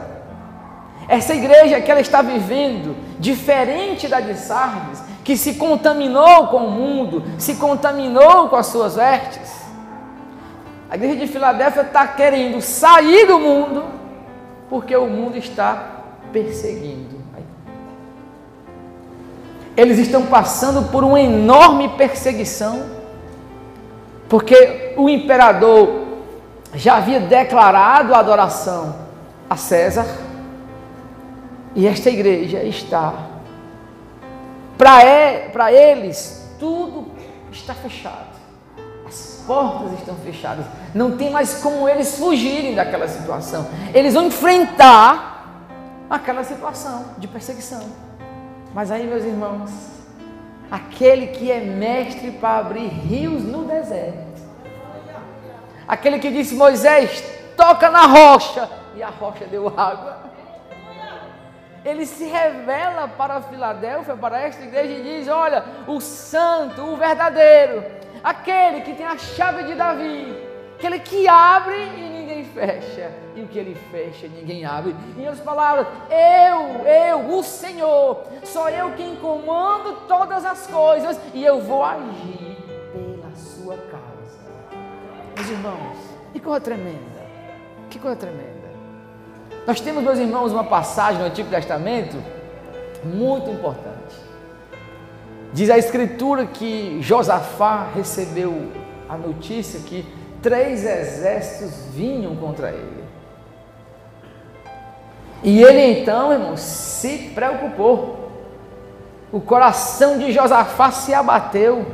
essa 1.08 1.34
igreja 1.34 1.82
que 1.82 1.92
ela 1.92 2.00
está 2.00 2.22
vivendo, 2.22 2.96
diferente 3.20 4.08
da 4.08 4.22
de 4.22 4.36
Sardes, 4.36 5.02
que 5.24 5.36
se 5.36 5.56
contaminou 5.56 6.48
com 6.48 6.58
o 6.68 6.72
mundo, 6.72 7.24
se 7.40 7.56
contaminou 7.56 8.48
com 8.48 8.56
as 8.56 8.68
suas 8.68 8.96
vestes, 8.96 9.60
A 10.90 10.96
igreja 10.96 11.16
de 11.16 11.28
Filadélfia 11.28 11.84
está 11.84 12.06
querendo 12.06 12.60
sair 12.62 13.26
do 13.26 13.40
mundo 13.40 13.86
porque 14.70 14.94
o 14.94 15.08
mundo 15.08 15.38
está 15.38 16.02
perseguindo. 16.34 17.21
Eles 19.76 19.98
estão 19.98 20.26
passando 20.26 20.90
por 20.90 21.04
uma 21.04 21.20
enorme 21.20 21.90
perseguição, 21.90 22.84
porque 24.28 24.94
o 24.98 25.10
imperador 25.10 26.08
já 26.74 26.98
havia 26.98 27.20
declarado 27.20 28.14
a 28.14 28.20
adoração 28.20 28.96
a 29.50 29.58
César, 29.58 30.06
e 31.76 31.88
esta 31.88 32.10
igreja 32.10 32.64
está. 32.64 33.14
Para 34.78 35.72
eles, 35.72 36.50
tudo 36.60 37.12
está 37.52 37.74
fechado. 37.74 38.32
As 39.08 39.44
portas 39.46 39.94
estão 40.00 40.16
fechadas. 40.16 40.66
Não 40.94 41.18
tem 41.18 41.30
mais 41.30 41.56
como 41.56 41.88
eles 41.88 42.18
fugirem 42.18 42.76
daquela 42.76 43.08
situação. 43.08 43.68
Eles 43.94 44.14
vão 44.14 44.26
enfrentar 44.26 45.68
aquela 46.10 46.44
situação 46.44 47.06
de 47.18 47.28
perseguição. 47.28 47.82
Mas 48.74 48.90
aí, 48.90 49.06
meus 49.06 49.24
irmãos, 49.24 49.70
aquele 50.70 51.28
que 51.28 51.52
é 51.52 51.60
mestre 51.60 52.32
para 52.32 52.60
abrir 52.60 52.88
rios 52.88 53.44
no 53.44 53.66
deserto, 53.66 54.42
aquele 55.88 56.20
que 56.20 56.32
disse: 56.32 56.56
Moisés, 56.56 57.22
toca 57.58 57.90
na 57.90 58.06
rocha, 58.06 58.70
e 58.96 59.04
a 59.04 59.10
rocha 59.10 59.46
deu 59.46 59.68
água. 59.68 60.32
Ele 61.84 62.06
se 62.06 62.26
revela 62.26 63.08
para 63.08 63.42
Filadélfia, 63.42 64.16
para 64.16 64.40
esta 64.40 64.64
igreja, 64.64 64.94
e 64.94 65.04
diz: 65.04 65.28
Olha, 65.28 65.66
o 65.88 66.00
santo, 66.00 66.82
o 66.82 66.96
verdadeiro, 66.96 67.84
aquele 68.24 68.82
que 68.82 68.94
tem 68.94 69.06
a 69.06 69.18
chave 69.18 69.64
de 69.64 69.74
Davi, 69.74 70.34
aquele 70.78 71.00
que 71.00 71.28
abre 71.28 71.76
e 71.76 72.11
fecha, 72.54 73.12
e 73.36 73.42
o 73.42 73.48
que 73.48 73.58
ele 73.58 73.76
fecha, 73.92 74.28
ninguém 74.28 74.66
abre. 74.66 74.96
Em 75.18 75.22
outras 75.22 75.40
palavras, 75.40 75.88
eu, 76.10 76.86
eu, 76.86 77.38
o 77.38 77.44
Senhor, 77.44 78.24
sou 78.44 78.70
eu 78.70 78.92
quem 78.92 79.16
comando 79.16 80.08
todas 80.08 80.46
as 80.46 80.68
coisas 80.68 81.20
e 81.34 81.44
eu 81.44 81.62
vou 81.62 81.84
agir 81.84 82.58
pela 82.94 83.36
sua 83.36 83.78
causa. 83.78 84.82
Meus 85.36 85.50
irmãos, 85.50 85.98
que 86.34 86.40
coisa 86.40 86.60
tremenda, 86.60 87.22
que 87.90 88.00
coisa 88.00 88.16
tremenda. 88.16 88.52
Nós 89.66 89.80
temos, 89.80 90.04
meus 90.04 90.18
irmãos, 90.18 90.52
uma 90.52 90.64
passagem 90.64 91.22
no 91.22 91.28
Antigo 91.28 91.50
Testamento 91.50 92.18
muito 93.04 93.50
importante. 93.50 94.16
Diz 95.54 95.70
a 95.70 95.78
Escritura 95.78 96.46
que 96.46 97.02
Josafá 97.02 97.90
recebeu 97.94 98.72
a 99.10 99.18
notícia 99.18 99.82
que 99.82 100.06
três 100.42 100.86
exércitos 100.86 101.94
vinham 101.94 102.36
contra 102.36 102.70
ele. 102.70 103.04
E 105.44 105.64
ele 105.64 106.00
então, 106.00 106.32
irmão, 106.32 106.56
se 106.58 107.32
preocupou. 107.34 108.30
O 109.32 109.40
coração 109.40 110.18
de 110.18 110.32
Josafá 110.32 110.92
se 110.92 111.14
abateu. 111.14 111.86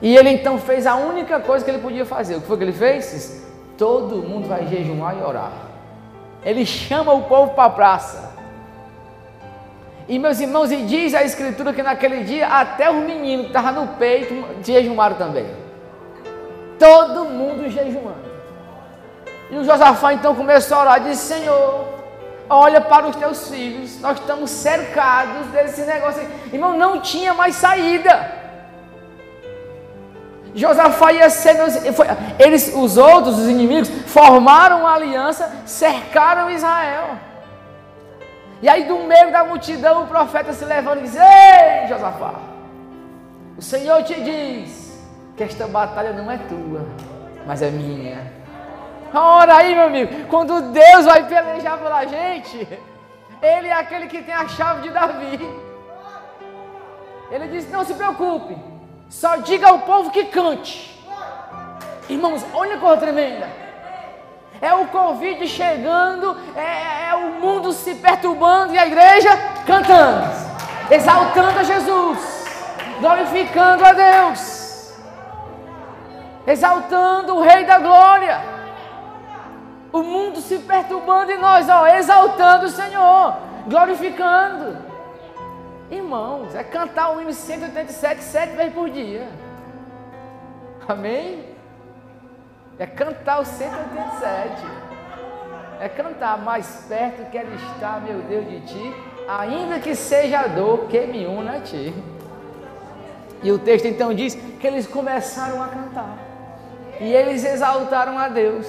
E 0.00 0.16
ele 0.16 0.30
então 0.30 0.58
fez 0.58 0.86
a 0.86 0.96
única 0.96 1.38
coisa 1.40 1.64
que 1.64 1.70
ele 1.70 1.78
podia 1.78 2.04
fazer. 2.04 2.36
O 2.36 2.40
que 2.40 2.46
foi 2.46 2.56
que 2.56 2.64
ele 2.64 2.72
fez? 2.72 3.46
Todo 3.78 4.16
mundo 4.16 4.48
vai 4.48 4.66
jejuar 4.66 5.16
e 5.16 5.22
orar. 5.22 5.52
Ele 6.44 6.66
chama 6.66 7.12
o 7.12 7.22
povo 7.22 7.54
para 7.54 7.64
a 7.64 7.70
praça. 7.70 8.32
E 10.08 10.18
meus 10.18 10.40
irmãos, 10.40 10.72
e 10.72 10.78
diz 10.82 11.14
a 11.14 11.22
escritura 11.22 11.72
que 11.72 11.82
naquele 11.82 12.24
dia 12.24 12.48
até 12.48 12.90
os 12.90 13.04
meninos 13.04 13.46
que 13.46 13.56
estavam 13.56 13.86
no 13.86 13.92
peito 13.94 14.34
jejuaram 14.62 15.16
também. 15.16 15.61
Todo 16.82 17.26
mundo 17.26 17.70
jejuando. 17.70 18.32
E 19.48 19.56
o 19.56 19.64
Josafá 19.64 20.14
então 20.14 20.34
começou 20.34 20.78
a 20.78 20.80
orar 20.80 21.00
disse: 21.00 21.34
Senhor, 21.34 21.86
olha 22.50 22.80
para 22.80 23.06
os 23.06 23.14
teus 23.14 23.48
filhos, 23.48 24.00
nós 24.00 24.18
estamos 24.18 24.50
cercados 24.50 25.46
desse 25.52 25.82
negócio. 25.82 26.26
Irmão, 26.52 26.76
não 26.76 27.00
tinha 27.00 27.32
mais 27.34 27.54
saída. 27.54 28.32
Josafá 30.56 31.12
ia 31.12 31.30
ser. 31.30 31.56
Eles, 32.36 32.74
os 32.74 32.96
outros, 32.96 33.38
os 33.38 33.48
inimigos, 33.48 33.88
formaram 34.06 34.80
uma 34.80 34.92
aliança, 34.92 35.52
cercaram 35.64 36.50
Israel. 36.50 37.16
E 38.60 38.68
aí, 38.68 38.86
do 38.86 38.98
meio 39.04 39.30
da 39.30 39.44
multidão, 39.44 40.02
o 40.02 40.08
profeta 40.08 40.52
se 40.52 40.64
levanta 40.64 40.98
e 40.98 41.02
diz: 41.02 41.14
Ei, 41.14 41.86
Josafá, 41.86 42.34
o 43.56 43.62
Senhor 43.62 44.02
te 44.02 44.20
diz 44.20 44.81
que 45.36 45.42
esta 45.42 45.66
batalha 45.66 46.12
não 46.12 46.30
é 46.30 46.38
tua, 46.38 46.86
mas 47.46 47.62
é 47.62 47.70
minha. 47.70 48.32
Ora 49.14 49.56
aí, 49.56 49.74
meu 49.74 49.86
amigo, 49.86 50.26
quando 50.28 50.72
Deus 50.72 51.04
vai 51.04 51.26
pelejar 51.26 51.78
pela 51.78 52.06
gente, 52.06 52.66
Ele 53.42 53.68
é 53.68 53.74
aquele 53.74 54.06
que 54.06 54.22
tem 54.22 54.34
a 54.34 54.48
chave 54.48 54.82
de 54.82 54.90
Davi. 54.90 55.38
Ele 57.30 57.48
diz: 57.48 57.70
Não 57.70 57.84
se 57.84 57.94
preocupe, 57.94 58.56
só 59.08 59.36
diga 59.36 59.68
ao 59.68 59.80
povo 59.80 60.10
que 60.10 60.24
cante. 60.24 60.92
Irmãos, 62.08 62.44
olha 62.54 62.76
a 62.76 62.78
coisa 62.78 62.98
tremenda. 62.98 63.48
É 64.60 64.72
o 64.72 64.86
Covid 64.86 65.46
chegando, 65.48 66.36
é, 66.54 67.08
é, 67.08 67.14
o 67.14 67.40
mundo 67.40 67.72
se 67.72 67.96
perturbando 67.96 68.72
e 68.72 68.78
a 68.78 68.86
igreja 68.86 69.30
cantando, 69.66 70.30
exaltando 70.88 71.58
a 71.58 71.62
Jesus, 71.64 72.46
glorificando 73.00 73.84
a 73.84 73.92
Deus, 73.92 74.61
exaltando 76.46 77.36
o 77.36 77.42
Rei 77.42 77.64
da 77.64 77.78
Glória. 77.78 78.40
O 79.92 80.02
mundo 80.02 80.40
se 80.40 80.58
perturbando 80.58 81.32
e 81.32 81.36
nós, 81.36 81.68
ó, 81.68 81.86
exaltando 81.86 82.66
o 82.66 82.70
Senhor, 82.70 83.36
glorificando. 83.66 84.78
Irmãos, 85.90 86.54
é 86.54 86.64
cantar 86.64 87.14
o 87.14 87.20
hino 87.20 87.32
187 87.32 88.22
sete 88.22 88.56
vezes 88.56 88.72
por 88.72 88.88
dia. 88.88 89.28
Amém? 90.88 91.44
É 92.78 92.86
cantar 92.86 93.40
o 93.40 93.44
187. 93.44 94.62
É 95.80 95.88
cantar 95.88 96.38
mais 96.38 96.86
perto 96.88 97.30
que 97.30 97.36
Ele 97.36 97.54
está, 97.54 98.00
meu 98.00 98.20
Deus, 98.22 98.48
de 98.48 98.60
ti, 98.60 98.94
ainda 99.28 99.78
que 99.78 99.94
seja 99.94 100.40
a 100.40 100.46
dor 100.46 100.86
que 100.86 101.00
me 101.06 101.26
una 101.26 101.56
a 101.56 101.60
ti. 101.60 101.92
E 103.42 103.50
o 103.50 103.58
texto 103.58 103.86
então 103.86 104.14
diz 104.14 104.34
que 104.34 104.66
eles 104.66 104.86
começaram 104.86 105.62
a 105.62 105.68
cantar. 105.68 106.31
E 107.02 107.12
eles 107.12 107.44
exaltaram 107.44 108.16
a 108.16 108.28
Deus. 108.28 108.68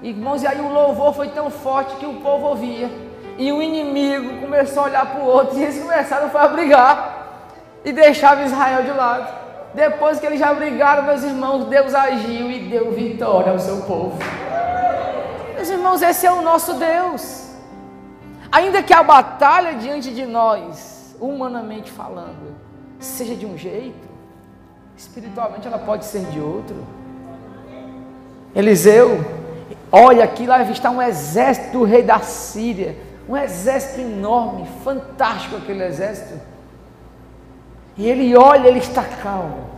Irmãos, 0.00 0.40
e 0.44 0.46
aí 0.46 0.60
o 0.60 0.72
louvor 0.72 1.12
foi 1.12 1.28
tão 1.30 1.50
forte 1.50 1.96
que 1.96 2.06
o 2.06 2.20
povo 2.20 2.46
ouvia. 2.46 2.88
E 3.36 3.50
o 3.50 3.60
inimigo 3.60 4.40
começou 4.40 4.84
a 4.84 4.86
olhar 4.86 5.06
para 5.06 5.20
o 5.20 5.26
outro 5.26 5.58
e 5.58 5.64
eles 5.64 5.82
começaram 5.82 6.30
a 6.32 6.48
brigar 6.48 7.50
e 7.84 7.92
deixavam 7.92 8.44
Israel 8.44 8.84
de 8.84 8.92
lado. 8.92 9.34
Depois 9.74 10.20
que 10.20 10.26
eles 10.26 10.38
já 10.38 10.54
brigaram, 10.54 11.02
meus 11.02 11.24
irmãos, 11.24 11.64
Deus 11.64 11.92
agiu 11.92 12.48
e 12.52 12.60
deu 12.68 12.92
vitória 12.92 13.50
ao 13.50 13.58
seu 13.58 13.78
povo. 13.82 14.16
Meus 15.56 15.68
irmãos, 15.68 16.02
esse 16.02 16.24
é 16.24 16.30
o 16.30 16.40
nosso 16.40 16.74
Deus. 16.74 17.50
Ainda 18.52 18.80
que 18.80 18.94
a 18.94 19.02
batalha 19.02 19.74
diante 19.74 20.14
de 20.14 20.24
nós, 20.24 21.16
humanamente 21.20 21.90
falando, 21.90 22.54
seja 23.00 23.34
de 23.34 23.44
um 23.44 23.58
jeito, 23.58 24.08
espiritualmente 24.96 25.66
ela 25.66 25.78
pode 25.78 26.04
ser 26.04 26.20
de 26.26 26.38
outro. 26.38 27.01
Eliseu, 28.54 29.24
olha 29.90 30.24
aqui, 30.24 30.46
lá 30.46 30.62
está 30.62 30.90
um 30.90 31.00
exército 31.00 31.78
do 31.78 31.84
rei 31.84 32.02
da 32.02 32.20
Síria 32.20 32.96
um 33.28 33.36
exército 33.36 34.00
enorme, 34.00 34.66
fantástico 34.84 35.56
aquele 35.56 35.84
exército. 35.84 36.40
E 37.96 38.08
ele 38.08 38.36
olha, 38.36 38.68
ele 38.68 38.78
está 38.78 39.02
calmo. 39.02 39.70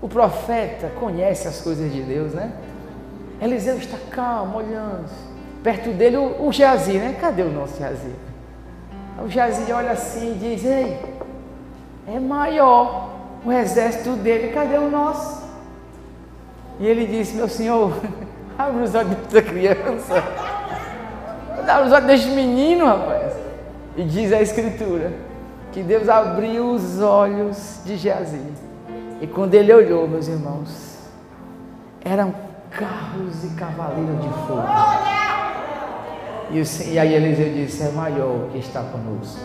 O 0.00 0.08
profeta 0.08 0.90
conhece 1.00 1.48
as 1.48 1.60
coisas 1.60 1.92
de 1.92 2.02
Deus, 2.02 2.32
né? 2.32 2.52
Eliseu 3.40 3.76
está 3.78 3.98
calmo, 4.10 4.58
olhando. 4.58 5.10
Perto 5.62 5.90
dele 5.90 6.16
o, 6.16 6.52
Geazi, 6.52 6.98
né? 6.98 7.16
Cadê 7.20 7.42
o 7.42 7.50
nosso 7.50 7.76
Geazi? 7.78 8.12
O 9.22 9.28
Geazi 9.28 9.72
olha 9.72 9.92
assim 9.92 10.34
e 10.34 10.38
diz: 10.38 10.64
Ei, 10.64 11.00
é 12.06 12.20
maior 12.20 13.10
o 13.44 13.50
exército 13.50 14.10
dele, 14.16 14.52
cadê 14.52 14.76
o 14.76 14.90
nosso? 14.90 15.43
E 16.78 16.86
ele 16.86 17.06
disse: 17.06 17.34
Meu 17.34 17.48
senhor, 17.48 17.92
abre 18.58 18.82
os 18.82 18.94
olhos 18.94 19.16
da 19.32 19.42
criança. 19.42 20.22
Dá 21.66 21.82
os 21.84 21.92
olhos 21.92 22.06
deste 22.06 22.28
menino, 22.30 22.86
rapaz. 22.86 23.32
E 23.96 24.02
diz 24.02 24.32
a 24.32 24.42
Escritura 24.42 25.12
que 25.72 25.82
Deus 25.82 26.08
abriu 26.08 26.70
os 26.70 27.00
olhos 27.00 27.80
de 27.84 27.96
Geazi. 27.96 28.40
E 29.20 29.26
quando 29.26 29.54
ele 29.54 29.72
olhou, 29.72 30.06
meus 30.06 30.28
irmãos, 30.28 30.98
eram 32.04 32.34
carros 32.70 33.44
e 33.44 33.48
cavaleiros 33.56 34.20
de 34.20 34.28
fogo. 34.46 34.62
E, 36.50 36.60
o, 36.60 36.92
e 36.92 36.98
aí 36.98 37.14
Eliseu 37.14 37.52
disse: 37.52 37.82
É 37.82 37.90
maior 37.90 38.46
o 38.46 38.48
que 38.50 38.58
está 38.58 38.82
conosco 38.82 39.40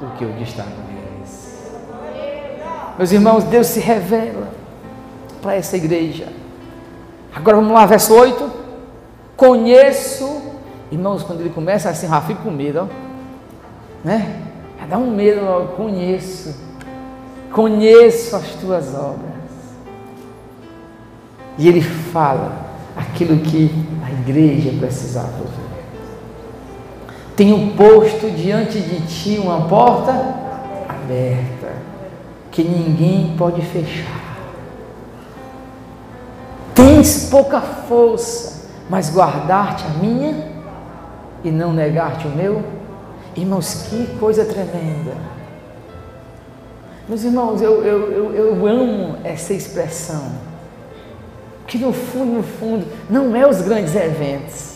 do 0.00 0.06
que 0.16 0.24
o 0.24 0.32
que 0.34 0.42
está 0.42 0.64
com 0.64 0.90
eles. 0.90 1.72
Meus 2.98 3.12
irmãos, 3.12 3.44
Deus 3.44 3.68
se 3.68 3.80
revela 3.80 4.48
para 5.40 5.54
essa 5.54 5.76
igreja. 5.76 6.26
Agora 7.34 7.56
vamos 7.56 7.72
lá, 7.72 7.86
verso 7.86 8.14
8. 8.14 8.50
Conheço, 9.36 10.42
irmãos, 10.90 11.22
quando 11.22 11.40
ele 11.40 11.50
começa 11.50 11.88
assim, 11.88 12.06
já 12.08 12.20
fico 12.20 12.42
com 12.42 12.50
medo, 12.50 12.80
ó. 12.80 14.06
né? 14.06 14.40
Já 14.78 14.86
dá 14.86 14.98
um 14.98 15.10
medo 15.10 15.44
logo, 15.44 15.68
conheço, 15.68 16.54
conheço 17.52 18.36
as 18.36 18.46
tuas 18.60 18.94
obras. 18.94 19.32
E 21.58 21.68
ele 21.68 21.80
fala 21.80 22.66
aquilo 22.96 23.38
que 23.38 23.70
a 24.04 24.10
igreja 24.10 24.72
precisava 24.78 25.38
ouvir. 25.38 25.72
Tenho 27.34 27.72
posto 27.74 28.30
diante 28.30 28.78
de 28.78 29.00
ti 29.06 29.40
uma 29.42 29.66
porta 29.66 30.12
aberta, 30.88 31.72
que 32.50 32.62
ninguém 32.62 33.34
pode 33.36 33.62
fechar. 33.62 34.21
Tens 36.82 37.28
pouca 37.30 37.60
força, 37.60 38.68
mas 38.90 39.08
guardar-te 39.08 39.84
a 39.84 39.90
minha 40.02 40.48
e 41.44 41.50
não 41.52 41.72
negar-te 41.72 42.26
o 42.26 42.30
meu. 42.30 42.60
Irmãos, 43.36 43.86
que 43.88 44.04
coisa 44.18 44.44
tremenda. 44.44 45.12
Meus 47.08 47.22
irmãos, 47.22 47.62
eu, 47.62 47.84
eu, 47.84 48.10
eu, 48.10 48.34
eu 48.34 48.66
amo 48.66 49.16
essa 49.22 49.54
expressão. 49.54 50.32
Que 51.68 51.78
no 51.78 51.92
fundo, 51.92 52.32
no 52.32 52.42
fundo, 52.42 52.84
não 53.08 53.36
é 53.36 53.46
os 53.46 53.62
grandes 53.62 53.94
eventos, 53.94 54.74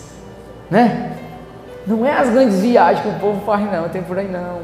né? 0.71 1.17
Não 1.89 2.07
é 2.07 2.13
as 2.13 2.31
grandes 2.31 2.61
viagens 2.61 3.05
que 3.05 3.09
o 3.09 3.19
povo 3.19 3.45
faz, 3.45 3.69
não, 3.69 3.89
tem 3.89 4.03
por 4.05 4.17
aí 4.17 4.31
não. 4.31 4.61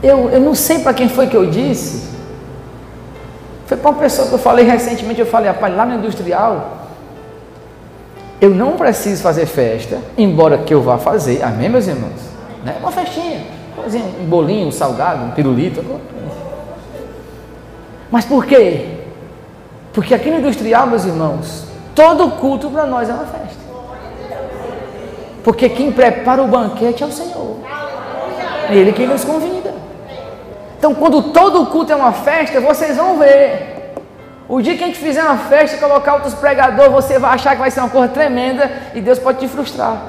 Eu, 0.00 0.30
eu 0.30 0.40
não 0.40 0.54
sei 0.54 0.78
para 0.78 0.94
quem 0.94 1.08
foi 1.08 1.26
que 1.26 1.36
eu 1.36 1.50
disse. 1.50 2.09
Foi 3.70 3.76
para 3.76 3.90
uma 3.90 4.00
pessoa 4.00 4.26
que 4.26 4.34
eu 4.34 4.38
falei 4.38 4.66
recentemente, 4.66 5.20
eu 5.20 5.26
falei, 5.26 5.48
rapaz, 5.48 5.74
lá 5.76 5.86
no 5.86 5.94
industrial, 5.94 6.78
eu 8.40 8.50
não 8.50 8.72
preciso 8.72 9.22
fazer 9.22 9.46
festa, 9.46 9.98
embora 10.18 10.58
que 10.58 10.74
eu 10.74 10.82
vá 10.82 10.98
fazer, 10.98 11.40
amém, 11.44 11.68
meus 11.68 11.86
irmãos? 11.86 12.20
Né? 12.64 12.76
Uma 12.80 12.90
festinha, 12.90 13.42
um 14.20 14.24
bolinho, 14.26 14.66
um 14.66 14.72
salgado, 14.72 15.24
um 15.24 15.30
pirulito. 15.30 15.84
Mas 18.10 18.24
por 18.24 18.44
quê? 18.44 18.96
Porque 19.92 20.14
aqui 20.14 20.30
no 20.30 20.38
industrial, 20.38 20.88
meus 20.88 21.04
irmãos, 21.04 21.70
Todo 21.94 22.30
culto 22.30 22.70
para 22.70 22.86
nós 22.86 23.10
é 23.10 23.12
uma 23.12 23.26
festa. 23.26 23.60
Porque 25.44 25.68
quem 25.68 25.92
prepara 25.92 26.42
o 26.42 26.48
banquete 26.48 27.02
é 27.02 27.06
o 27.06 27.12
Senhor. 27.12 27.58
É 28.70 28.74
Ele 28.74 28.92
quem 28.92 29.06
nos 29.06 29.22
convida. 29.22 29.59
Então, 30.80 30.94
quando 30.94 31.24
todo 31.24 31.66
culto 31.66 31.92
é 31.92 31.94
uma 31.94 32.10
festa, 32.10 32.58
vocês 32.58 32.96
vão 32.96 33.18
ver. 33.18 33.92
O 34.48 34.62
dia 34.62 34.78
que 34.78 34.82
a 34.82 34.86
gente 34.86 34.98
fizer 34.98 35.22
uma 35.22 35.36
festa, 35.36 35.76
colocar 35.76 36.14
outros 36.14 36.32
pregadores, 36.32 36.90
você 36.90 37.18
vai 37.18 37.34
achar 37.34 37.52
que 37.52 37.60
vai 37.60 37.70
ser 37.70 37.80
uma 37.80 37.90
coisa 37.90 38.08
tremenda 38.08 38.70
e 38.94 39.00
Deus 39.02 39.18
pode 39.18 39.40
te 39.40 39.46
frustrar. 39.46 40.00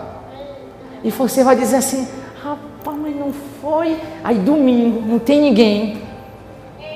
E 1.04 1.12
você 1.12 1.44
vai 1.44 1.58
dizer 1.58 1.76
assim: 1.76 2.08
rapaz, 2.42 2.98
mas 2.98 3.14
não 3.14 3.34
foi. 3.62 4.00
Aí 4.24 4.38
domingo, 4.38 5.06
não 5.06 5.20
tem 5.20 5.42
ninguém. 5.42 6.02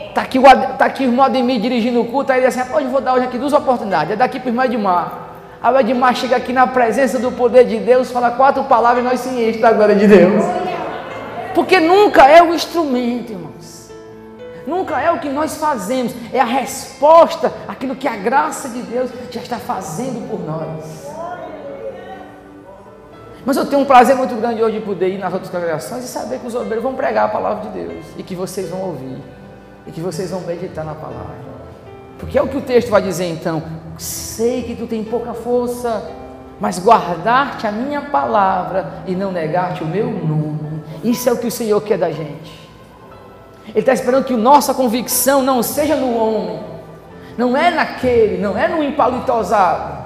Está 0.07 0.21
aqui, 0.21 0.39
o, 0.39 0.43
tá 0.43 0.85
aqui 0.85 1.03
o 1.03 1.07
irmão 1.07 1.25
Ademir 1.25 1.59
dirigindo 1.59 1.99
o 1.99 2.05
culto, 2.05 2.31
aí 2.31 2.39
ele 2.39 2.47
diz 2.47 2.57
assim, 2.57 2.73
hoje 2.73 2.87
vou 2.87 3.01
dar 3.01 3.15
hoje 3.15 3.25
aqui 3.25 3.37
duas 3.37 3.51
oportunidades, 3.51 4.13
é 4.13 4.15
daqui 4.15 4.39
para 4.39 4.47
o 4.47 4.51
irmão 4.51 4.63
Edmar. 4.63 5.11
Aí 5.61 5.73
o 5.73 5.79
Edmar 5.81 6.15
chega 6.15 6.37
aqui 6.37 6.53
na 6.53 6.65
presença 6.65 7.19
do 7.19 7.29
poder 7.33 7.65
de 7.65 7.79
Deus, 7.79 8.09
fala 8.09 8.31
quatro 8.31 8.63
palavras 8.63 9.03
e 9.03 9.07
nós 9.09 9.19
se 9.19 9.27
enche 9.27 9.59
da 9.59 9.73
glória 9.73 9.93
de 9.93 10.07
Deus. 10.07 10.41
Porque 11.55 11.79
nunca 11.79 12.27
é 12.27 12.43
o 12.43 12.53
instrumento, 12.53 13.31
irmãos. 13.31 13.89
Nunca 14.67 14.99
é 14.99 15.09
o 15.11 15.19
que 15.19 15.29
nós 15.29 15.55
fazemos, 15.55 16.13
é 16.33 16.39
a 16.39 16.45
resposta 16.45 17.53
àquilo 17.67 17.95
que 17.95 18.07
a 18.07 18.15
graça 18.15 18.67
de 18.67 18.81
Deus 18.81 19.09
já 19.31 19.41
está 19.41 19.57
fazendo 19.57 20.27
por 20.29 20.39
nós. 20.39 21.05
Mas 23.45 23.57
eu 23.57 23.65
tenho 23.67 23.83
um 23.83 23.85
prazer 23.85 24.15
muito 24.15 24.35
grande 24.35 24.61
hoje 24.61 24.79
de 24.79 24.85
poder 24.85 25.09
ir 25.09 25.19
nas 25.19 25.31
outras 25.31 25.51
congregações 25.51 26.03
e 26.03 26.07
saber 26.07 26.39
que 26.39 26.47
os 26.47 26.55
obreiros 26.55 26.81
vão 26.83 26.95
pregar 26.95 27.25
a 27.25 27.27
palavra 27.29 27.69
de 27.69 27.79
Deus 27.79 28.05
e 28.17 28.23
que 28.23 28.35
vocês 28.35 28.69
vão 28.69 28.81
ouvir 28.81 29.21
e 29.85 29.91
que 29.91 30.01
vocês 30.01 30.31
vão 30.31 30.41
meditar 30.41 30.83
na 30.83 30.95
palavra. 30.95 31.45
Porque 32.17 32.37
é 32.37 32.41
o 32.41 32.47
que 32.47 32.57
o 32.57 32.61
texto 32.61 32.89
vai 32.89 33.03
dizer 33.03 33.25
então. 33.25 33.61
Sei 33.99 34.63
que 34.63 34.75
tu 34.75 34.87
tem 34.87 35.03
pouca 35.03 35.35
força, 35.35 36.09
mas 36.59 36.79
guardar-te 36.79 37.67
a 37.67 37.71
minha 37.71 38.01
palavra 38.01 39.03
e 39.05 39.15
não 39.15 39.31
negar-te 39.31 39.83
o 39.83 39.87
meu 39.87 40.09
nome. 40.09 40.74
Isso 41.05 41.29
é 41.29 41.31
o 41.31 41.37
que 41.37 41.47
o 41.47 41.51
Senhor 41.51 41.79
quer 41.81 41.97
da 41.97 42.11
gente. 42.11 42.65
Ele 43.69 43.79
está 43.79 43.93
esperando 43.93 44.25
que 44.25 44.35
nossa 44.35 44.73
convicção 44.73 45.43
não 45.43 45.61
seja 45.61 45.95
no 45.95 46.15
homem, 46.15 46.59
não 47.37 47.55
é 47.55 47.69
naquele, 47.69 48.41
não 48.41 48.57
é 48.57 48.67
no 48.67 48.83
impalitosado. 48.83 50.03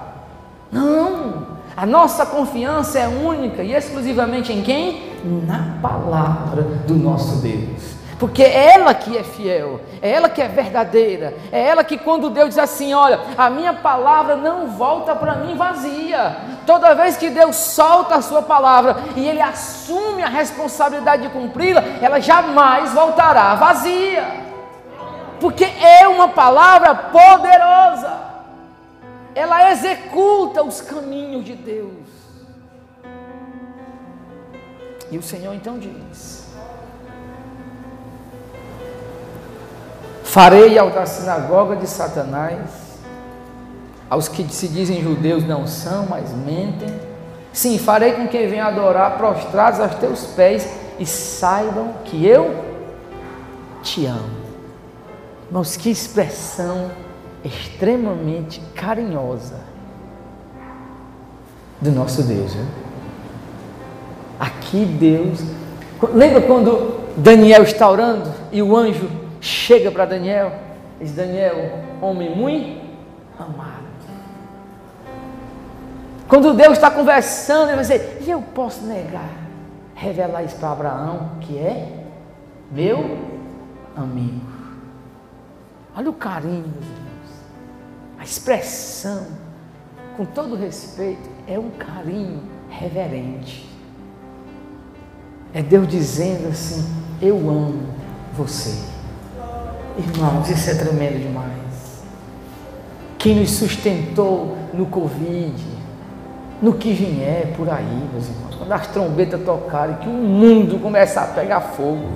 Não, 0.71 1.47
a 1.75 1.85
nossa 1.85 2.25
confiança 2.25 2.99
é 2.99 3.07
única 3.07 3.63
e 3.63 3.73
exclusivamente 3.73 4.51
em 4.51 4.61
quem? 4.61 5.09
Na 5.47 5.77
palavra 5.81 6.63
do 6.85 6.95
nosso 6.95 7.37
Deus 7.37 7.78
porque 8.20 8.43
é 8.43 8.74
ela 8.74 8.93
que 8.93 9.17
é 9.17 9.24
fiel, 9.24 9.80
é 10.01 10.11
ela 10.11 10.28
que 10.28 10.41
é 10.41 10.47
verdadeira, 10.49 11.34
é 11.53 11.61
ela 11.61 11.86
que 11.86 11.97
quando 11.97 12.30
Deus 12.30 12.49
diz 12.49 12.57
assim: 12.57 12.93
Olha, 12.93 13.17
a 13.38 13.49
minha 13.49 13.74
palavra 13.74 14.36
não 14.36 14.67
volta 14.67 15.15
para 15.15 15.36
mim 15.36 15.55
vazia. 15.55 16.36
Toda 16.65 16.93
vez 16.93 17.15
que 17.15 17.30
Deus 17.30 17.55
solta 17.55 18.15
a 18.15 18.22
sua 18.22 18.41
palavra 18.41 18.97
e 19.15 19.26
Ele 19.26 19.41
assume 19.41 20.22
a 20.22 20.28
responsabilidade 20.28 21.22
de 21.24 21.30
cumpri-la, 21.30 21.82
ela 22.01 22.20
jamais 22.20 22.91
voltará 22.91 23.55
vazia, 23.55 24.28
porque 25.39 25.63
é 25.63 26.05
uma 26.05 26.28
palavra 26.28 26.93
poderosa, 26.93 28.20
ela 29.34 29.72
executa 29.72 30.61
os 30.61 30.82
caminhos 30.82 31.45
de 31.45 31.55
Deus. 31.55 32.09
E 35.09 35.17
o 35.17 35.24
Senhor 35.24 35.53
então 35.53 35.80
diz: 35.80 36.49
Farei 40.30 40.77
ao 40.77 40.91
da 40.91 41.07
sinagoga 41.07 41.75
de 41.75 41.88
Satanás, 41.88 42.59
aos 44.07 44.27
que 44.27 44.43
se 44.53 44.67
dizem 44.67 45.01
judeus 45.01 45.43
não 45.43 45.65
são, 45.65 46.05
mas 46.05 46.32
mentem. 46.32 46.88
Sim, 47.51 47.80
farei 47.80 48.13
com 48.13 48.27
que 48.27 48.45
venham 48.45 48.67
adorar 48.67 49.17
prostrados 49.17 49.80
aos 49.80 49.95
teus 49.95 50.25
pés 50.36 50.69
e 50.99 51.05
saibam 51.07 51.95
que 52.05 52.27
eu 52.27 52.63
te 53.82 54.05
amo. 54.05 54.30
Mas 55.49 55.75
que 55.75 55.89
expressão 55.89 56.91
extremamente 57.43 58.61
carinhosa 58.75 59.55
do 61.82 61.91
nosso 61.91 62.21
Deus. 62.21 62.53
Né? 62.53 62.67
Aqui 64.39 64.86
Deus. 64.86 65.39
Lembra 66.13 66.41
quando 66.41 66.99
Daniel 67.17 67.63
está 67.63 67.89
orando 67.89 68.32
e 68.51 68.61
o 68.61 68.77
anjo 68.77 69.18
chega 69.41 69.91
para 69.91 70.05
Daniel, 70.05 70.53
diz: 70.99 71.13
Daniel, 71.13 71.79
homem 72.01 72.35
muito 72.35 72.81
amado. 73.37 73.89
Quando 76.27 76.53
Deus 76.53 76.73
está 76.73 76.91
conversando, 76.91 77.69
ele 77.69 77.75
vai 77.75 77.81
dizer: 77.81 78.19
E 78.21 78.29
eu 78.29 78.41
posso 78.41 78.85
negar, 78.85 79.31
revelar 79.95 80.43
isso 80.43 80.55
para 80.57 80.71
Abraão, 80.71 81.31
que 81.41 81.57
é 81.57 82.05
meu 82.71 83.17
amigo. 83.95 84.47
Olha 85.97 86.09
o 86.11 86.13
carinho, 86.13 86.67
meus 86.67 86.85
irmãos. 86.85 87.09
A 88.19 88.23
expressão, 88.23 89.25
com 90.15 90.23
todo 90.23 90.55
respeito, 90.55 91.27
é 91.47 91.57
um 91.57 91.71
carinho 91.71 92.43
reverente. 92.69 93.67
É 95.51 95.63
Deus 95.63 95.87
dizendo 95.87 96.49
assim: 96.49 96.85
Eu 97.19 97.37
amo 97.37 97.81
você. 98.33 98.98
Irmãos, 99.99 100.49
isso 100.49 100.69
é 100.69 100.75
tremendo 100.75 101.21
demais. 101.21 102.03
Quem 103.17 103.35
nos 103.35 103.51
sustentou 103.51 104.57
no 104.73 104.85
Covid, 104.85 105.53
no 106.61 106.73
que 106.73 106.93
vier 106.93 107.53
por 107.57 107.69
aí, 107.69 108.07
meus 108.13 108.29
irmãos, 108.29 108.55
quando 108.55 108.71
as 108.71 108.87
trombetas 108.87 109.41
tocarem, 109.43 109.97
que 109.97 110.07
o 110.07 110.13
mundo 110.13 110.79
começar 110.79 111.23
a 111.23 111.27
pegar 111.27 111.59
fogo, 111.59 112.13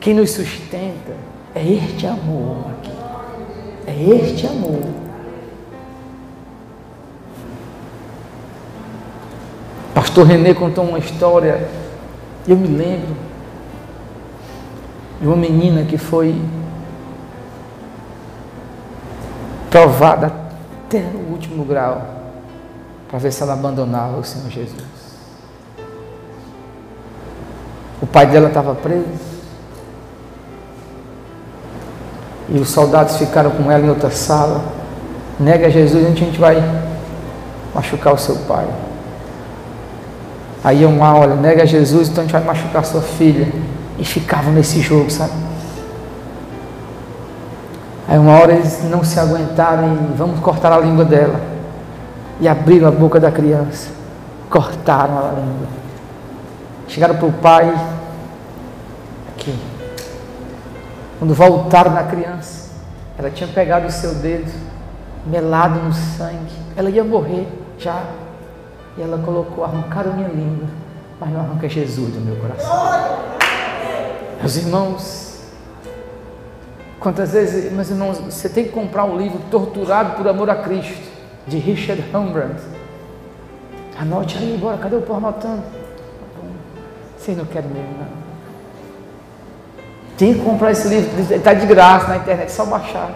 quem 0.00 0.14
nos 0.14 0.32
sustenta 0.32 1.12
é 1.54 1.64
este 1.64 2.08
amor 2.08 2.72
aqui. 2.72 2.92
É 3.86 4.16
este 4.16 4.44
amor. 4.48 4.82
Pastor 9.94 10.26
René 10.26 10.54
contou 10.54 10.84
uma 10.84 10.98
história, 10.98 11.68
eu 12.48 12.56
me 12.56 12.66
lembro, 12.66 13.14
de 15.20 15.28
uma 15.28 15.36
menina 15.36 15.84
que 15.84 15.96
foi 15.96 16.34
provada 19.74 20.32
até 20.86 20.98
o 20.98 21.32
último 21.32 21.64
grau 21.64 22.00
para 23.08 23.18
ver 23.18 23.32
se 23.32 23.42
ela 23.42 23.54
abandonava 23.54 24.18
o 24.18 24.22
Senhor 24.22 24.48
Jesus. 24.48 24.84
O 28.00 28.06
pai 28.06 28.24
dela 28.24 28.46
estava 28.46 28.72
preso. 28.76 29.34
E 32.48 32.56
os 32.56 32.68
soldados 32.68 33.16
ficaram 33.16 33.50
com 33.50 33.68
ela 33.68 33.84
em 33.84 33.88
outra 33.88 34.12
sala. 34.12 34.62
Nega 35.40 35.68
Jesus, 35.68 36.06
a 36.06 36.10
gente 36.10 36.38
vai 36.38 36.62
machucar 37.74 38.14
o 38.14 38.18
seu 38.18 38.36
pai. 38.46 38.68
Aí 40.62 40.86
um 40.86 41.00
lá, 41.00 41.16
olha, 41.16 41.34
nega 41.34 41.66
Jesus, 41.66 42.08
então 42.08 42.22
a 42.22 42.26
gente 42.26 42.32
vai 42.32 42.44
machucar 42.44 42.84
sua 42.84 43.02
filha. 43.02 43.52
E 43.98 44.04
ficavam 44.04 44.52
nesse 44.52 44.80
jogo, 44.80 45.10
sabe? 45.10 45.43
Aí 48.06 48.18
uma 48.18 48.38
hora 48.38 48.52
eles 48.52 48.82
não 48.84 49.02
se 49.02 49.18
aguentaram 49.18 49.94
e 49.94 50.16
vamos 50.16 50.40
cortar 50.40 50.72
a 50.72 50.78
língua 50.78 51.04
dela. 51.04 51.40
E 52.40 52.48
abriram 52.48 52.88
a 52.88 52.90
boca 52.90 53.18
da 53.18 53.30
criança. 53.30 53.90
Cortaram 54.50 55.18
a 55.18 55.32
língua. 55.32 55.68
Chegaram 56.88 57.16
para 57.16 57.26
o 57.26 57.32
pai. 57.32 57.74
Aqui. 59.34 59.58
Quando 61.18 61.34
voltaram 61.34 61.92
na 61.92 62.04
criança, 62.04 62.70
ela 63.18 63.30
tinha 63.30 63.48
pegado 63.48 63.86
o 63.86 63.90
seu 63.90 64.14
dedo, 64.16 64.52
melado 65.26 65.80
no 65.80 65.92
sangue. 65.92 66.52
Ela 66.76 66.90
ia 66.90 67.04
morrer 67.04 67.48
já. 67.78 68.02
E 68.96 69.02
ela 69.02 69.18
colocou, 69.18 69.64
arrancaram 69.64 70.12
minha 70.12 70.28
língua, 70.28 70.68
mas 71.18 71.30
não 71.30 71.40
arranca 71.40 71.68
Jesus 71.68 72.12
do 72.12 72.20
meu 72.20 72.36
coração. 72.36 73.24
Meus 74.38 74.56
irmãos, 74.56 75.23
quantas 77.04 77.32
vezes, 77.32 77.70
meus 77.70 77.90
irmãos, 77.90 78.18
você 78.18 78.48
tem 78.48 78.64
que 78.64 78.70
comprar 78.70 79.04
um 79.04 79.18
livro 79.18 79.38
Torturado 79.50 80.16
por 80.16 80.26
Amor 80.26 80.48
a 80.48 80.56
Cristo, 80.56 81.06
de 81.46 81.58
Richard 81.58 82.02
Rembrandt. 82.10 82.62
Anote 84.00 84.38
aí, 84.38 84.56
bora, 84.58 84.78
cadê 84.78 84.96
o 84.96 85.02
povo 85.02 85.18
anotando? 85.18 85.62
Vocês 87.18 87.36
não 87.36 87.44
querem 87.44 87.68
mesmo, 87.68 87.90
não. 87.98 88.24
Tem 90.16 90.32
que 90.32 90.40
comprar 90.40 90.70
esse 90.70 90.88
livro, 90.88 91.34
está 91.34 91.52
de 91.52 91.66
graça 91.66 92.08
na 92.08 92.16
internet, 92.16 92.50
só 92.50 92.64
baixar. 92.64 93.10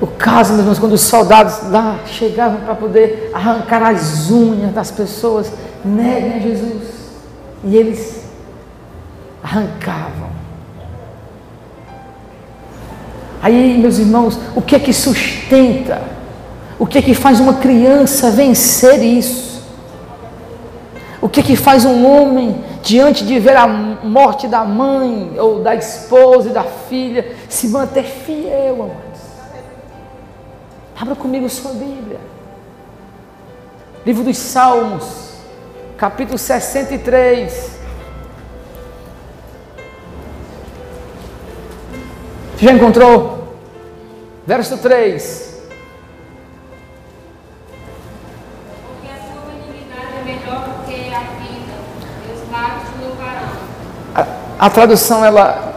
O 0.00 0.06
caso, 0.08 0.54
meus 0.54 0.62
irmãos, 0.62 0.78
quando 0.80 0.94
os 0.94 1.02
soldados 1.02 1.70
lá 1.70 2.00
chegavam 2.04 2.62
para 2.62 2.74
poder 2.74 3.30
arrancar 3.32 3.84
as 3.84 4.28
unhas 4.28 4.74
das 4.74 4.90
pessoas, 4.90 5.52
neguem 5.84 6.34
a 6.34 6.38
Jesus. 6.40 7.12
E 7.62 7.76
eles 7.76 8.24
arrancavam. 9.40 10.31
Aí, 13.42 13.76
meus 13.76 13.98
irmãos, 13.98 14.38
o 14.54 14.62
que 14.62 14.76
é 14.76 14.78
que 14.78 14.92
sustenta? 14.92 16.00
O 16.78 16.86
que 16.86 16.98
é 16.98 17.02
que 17.02 17.12
faz 17.12 17.40
uma 17.40 17.54
criança 17.54 18.30
vencer 18.30 19.02
isso? 19.02 19.62
O 21.20 21.28
que 21.28 21.40
é 21.40 21.42
que 21.42 21.56
faz 21.56 21.84
um 21.84 22.06
homem 22.06 22.62
diante 22.82 23.24
de 23.24 23.38
ver 23.38 23.56
a 23.56 23.66
morte 23.66 24.48
da 24.48 24.64
mãe 24.64 25.34
ou 25.38 25.62
da 25.62 25.74
esposa 25.74 26.50
e 26.50 26.52
da 26.52 26.64
filha, 26.64 27.36
se 27.48 27.68
manter 27.68 28.04
fiel, 28.04 28.74
amados. 28.82 29.22
Abra 31.00 31.14
comigo 31.14 31.48
sua 31.48 31.72
Bíblia. 31.72 32.20
Livro 34.04 34.24
dos 34.24 34.36
Salmos, 34.36 35.34
capítulo 35.96 36.36
63. 36.36 37.81
Já 42.62 42.72
encontrou? 42.72 43.56
Verso 44.46 44.78
3. 44.78 45.50
A 54.60 54.70
tradução 54.70 55.24
ela 55.24 55.74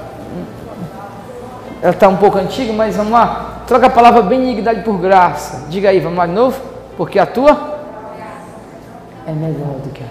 ela 1.82 1.92
está 1.92 2.08
um 2.08 2.18
pouco 2.18 2.38
antiga, 2.38 2.72
mas 2.72 2.96
vamos 2.96 3.14
lá. 3.14 3.64
Troca 3.66 3.88
a 3.88 3.90
palavra 3.90 4.22
benignidade 4.22 4.82
por 4.82 5.00
graça. 5.00 5.66
Diga 5.70 5.90
aí, 5.90 6.00
vamos 6.00 6.20
lá 6.20 6.28
de 6.28 6.34
novo. 6.34 6.62
Porque 6.96 7.18
a 7.18 7.26
tua 7.26 7.80
é 9.26 9.32
melhor 9.32 9.80
do 9.84 9.90
que 9.90 10.04
a 10.04 10.08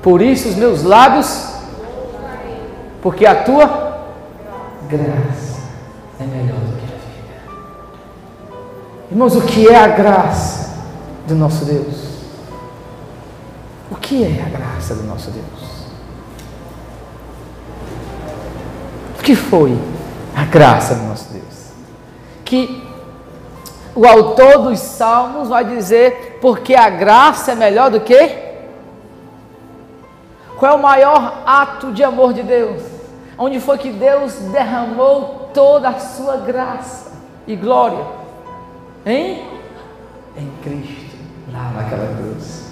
Por 0.00 0.22
isso 0.22 0.48
os 0.48 0.56
meus 0.56 0.82
lábios, 0.82 1.56
porque 3.02 3.26
a 3.26 3.44
tua 3.44 3.89
graça 4.96 5.60
é 6.18 6.24
melhor 6.24 6.58
do 6.58 6.76
que 6.76 6.84
a 6.84 6.96
vida. 6.96 7.40
Irmãos, 9.10 9.36
o 9.36 9.42
que 9.42 9.68
é 9.68 9.76
a 9.76 9.88
graça 9.88 10.76
do 11.26 11.34
nosso 11.34 11.64
Deus? 11.64 12.10
O 13.90 13.96
que 13.96 14.24
é 14.24 14.42
a 14.42 14.48
graça 14.48 14.94
do 14.94 15.02
nosso 15.04 15.30
Deus? 15.30 15.70
que 19.30 19.36
foi 19.36 19.78
a 20.34 20.44
graça 20.44 20.96
do 20.96 21.04
nosso 21.04 21.32
Deus? 21.32 21.72
Que 22.44 22.82
o 23.94 24.04
autor 24.04 24.62
dos 24.62 24.80
Salmos 24.80 25.48
vai 25.48 25.64
dizer, 25.64 26.38
porque 26.40 26.74
a 26.74 26.90
graça 26.90 27.52
é 27.52 27.54
melhor 27.54 27.90
do 27.90 28.00
que? 28.00 28.50
Qual 30.58 30.72
é 30.72 30.74
o 30.74 30.82
maior 30.82 31.42
ato 31.46 31.92
de 31.92 32.02
amor 32.02 32.32
de 32.32 32.42
Deus? 32.42 32.82
Onde 33.42 33.58
foi 33.58 33.78
que 33.78 33.90
Deus 33.90 34.34
derramou 34.52 35.48
toda 35.54 35.88
a 35.88 35.98
sua 35.98 36.36
graça 36.36 37.10
e 37.46 37.56
glória? 37.56 38.04
Em? 39.06 39.42
Em 40.36 40.52
Cristo, 40.62 41.16
lá 41.50 41.72
naquela 41.74 42.14
cruz. 42.18 42.70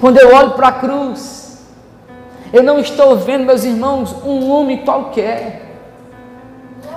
Quando 0.00 0.18
eu 0.18 0.34
olho 0.34 0.50
para 0.54 0.66
a 0.66 0.72
cruz, 0.72 1.64
eu 2.52 2.64
não 2.64 2.80
estou 2.80 3.16
vendo, 3.16 3.46
meus 3.46 3.62
irmãos, 3.62 4.12
um 4.24 4.50
homem 4.50 4.78
qualquer 4.78 5.76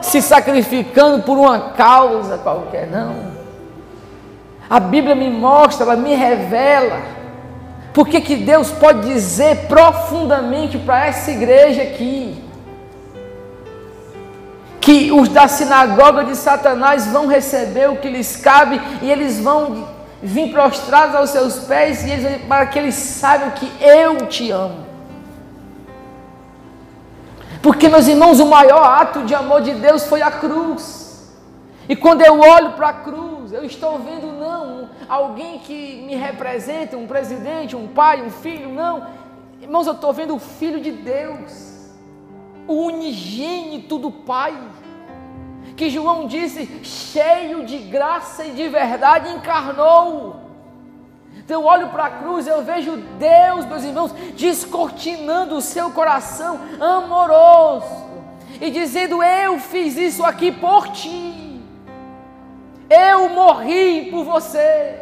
se 0.01 0.23
sacrificando 0.23 1.21
por 1.21 1.37
uma 1.37 1.69
causa 1.73 2.39
qualquer, 2.39 2.87
não. 2.87 3.31
A 4.67 4.79
Bíblia 4.79 5.13
me 5.13 5.29
mostra, 5.29 5.85
ela 5.85 5.95
me 5.95 6.15
revela. 6.15 7.20
Porque 7.93 8.21
que 8.21 8.37
Deus 8.37 8.71
pode 8.71 9.01
dizer 9.01 9.67
profundamente 9.67 10.77
para 10.77 11.07
essa 11.07 11.31
igreja 11.31 11.81
aqui 11.83 12.41
que 14.79 15.11
os 15.11 15.29
da 15.29 15.47
sinagoga 15.47 16.23
de 16.23 16.35
Satanás 16.35 17.05
vão 17.07 17.27
receber 17.27 17.89
o 17.89 17.97
que 17.97 18.09
lhes 18.09 18.35
cabe 18.35 18.81
e 19.01 19.11
eles 19.11 19.39
vão 19.39 19.87
vir 20.23 20.51
prostrados 20.51 21.15
aos 21.15 21.29
seus 21.29 21.59
pés 21.59 22.03
e 22.03 22.09
eles, 22.09 22.41
para 22.47 22.65
que 22.65 22.79
eles 22.79 22.95
saibam 22.95 23.51
que 23.51 23.71
eu 23.79 24.25
te 24.27 24.49
amo. 24.49 24.87
Porque, 27.61 27.87
meus 27.87 28.07
irmãos, 28.07 28.39
o 28.39 28.47
maior 28.47 28.83
ato 28.83 29.23
de 29.23 29.35
amor 29.35 29.61
de 29.61 29.73
Deus 29.73 30.05
foi 30.05 30.21
a 30.23 30.31
cruz. 30.31 31.31
E 31.87 31.95
quando 31.95 32.21
eu 32.21 32.39
olho 32.39 32.71
para 32.71 32.89
a 32.89 32.93
cruz, 32.93 33.53
eu 33.53 33.63
estou 33.63 33.99
vendo 33.99 34.31
não 34.31 34.80
alguém 35.11 35.59
que 35.59 36.01
me 36.03 36.15
representa, 36.15 36.95
um 36.95 37.05
presidente, 37.05 37.75
um 37.75 37.85
pai, 37.85 38.21
um 38.21 38.29
filho, 38.29 38.69
não. 38.69 39.05
Irmãos, 39.61 39.85
eu 39.85 39.91
estou 39.91 40.13
vendo 40.13 40.33
o 40.33 40.39
Filho 40.39 40.79
de 40.79 40.89
Deus, 40.89 41.91
o 42.65 42.85
unigênito 42.85 43.97
do 43.97 44.09
Pai, 44.09 44.57
que 45.75 45.89
João 45.89 46.27
disse, 46.27 46.79
cheio 46.81 47.65
de 47.65 47.77
graça 47.77 48.45
e 48.45 48.51
de 48.51 48.69
verdade, 48.69 49.29
encarnou. 49.33 50.39
Então 51.35 51.59
eu 51.59 51.67
olho 51.67 51.89
para 51.89 52.05
a 52.05 52.09
cruz, 52.09 52.47
eu 52.47 52.63
vejo 52.63 52.95
Deus, 53.19 53.65
meus 53.65 53.83
irmãos, 53.83 54.13
descortinando 54.37 55.57
o 55.57 55.61
seu 55.61 55.91
coração 55.91 56.57
amoroso 56.79 58.09
e 58.61 58.71
dizendo: 58.71 59.21
Eu 59.21 59.59
fiz 59.59 59.97
isso 59.97 60.23
aqui 60.23 60.51
por 60.51 60.87
ti, 60.89 61.61
eu 62.89 63.29
morri 63.29 64.09
por 64.09 64.23
você. 64.23 65.00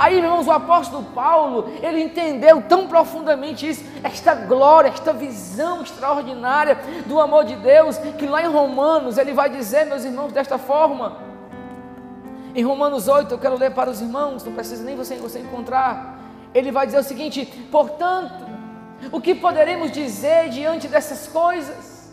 Aí, 0.00 0.16
irmãos, 0.16 0.46
o 0.46 0.50
apóstolo 0.50 1.04
Paulo, 1.14 1.70
ele 1.82 2.00
entendeu 2.02 2.62
tão 2.62 2.86
profundamente 2.86 3.68
isso, 3.68 3.84
esta 4.02 4.34
glória, 4.34 4.88
esta 4.88 5.12
visão 5.12 5.82
extraordinária 5.82 6.78
do 7.04 7.20
amor 7.20 7.44
de 7.44 7.54
Deus, 7.56 7.98
que 7.98 8.24
lá 8.26 8.42
em 8.42 8.46
Romanos 8.46 9.18
ele 9.18 9.34
vai 9.34 9.50
dizer, 9.50 9.84
meus 9.84 10.02
irmãos, 10.02 10.32
desta 10.32 10.56
forma: 10.56 11.18
em 12.54 12.64
Romanos 12.64 13.08
8, 13.08 13.34
eu 13.34 13.38
quero 13.38 13.58
ler 13.58 13.74
para 13.74 13.90
os 13.90 14.00
irmãos, 14.00 14.42
não 14.42 14.54
precisa 14.54 14.82
nem 14.82 14.96
você, 14.96 15.16
você 15.16 15.40
encontrar. 15.40 16.18
Ele 16.54 16.72
vai 16.72 16.86
dizer 16.86 17.00
o 17.00 17.04
seguinte: 17.04 17.44
portanto, 17.70 18.46
o 19.12 19.20
que 19.20 19.34
poderemos 19.34 19.92
dizer 19.92 20.48
diante 20.48 20.88
dessas 20.88 21.26
coisas? 21.26 22.10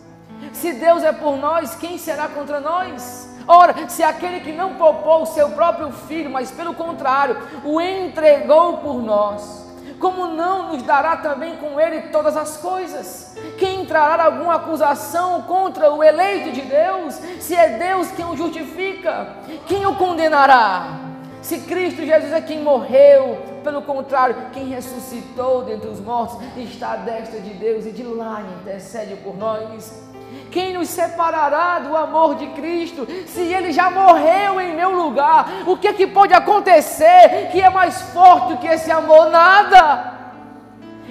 Se 0.51 0.73
Deus 0.73 1.03
é 1.03 1.13
por 1.13 1.37
nós, 1.37 1.73
quem 1.75 1.97
será 1.97 2.27
contra 2.27 2.59
nós? 2.59 3.29
Ora, 3.47 3.87
se 3.87 4.03
aquele 4.03 4.41
que 4.41 4.51
não 4.51 4.73
poupou 4.73 5.23
o 5.23 5.25
seu 5.25 5.49
próprio 5.51 5.91
filho, 5.91 6.29
mas 6.29 6.51
pelo 6.51 6.73
contrário, 6.73 7.37
o 7.63 7.79
entregou 7.79 8.79
por 8.79 9.01
nós, 9.01 9.65
como 9.99 10.27
não 10.27 10.73
nos 10.73 10.83
dará 10.83 11.17
também 11.17 11.55
com 11.55 11.79
ele 11.79 12.09
todas 12.09 12.35
as 12.35 12.57
coisas? 12.57 13.35
Quem 13.57 13.81
entrará 13.81 14.25
alguma 14.25 14.55
acusação 14.55 15.41
contra 15.43 15.91
o 15.91 16.03
eleito 16.03 16.51
de 16.51 16.61
Deus? 16.61 17.15
Se 17.39 17.55
é 17.55 17.77
Deus 17.77 18.11
quem 18.11 18.25
o 18.25 18.35
justifica, 18.35 19.29
quem 19.65 19.85
o 19.85 19.95
condenará? 19.95 21.07
Se 21.41 21.59
Cristo 21.59 22.05
Jesus 22.05 22.33
é 22.33 22.41
quem 22.41 22.61
morreu, 22.61 23.37
pelo 23.63 23.81
contrário, 23.81 24.35
quem 24.51 24.69
ressuscitou 24.69 25.63
dentre 25.63 25.89
os 25.89 25.99
mortos 25.99 26.37
está 26.57 26.93
à 26.93 26.95
destra 26.97 27.39
de 27.39 27.53
Deus 27.53 27.85
e 27.85 27.91
de 27.91 28.03
lá 28.03 28.41
intercede 28.61 29.15
por 29.17 29.37
nós. 29.37 30.07
Quem 30.51 30.73
nos 30.73 30.89
separará 30.89 31.79
do 31.79 31.95
amor 31.95 32.35
de 32.35 32.47
Cristo? 32.47 33.07
Se 33.27 33.41
ele 33.41 33.71
já 33.71 33.89
morreu 33.89 34.59
em 34.59 34.75
meu 34.75 34.91
lugar, 34.91 35.63
o 35.65 35.77
que, 35.77 35.87
é 35.87 35.93
que 35.93 36.07
pode 36.07 36.33
acontecer 36.33 37.49
que 37.51 37.61
é 37.61 37.69
mais 37.69 38.01
forte 38.13 38.53
do 38.53 38.57
que 38.57 38.67
esse 38.67 38.91
amor? 38.91 39.29
Nada. 39.29 40.13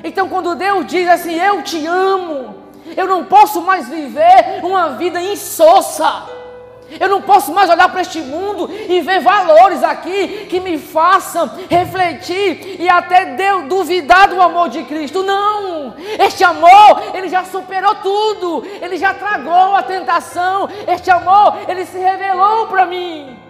Então, 0.02 0.28
quando 0.28 0.54
Deus 0.54 0.86
diz 0.86 1.08
assim: 1.08 1.34
Eu 1.34 1.62
te 1.62 1.86
amo, 1.86 2.54
eu 2.96 3.06
não 3.06 3.24
posso 3.24 3.62
mais 3.62 3.88
viver 3.88 4.60
uma 4.62 4.90
vida 4.90 5.20
insossa. 5.20 6.36
Eu 7.01 7.09
não 7.09 7.20
posso 7.22 7.53
mais 7.53 7.68
olhar 7.68 7.89
para 7.89 8.01
este 8.01 8.20
mundo 8.20 8.70
e 8.70 9.01
ver 9.01 9.20
valores 9.20 9.82
aqui 9.82 10.47
que 10.49 10.61
me 10.61 10.78
façam 10.78 11.51
refletir 11.68 12.80
e 12.80 12.89
até 12.89 13.37
duvidar 13.68 14.28
do 14.28 14.41
amor 14.41 14.68
de 14.68 14.82
Cristo. 14.84 15.22
Não! 15.22 15.95
Este 16.18 16.45
amor, 16.45 17.03
ele 17.14 17.28
já 17.28 17.45
superou 17.45 17.95
tudo. 17.97 18.64
Ele 18.80 18.97
já 18.97 19.14
tragou 19.14 19.74
a 19.74 19.82
tentação. 19.82 20.68
Este 20.87 21.11
amor, 21.11 21.59
ele 21.68 21.84
se 21.84 21.99
revelou 21.99 22.66
para 22.66 22.87
mim. 22.87 23.45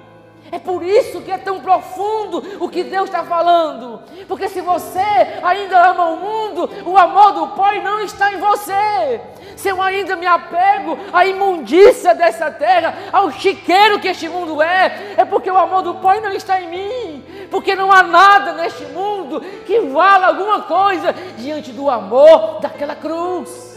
É 0.50 0.58
por 0.58 0.82
isso 0.82 1.22
que 1.22 1.30
é 1.30 1.38
tão 1.38 1.60
profundo 1.60 2.42
o 2.60 2.68
que 2.68 2.84
Deus 2.84 3.06
está 3.06 3.24
falando. 3.24 4.00
Porque 4.28 4.48
se 4.48 4.60
você 4.60 5.00
ainda 5.42 5.90
ama 5.90 6.10
o 6.10 6.16
mundo, 6.16 6.70
o 6.84 6.96
amor 6.96 7.32
do 7.32 7.48
Pai 7.48 7.82
não 7.82 8.00
está 8.00 8.32
em 8.32 8.38
você. 8.38 9.20
Se 9.56 9.68
eu 9.68 9.80
ainda 9.80 10.16
me 10.16 10.26
apego 10.26 10.98
à 11.12 11.26
imundícia 11.26 12.14
dessa 12.14 12.50
terra, 12.50 12.94
ao 13.12 13.30
chiqueiro 13.30 13.98
que 13.98 14.08
este 14.08 14.28
mundo 14.28 14.62
é, 14.62 15.14
é 15.16 15.24
porque 15.24 15.50
o 15.50 15.56
amor 15.56 15.82
do 15.82 15.94
Pai 15.96 16.20
não 16.20 16.32
está 16.32 16.60
em 16.60 16.68
mim. 16.68 17.24
Porque 17.50 17.74
não 17.74 17.90
há 17.92 18.02
nada 18.02 18.52
neste 18.52 18.84
mundo 18.86 19.40
que 19.66 19.80
vala 19.80 20.26
alguma 20.28 20.62
coisa 20.62 21.12
diante 21.38 21.72
do 21.72 21.88
amor 21.88 22.60
daquela 22.60 22.94
cruz. 22.94 23.76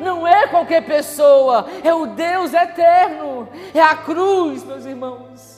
Não 0.00 0.26
é 0.26 0.46
qualquer 0.46 0.84
pessoa, 0.84 1.66
é 1.82 1.92
o 1.92 2.06
Deus 2.06 2.54
eterno, 2.54 3.48
é 3.74 3.80
a 3.80 3.96
cruz, 3.96 4.62
meus 4.62 4.84
irmãos. 4.84 5.57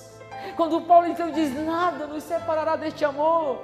Quando 0.60 0.82
Paulo 0.82 1.06
então 1.06 1.30
diz: 1.30 1.54
nada 1.64 2.06
nos 2.06 2.22
separará 2.22 2.76
deste 2.76 3.02
amor, 3.02 3.62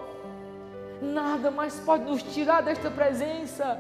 nada 1.03 1.51
mais 1.51 1.79
pode 1.81 2.05
nos 2.05 2.23
tirar 2.23 2.63
desta 2.63 2.91
presença. 2.91 3.79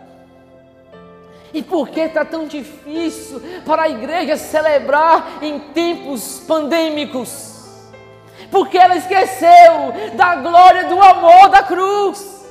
E 1.50 1.62
por 1.62 1.88
que 1.88 2.00
está 2.00 2.26
tão 2.26 2.46
difícil 2.46 3.40
para 3.64 3.84
a 3.84 3.88
igreja 3.88 4.36
celebrar 4.36 5.42
em 5.42 5.58
tempos 5.72 6.40
pandêmicos? 6.40 7.88
Porque 8.50 8.76
ela 8.76 8.96
esqueceu 8.96 9.94
da 10.14 10.36
glória 10.36 10.84
do 10.84 11.00
amor 11.00 11.48
da 11.48 11.62
cruz. 11.62 12.46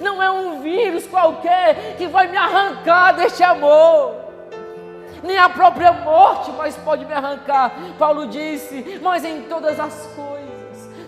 Não 0.00 0.22
é 0.22 0.30
um 0.30 0.62
vírus 0.62 1.06
qualquer 1.06 1.96
que 1.98 2.06
vai 2.06 2.28
me 2.28 2.38
arrancar 2.38 3.12
deste 3.12 3.42
amor 3.42 4.21
nem 5.22 5.38
a 5.38 5.48
própria 5.48 5.92
morte 5.92 6.50
mais 6.52 6.76
pode 6.76 7.04
me 7.04 7.12
arrancar. 7.12 7.72
Paulo 7.98 8.26
disse: 8.26 9.00
Mas 9.02 9.24
em 9.24 9.42
todas 9.42 9.78
as 9.78 10.06
coisas 10.14 10.52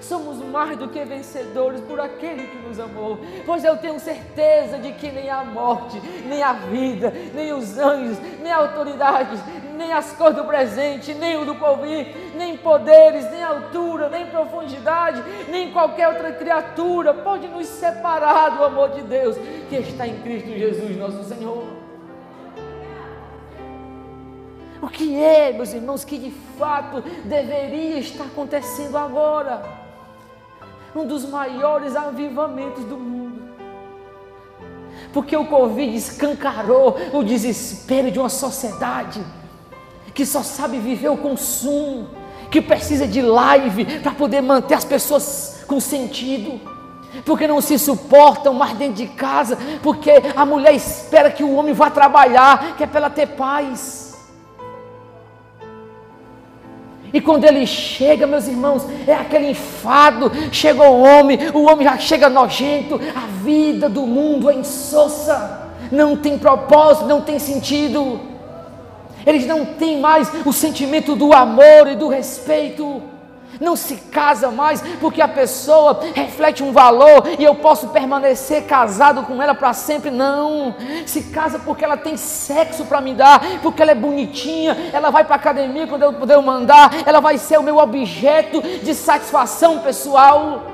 somos 0.05 0.37
mais 0.39 0.77
do 0.77 0.89
que 0.89 1.03
vencedores 1.05 1.81
por 1.81 1.99
aquele 1.99 2.47
que 2.47 2.59
nos 2.59 2.79
amou. 2.79 3.19
Pois 3.47 3.65
eu 3.65 3.77
tenho 3.77 3.99
certeza 3.99 4.79
de 4.79 4.93
que 4.93 5.11
nem 5.11 5.31
a 5.31 5.45
morte, 5.45 6.01
nem 6.27 6.43
a 6.43 6.53
vida, 6.53 7.13
nem 7.35 7.53
os 7.53 7.79
anjos, 7.79 8.19
nem 8.41 8.53
autoridades, 8.53 9.41
nem 9.77 9.93
as 9.93 10.13
coisas 10.13 10.37
do 10.37 10.45
presente, 10.45 11.15
nem 11.15 11.37
o 11.37 11.45
do 11.45 11.55
porvir, 11.55 12.33
nem 12.37 12.57
poderes, 12.57 13.31
nem 13.31 13.43
altura, 13.43 14.09
nem 14.09 14.27
profundidade, 14.27 15.23
nem 15.49 15.73
qualquer 15.73 16.09
outra 16.09 16.33
criatura 16.33 17.15
pode 17.15 17.49
nos 17.49 17.67
separar 17.67 18.51
do 18.51 18.65
amor 18.65 18.91
de 18.91 19.03
Deus 19.03 19.37
que 19.69 19.77
está 19.77 20.07
em 20.07 20.21
Cristo 20.21 20.49
Jesus, 20.49 20.97
nosso 20.97 21.25
Senhor. 21.25 21.84
O 24.85 24.89
que 24.89 25.19
é, 25.19 25.51
meus 25.51 25.73
irmãos, 25.73 26.05
que 26.05 26.19
de 26.19 26.31
fato 26.59 27.03
deveria 27.25 27.99
estar 28.01 28.25
acontecendo 28.25 28.99
agora? 28.99 29.63
Um 30.95 31.07
dos 31.07 31.25
maiores 31.25 31.97
avivamentos 31.97 32.85
do 32.85 32.99
mundo. 32.99 33.43
Porque 35.11 35.35
o 35.35 35.47
Covid 35.47 35.97
escancarou 35.97 36.99
o 37.15 37.23
desespero 37.23 38.11
de 38.11 38.19
uma 38.19 38.29
sociedade 38.29 39.25
que 40.13 40.27
só 40.27 40.43
sabe 40.43 40.79
viver 40.79 41.09
o 41.09 41.17
consumo, 41.17 42.11
que 42.51 42.61
precisa 42.61 43.07
de 43.07 43.23
live 43.23 44.01
para 44.01 44.13
poder 44.13 44.43
manter 44.43 44.75
as 44.75 44.85
pessoas 44.85 45.65
com 45.67 45.81
sentido 45.81 46.61
porque 47.25 47.47
não 47.47 47.61
se 47.61 47.79
suportam 47.79 48.53
mais 48.53 48.77
dentro 48.77 48.97
de 48.97 49.07
casa, 49.07 49.57
porque 49.83 50.11
a 50.35 50.45
mulher 50.45 50.75
espera 50.75 51.31
que 51.31 51.45
o 51.45 51.55
homem 51.55 51.73
vá 51.73 51.89
trabalhar, 51.89 52.77
que 52.77 52.83
é 52.83 52.87
para 52.89 52.99
ela 52.99 53.11
ter 53.11 53.29
paz. 53.29 54.04
E 57.15 57.21
quando 57.21 57.45
ele 57.45 57.65
chega, 57.65 58.27
meus 58.27 58.49
irmãos, 58.49 58.85
é 59.07 59.15
aquele 59.15 59.51
enfado. 59.51 60.33
Chegou 60.51 60.85
o 60.85 61.03
homem, 61.03 61.39
o 61.55 61.63
homem 61.63 61.87
já 61.87 61.97
chega 61.97 62.29
nojento. 62.29 63.01
A 63.15 63.27
vida 63.45 63.89
do 63.89 64.03
mundo 64.03 64.51
é 64.51 64.55
insossa. 64.55 65.71
Não 65.93 66.17
tem 66.17 66.37
propósito, 66.37 67.07
não 67.07 67.21
tem 67.21 67.39
sentido. 67.39 68.21
Eles 69.25 69.47
não 69.47 69.65
têm 69.65 70.01
mais 70.01 70.29
o 70.45 70.53
sentimento 70.53 71.15
do 71.15 71.33
amor 71.33 71.87
e 71.87 71.95
do 71.95 72.09
respeito 72.09 73.01
não 73.61 73.77
se 73.77 73.97
casa 73.97 74.51
mais 74.51 74.83
porque 75.01 75.21
a 75.21 75.29
pessoa 75.29 76.01
reflete 76.15 76.63
um 76.63 76.73
valor 76.73 77.25
e 77.39 77.45
eu 77.45 77.55
posso 77.55 77.89
permanecer 77.89 78.65
casado 78.65 79.23
com 79.23 79.43
ela 79.43 79.55
para 79.55 79.73
sempre. 79.73 80.11
Não, 80.11 80.75
se 81.07 81.25
casa 81.25 81.59
porque 81.59 81.85
ela 81.85 81.97
tem 81.97 82.17
sexo 82.17 82.85
para 82.85 83.01
me 83.01 83.15
dar, 83.15 83.41
porque 83.63 83.83
ela 83.83 83.93
é 83.93 83.95
bonitinha, 83.95 84.91
ela 84.93 85.11
vai 85.11 85.25
para 85.25 85.35
a 85.35 85.39
academia 85.39 85.87
quando 85.87 86.03
eu 86.03 86.13
puder 86.13 86.41
mandar, 86.41 86.91
ela 87.07 87.21
vai 87.21 87.39
ser 87.39 87.59
o 87.59 87.63
meu 87.63 87.79
objeto 87.79 88.63
de 88.63 88.95
satisfação 88.95 89.79
pessoal. 89.79 90.67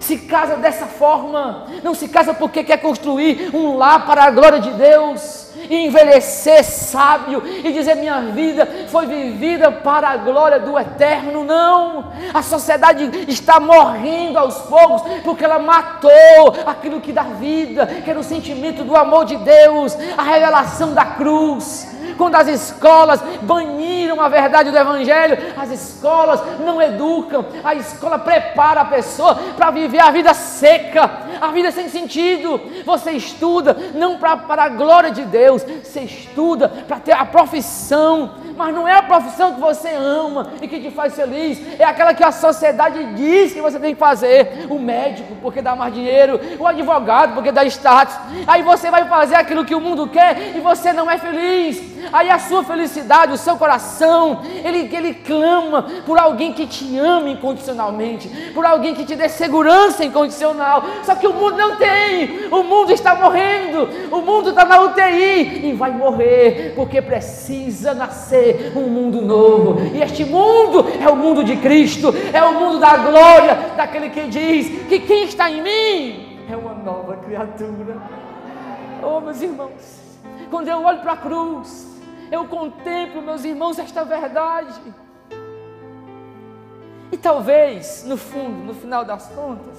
Se 0.00 0.18
casa 0.18 0.56
dessa 0.56 0.86
forma, 0.86 1.66
não 1.82 1.94
se 1.94 2.08
casa 2.08 2.34
porque 2.34 2.62
quer 2.62 2.76
construir 2.78 3.50
um 3.54 3.76
lar 3.76 4.04
para 4.04 4.24
a 4.24 4.30
glória 4.30 4.60
de 4.60 4.70
Deus 4.72 5.45
e 5.68 5.86
envelhecer 5.86 6.64
sábio 6.64 7.42
e 7.46 7.72
dizer: 7.72 7.96
minha 7.96 8.20
vida 8.20 8.66
foi 8.88 9.06
vivida 9.06 9.70
para 9.70 10.08
a 10.08 10.16
glória 10.16 10.60
do 10.60 10.78
eterno. 10.78 11.44
Não, 11.44 12.12
a 12.32 12.42
sociedade 12.42 13.10
está 13.28 13.60
morrendo 13.60 14.38
aos 14.38 14.58
poucos 14.62 15.02
porque 15.22 15.44
ela 15.44 15.58
matou 15.58 16.54
aquilo 16.66 17.00
que 17.00 17.12
dá 17.12 17.22
vida, 17.22 17.86
que 17.86 18.10
era 18.10 18.18
o 18.18 18.24
sentimento 18.24 18.84
do 18.84 18.96
amor 18.96 19.24
de 19.24 19.36
Deus, 19.36 19.96
a 20.16 20.22
revelação 20.22 20.92
da 20.92 21.04
cruz 21.04 21.95
quando 22.16 22.34
as 22.34 22.48
escolas 22.48 23.20
baniram 23.42 24.20
a 24.20 24.28
verdade 24.28 24.70
do 24.70 24.78
Evangelho, 24.78 25.38
as 25.56 25.70
escolas 25.70 26.40
não 26.60 26.80
educam, 26.80 27.44
a 27.64 27.74
escola 27.74 28.18
prepara 28.18 28.82
a 28.82 28.84
pessoa 28.84 29.34
para 29.56 29.70
viver 29.70 30.00
a 30.00 30.10
vida 30.10 30.32
seca, 30.34 31.10
a 31.40 31.48
vida 31.48 31.70
sem 31.70 31.88
sentido. 31.88 32.60
Você 32.84 33.12
estuda 33.12 33.76
não 33.94 34.18
para 34.18 34.40
a 34.48 34.68
glória 34.68 35.10
de 35.10 35.22
Deus, 35.22 35.64
você 35.82 36.00
estuda 36.00 36.68
para 36.68 37.00
ter 37.00 37.12
a 37.12 37.24
profissão, 37.24 38.34
mas 38.56 38.74
não 38.74 38.88
é 38.88 38.94
a 38.94 39.02
profissão 39.02 39.54
que 39.54 39.60
você 39.60 39.90
ama 39.90 40.52
e 40.60 40.66
que 40.66 40.80
te 40.80 40.90
faz 40.90 41.14
feliz, 41.14 41.60
é 41.78 41.84
aquela 41.84 42.14
que 42.14 42.24
a 42.24 42.32
sociedade 42.32 43.04
diz 43.14 43.52
que 43.52 43.60
você 43.60 43.78
tem 43.78 43.94
que 43.94 44.00
fazer. 44.00 44.66
O 44.70 44.78
médico, 44.78 45.36
porque 45.42 45.60
dá 45.60 45.76
mais 45.76 45.92
dinheiro, 45.92 46.40
o 46.58 46.66
advogado, 46.66 47.34
porque 47.34 47.52
dá 47.52 47.64
status. 47.64 48.16
Aí 48.46 48.62
você 48.62 48.90
vai 48.90 49.06
fazer 49.06 49.34
aquilo 49.34 49.64
que 49.64 49.74
o 49.74 49.80
mundo 49.80 50.08
quer 50.08 50.56
e 50.56 50.60
você 50.60 50.92
não 50.92 51.10
é 51.10 51.18
feliz. 51.18 51.96
Aí 52.12 52.30
a 52.30 52.38
sua 52.38 52.62
felicidade, 52.62 53.32
o 53.32 53.36
seu 53.36 53.56
coração, 53.56 54.42
ele, 54.64 54.88
ele 54.94 55.14
clama 55.14 55.86
por 56.04 56.18
alguém 56.18 56.52
que 56.52 56.66
te 56.66 56.96
ame 56.98 57.32
incondicionalmente, 57.32 58.28
por 58.54 58.64
alguém 58.64 58.94
que 58.94 59.04
te 59.04 59.14
dê 59.16 59.28
segurança 59.28 60.04
incondicional. 60.04 60.84
Só 61.02 61.14
que 61.14 61.26
o 61.26 61.32
mundo 61.32 61.56
não 61.56 61.76
tem, 61.76 62.46
o 62.50 62.62
mundo 62.62 62.92
está 62.92 63.14
morrendo, 63.14 63.88
o 64.10 64.20
mundo 64.20 64.50
está 64.50 64.64
na 64.64 64.80
UTI 64.80 65.66
e 65.66 65.72
vai 65.72 65.90
morrer, 65.90 66.72
porque 66.76 67.02
precisa 67.02 67.92
nascer 67.92 68.45
um 68.74 68.88
mundo 68.88 69.20
novo. 69.22 69.80
E 69.94 70.02
este 70.02 70.24
mundo 70.24 70.84
é 71.00 71.08
o 71.08 71.16
mundo 71.16 71.44
de 71.44 71.56
Cristo, 71.56 72.14
é 72.32 72.42
o 72.42 72.54
mundo 72.54 72.78
da 72.78 72.96
glória, 72.96 73.54
daquele 73.76 74.10
que 74.10 74.28
diz 74.28 74.88
que 74.88 75.00
quem 75.00 75.24
está 75.24 75.50
em 75.50 75.62
mim 75.62 76.26
é 76.50 76.56
uma 76.56 76.74
nova 76.74 77.16
criatura. 77.16 77.96
Oh, 79.02 79.20
meus 79.20 79.40
irmãos, 79.42 80.00
quando 80.50 80.68
eu 80.68 80.82
olho 80.82 81.00
para 81.00 81.12
a 81.12 81.16
cruz, 81.16 81.86
eu 82.30 82.44
contemplo, 82.46 83.22
meus 83.22 83.44
irmãos, 83.44 83.78
esta 83.78 84.04
verdade. 84.04 84.80
E 87.12 87.16
talvez, 87.16 88.04
no 88.06 88.16
fundo, 88.16 88.64
no 88.64 88.74
final 88.74 89.04
das 89.04 89.28
contas, 89.28 89.76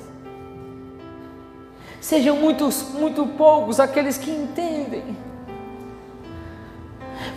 sejam 1.99 2.38
muitos, 2.38 2.93
muito 2.93 3.26
poucos 3.26 3.80
aqueles 3.80 4.18
que 4.18 4.32
entendem. 4.32 5.18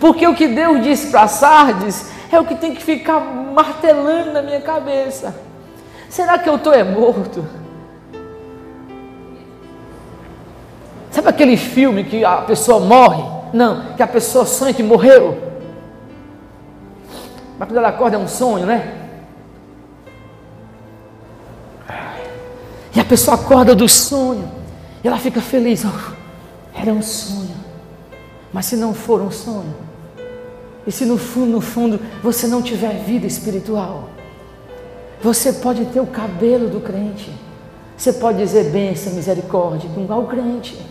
Porque 0.00 0.26
o 0.26 0.34
que 0.34 0.48
Deus 0.48 0.82
disse 0.82 1.10
para 1.10 1.28
Sardes 1.28 2.10
é 2.32 2.40
o 2.40 2.44
que 2.44 2.54
tem 2.54 2.74
que 2.74 2.82
ficar 2.82 3.20
martelando 3.20 4.32
na 4.32 4.40
minha 4.40 4.62
cabeça. 4.62 5.34
Será 6.08 6.38
que 6.38 6.48
eu 6.48 6.56
estou 6.56 6.72
é 6.72 6.82
morto? 6.82 7.44
Sabe 11.10 11.28
aquele 11.28 11.56
filme 11.56 12.04
que 12.04 12.24
a 12.24 12.38
pessoa 12.38 12.80
morre? 12.80 13.22
Não, 13.52 13.94
que 13.94 14.02
a 14.02 14.06
pessoa 14.06 14.46
sonha 14.46 14.72
que 14.72 14.82
morreu. 14.82 15.38
Mas 17.58 17.68
quando 17.68 17.76
ela 17.76 17.88
acorda 17.88 18.16
é 18.16 18.18
um 18.18 18.28
sonho, 18.28 18.64
né? 18.64 18.96
E 22.94 22.98
a 22.98 23.04
pessoa 23.04 23.34
acorda 23.34 23.74
do 23.74 23.88
sonho. 23.88 24.50
E 25.04 25.06
ela 25.06 25.18
fica 25.18 25.42
feliz. 25.42 25.84
Oh, 25.84 26.12
era 26.74 26.90
um 26.90 27.02
sonho. 27.02 27.56
Mas 28.52 28.66
se 28.66 28.76
não 28.76 28.94
for 28.94 29.20
um 29.20 29.30
sonho, 29.30 29.89
e 30.90 30.92
se 30.92 31.04
no 31.04 31.16
fundo, 31.16 31.52
no 31.52 31.60
fundo, 31.60 32.00
você 32.20 32.48
não 32.48 32.60
tiver 32.60 33.04
vida 33.04 33.24
espiritual, 33.24 34.08
você 35.22 35.52
pode 35.52 35.84
ter 35.84 36.00
o 36.00 36.06
cabelo 36.06 36.68
do 36.68 36.80
crente, 36.80 37.30
você 37.96 38.12
pode 38.12 38.38
dizer 38.38 38.72
bênção, 38.72 39.12
misericórdia, 39.12 39.88
igual 39.96 40.22
o 40.22 40.26
crente, 40.26 40.84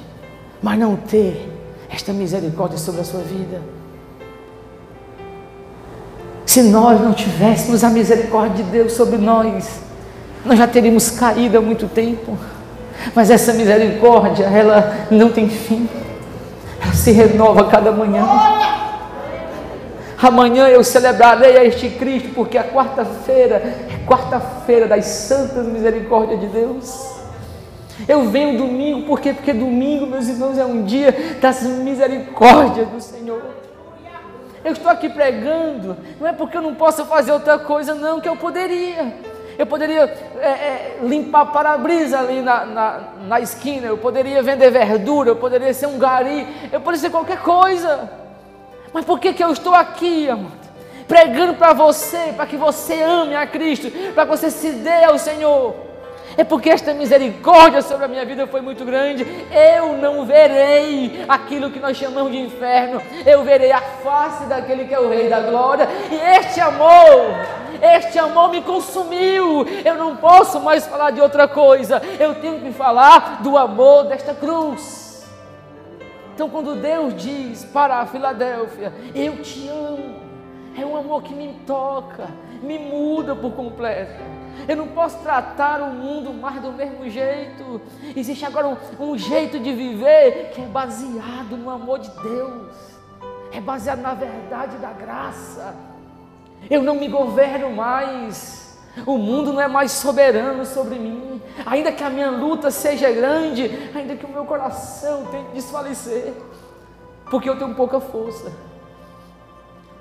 mas 0.63 0.79
não 0.79 0.95
ter 0.95 1.51
esta 1.89 2.13
misericórdia 2.13 2.77
sobre 2.77 3.01
a 3.01 3.03
sua 3.03 3.19
vida. 3.19 3.59
Se 6.45 6.63
nós 6.63 7.01
não 7.01 7.11
tivéssemos 7.11 7.83
a 7.83 7.89
misericórdia 7.89 8.63
de 8.63 8.71
Deus 8.71 8.93
sobre 8.93 9.17
nós, 9.17 9.81
nós 10.45 10.57
já 10.57 10.65
teríamos 10.65 11.11
caído 11.11 11.57
há 11.57 11.61
muito 11.61 11.89
tempo. 11.89 12.37
Mas 13.13 13.29
essa 13.29 13.51
misericórdia, 13.51 14.45
ela 14.45 15.07
não 15.11 15.29
tem 15.29 15.49
fim. 15.49 15.89
Ela 16.81 16.93
se 16.93 17.11
renova 17.11 17.63
a 17.63 17.65
cada 17.65 17.91
manhã. 17.91 18.25
Amanhã 20.21 20.67
eu 20.67 20.83
celebrarei 20.83 21.57
a 21.57 21.63
este 21.63 21.89
Cristo, 21.91 22.29
porque 22.35 22.57
a 22.57 22.63
quarta-feira 22.63 23.55
é 23.55 24.05
quarta-feira 24.05 24.85
das 24.85 25.05
santas 25.05 25.65
misericórdias 25.65 26.41
de 26.41 26.47
Deus. 26.47 27.19
Eu 28.05 28.29
venho 28.29 28.57
domingo, 28.57 29.07
por 29.07 29.21
quê? 29.21 29.33
Porque 29.33 29.53
domingo, 29.53 30.05
meus 30.05 30.27
irmãos, 30.27 30.57
é 30.57 30.65
um 30.65 30.83
dia 30.83 31.37
das 31.39 31.63
misericórdias 31.63 32.87
do 32.89 32.99
Senhor. 32.99 33.41
Eu 34.63 34.73
estou 34.73 34.91
aqui 34.91 35.07
pregando, 35.07 35.95
não 36.19 36.27
é 36.27 36.33
porque 36.33 36.57
eu 36.57 36.61
não 36.61 36.75
posso 36.75 37.05
fazer 37.05 37.31
outra 37.31 37.57
coisa, 37.57 37.95
não, 37.95 38.19
que 38.19 38.27
eu 38.27 38.35
poderia. 38.35 39.13
Eu 39.57 39.65
poderia 39.65 40.03
é, 40.39 40.47
é, 40.47 40.99
limpar 41.01 41.45
para-brisa 41.47 42.19
ali 42.19 42.41
na, 42.41 42.65
na, 42.65 42.99
na 43.27 43.39
esquina, 43.39 43.87
eu 43.87 43.97
poderia 43.97 44.43
vender 44.43 44.69
verdura, 44.69 45.29
eu 45.29 45.35
poderia 45.35 45.73
ser 45.73 45.87
um 45.87 45.97
gari, 45.97 46.45
eu 46.71 46.79
poderia 46.79 46.99
ser 46.99 47.09
qualquer 47.09 47.41
coisa. 47.41 48.09
Mas 48.93 49.05
por 49.05 49.19
que, 49.19 49.33
que 49.33 49.43
eu 49.43 49.51
estou 49.51 49.73
aqui, 49.73 50.29
amado? 50.29 50.59
Pregando 51.07 51.55
para 51.55 51.73
você, 51.73 52.33
para 52.35 52.45
que 52.45 52.55
você 52.55 53.01
ame 53.01 53.35
a 53.35 53.47
Cristo, 53.47 53.89
para 54.13 54.25
que 54.25 54.31
você 54.31 54.51
se 54.51 54.71
dê 54.71 55.03
ao 55.03 55.17
Senhor. 55.17 55.89
É 56.37 56.43
porque 56.43 56.69
esta 56.69 56.93
misericórdia 56.93 57.81
sobre 57.81 58.05
a 58.05 58.07
minha 58.07 58.23
vida 58.23 58.47
foi 58.47 58.61
muito 58.61 58.85
grande. 58.85 59.25
Eu 59.51 59.97
não 59.97 60.25
verei 60.25 61.25
aquilo 61.27 61.71
que 61.71 61.79
nós 61.79 61.97
chamamos 61.97 62.31
de 62.31 62.37
inferno. 62.37 63.01
Eu 63.25 63.43
verei 63.43 63.71
a 63.71 63.81
face 63.81 64.45
daquele 64.45 64.85
que 64.85 64.93
é 64.93 64.99
o 64.99 65.09
Rei 65.09 65.27
da 65.27 65.41
Glória. 65.41 65.89
E 66.09 66.15
este 66.37 66.61
amor, 66.61 67.35
este 67.81 68.19
amor 68.19 68.51
me 68.51 68.61
consumiu. 68.61 69.65
Eu 69.83 69.95
não 69.95 70.15
posso 70.15 70.59
mais 70.59 70.87
falar 70.87 71.11
de 71.11 71.19
outra 71.19 71.47
coisa. 71.47 72.01
Eu 72.19 72.35
tenho 72.35 72.59
que 72.59 72.71
falar 72.71 73.41
do 73.41 73.57
amor 73.57 74.05
desta 74.05 74.33
cruz. 74.33 74.98
Então, 76.39 76.49
quando 76.49 76.79
Deus 76.79 77.21
diz 77.21 77.65
para 77.65 77.97
a 77.97 78.05
Filadélfia: 78.05 78.93
Eu 79.13 79.41
te 79.41 79.67
amo, 79.67 80.15
é 80.73 80.85
um 80.85 80.95
amor 80.95 81.21
que 81.21 81.35
me 81.35 81.53
toca, 81.67 82.29
me 82.63 82.79
muda 82.79 83.35
por 83.35 83.51
completo. 83.51 84.23
Eu 84.65 84.77
não 84.77 84.87
posso 84.87 85.19
tratar 85.21 85.81
o 85.81 85.87
mundo 85.87 86.33
mais 86.33 86.61
do 86.61 86.71
mesmo 86.71 87.09
jeito. 87.09 87.81
Existe 88.15 88.45
agora 88.45 88.69
um, 88.69 88.77
um 89.01 89.17
jeito 89.17 89.59
de 89.59 89.73
viver 89.73 90.51
que 90.53 90.61
é 90.61 90.65
baseado 90.65 91.57
no 91.57 91.69
amor 91.69 91.99
de 91.99 92.09
Deus, 92.09 92.73
é 93.51 93.59
baseado 93.59 93.99
na 93.99 94.13
verdade 94.13 94.77
da 94.77 94.93
graça. 94.93 95.75
Eu 96.69 96.81
não 96.81 96.95
me 96.95 97.09
governo 97.09 97.69
mais. 97.69 98.68
O 99.05 99.17
mundo 99.17 99.53
não 99.53 99.61
é 99.61 99.67
mais 99.67 99.91
soberano 99.91 100.65
sobre 100.65 100.97
mim. 100.97 101.41
Ainda 101.65 101.91
que 101.91 102.03
a 102.03 102.09
minha 102.09 102.29
luta 102.29 102.71
seja 102.71 103.11
grande, 103.11 103.89
ainda 103.93 104.15
que 104.15 104.25
o 104.25 104.29
meu 104.29 104.45
coração 104.45 105.25
tente 105.25 105.51
desfalecer, 105.53 106.33
porque 107.29 107.49
eu 107.49 107.57
tenho 107.57 107.75
pouca 107.75 107.99
força. 107.99 108.51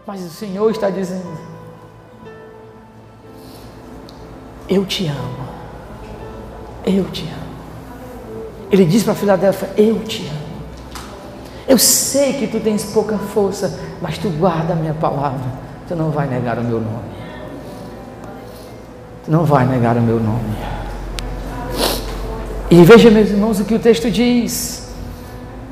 Mas 0.07 0.23
o 0.23 0.31
Senhor 0.31 0.71
está 0.71 0.89
dizendo: 0.89 1.39
Eu 4.69 4.87
te 4.87 5.07
amo. 5.07 5.49
Eu 6.85 7.05
te 7.11 7.23
amo. 7.25 7.49
Ele 8.71 8.85
diz 8.85 9.03
para 9.03 9.15
Filadélfia: 9.15 9.71
Eu 9.77 10.03
te 10.05 10.27
amo. 10.27 10.49
Eu 11.67 11.77
sei 11.77 12.33
que 12.35 12.47
tu 12.47 12.61
tens 12.61 12.85
pouca 12.85 13.19
força, 13.19 13.79
mas 14.01 14.17
tu 14.17 14.31
guarda 14.31 14.73
a 14.73 14.77
minha 14.77 14.95
palavra. 14.95 15.47
Tu 15.87 15.95
não 15.95 16.11
vai 16.11 16.27
negar 16.27 16.59
o 16.59 16.65
meu 16.65 16.81
nome 16.81 17.18
não 19.29 19.45
vai 19.45 19.67
negar 19.67 19.97
o 19.97 20.01
meu 20.01 20.19
nome. 20.19 20.57
E 22.71 22.83
veja, 22.83 23.11
meus 23.11 23.29
irmãos, 23.29 23.61
o 23.61 23.65
que 23.65 23.75
o 23.75 23.79
texto 23.79 24.11
diz: 24.11 24.89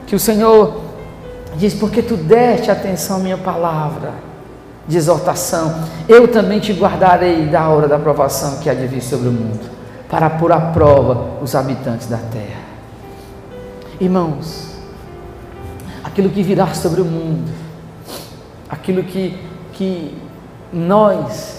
que 0.06 0.14
o 0.14 0.20
Senhor 0.20 0.82
diz, 1.56 1.74
porque 1.74 2.02
tu 2.02 2.16
deste 2.16 2.70
atenção 2.70 3.16
à 3.16 3.20
minha 3.20 3.38
palavra 3.38 4.12
de 4.86 4.96
exortação, 4.96 5.82
eu 6.08 6.28
também 6.28 6.60
te 6.60 6.72
guardarei 6.72 7.46
da 7.46 7.68
hora 7.68 7.88
da 7.88 7.98
provação 7.98 8.58
que 8.58 8.70
há 8.70 8.74
de 8.74 8.86
vir 8.86 9.02
sobre 9.02 9.28
o 9.28 9.32
mundo, 9.32 9.68
para 10.08 10.30
pôr 10.30 10.52
à 10.52 10.60
prova 10.60 11.42
os 11.42 11.54
habitantes 11.54 12.06
da 12.06 12.18
terra. 12.18 12.66
Irmãos, 13.98 14.76
aquilo 16.04 16.28
que 16.28 16.42
virá 16.42 16.72
sobre 16.72 17.00
o 17.00 17.04
mundo, 17.04 17.50
aquilo 18.68 19.02
que, 19.02 19.36
que 19.72 20.16
nós 20.72 21.55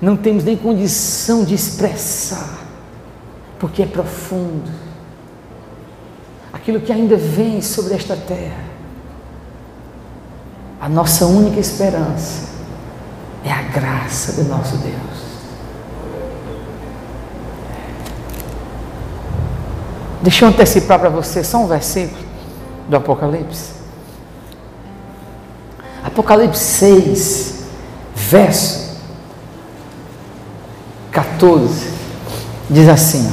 não 0.00 0.16
temos 0.16 0.44
nem 0.44 0.56
condição 0.56 1.44
de 1.44 1.54
expressar, 1.54 2.58
porque 3.58 3.82
é 3.82 3.86
profundo. 3.86 4.70
Aquilo 6.52 6.80
que 6.80 6.92
ainda 6.92 7.16
vem 7.16 7.60
sobre 7.60 7.94
esta 7.94 8.16
terra, 8.16 8.64
a 10.80 10.88
nossa 10.88 11.26
única 11.26 11.58
esperança 11.58 12.48
é 13.44 13.50
a 13.50 13.62
graça 13.62 14.32
do 14.32 14.48
nosso 14.48 14.76
Deus. 14.76 15.28
Deixa 20.22 20.44
eu 20.44 20.48
antecipar 20.48 20.98
para 20.98 21.08
você 21.08 21.42
só 21.42 21.58
um 21.58 21.66
versículo 21.66 22.22
do 22.88 22.96
Apocalipse. 22.96 23.72
Apocalipse 26.04 26.62
6, 26.62 27.54
verso 28.14 28.87
14, 31.18 31.92
diz 32.70 32.88
assim: 32.88 33.28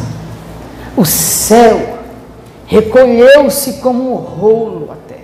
O 0.97 1.05
céu 1.05 1.99
recolheu-se 2.65 3.73
como 3.73 4.11
um 4.11 4.15
rolo 4.15 4.91
à 4.91 4.95
terra, 5.07 5.21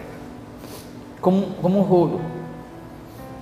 como, 1.20 1.48
como 1.60 1.80
um 1.80 1.82
rolo, 1.82 2.22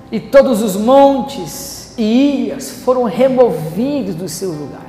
e 0.09 0.21
todos 0.21 0.61
os 0.61 0.77
montes 0.77 1.93
e 1.97 2.45
ilhas 2.45 2.71
foram 2.71 3.03
removidos 3.03 4.15
dos 4.15 4.31
seus 4.31 4.55
lugares. 4.55 4.87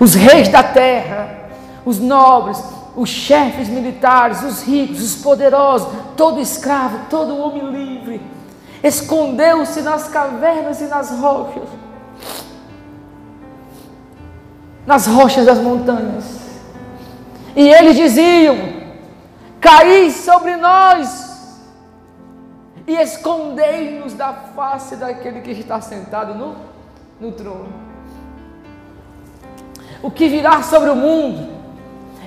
Os 0.00 0.14
reis 0.14 0.48
da 0.48 0.64
terra, 0.64 1.48
os 1.86 2.00
nobres, 2.00 2.60
os 2.96 3.08
chefes 3.08 3.68
militares, 3.68 4.42
os 4.42 4.62
ricos, 4.62 5.00
os 5.00 5.14
poderosos, 5.14 5.88
todo 6.16 6.40
escravo, 6.40 7.06
todo 7.08 7.38
homem 7.38 7.70
livre, 7.70 8.20
escondeu-se 8.82 9.80
nas 9.82 10.08
cavernas 10.08 10.80
e 10.80 10.86
nas 10.86 11.10
rochas 11.10 11.68
nas 14.90 15.06
rochas 15.06 15.46
das 15.46 15.58
montanhas. 15.58 16.40
E 17.54 17.68
eles 17.68 17.94
diziam: 17.94 18.56
Caí 19.60 20.10
sobre 20.10 20.56
nós 20.56 21.60
e 22.88 22.96
escondei-nos 22.96 24.14
da 24.14 24.32
face 24.32 24.96
daquele 24.96 25.42
que 25.42 25.52
está 25.52 25.80
sentado 25.80 26.34
no, 26.34 26.56
no 27.20 27.30
trono. 27.30 27.72
O 30.02 30.10
que 30.10 30.28
virá 30.28 30.60
sobre 30.60 30.90
o 30.90 30.96
mundo 30.96 31.48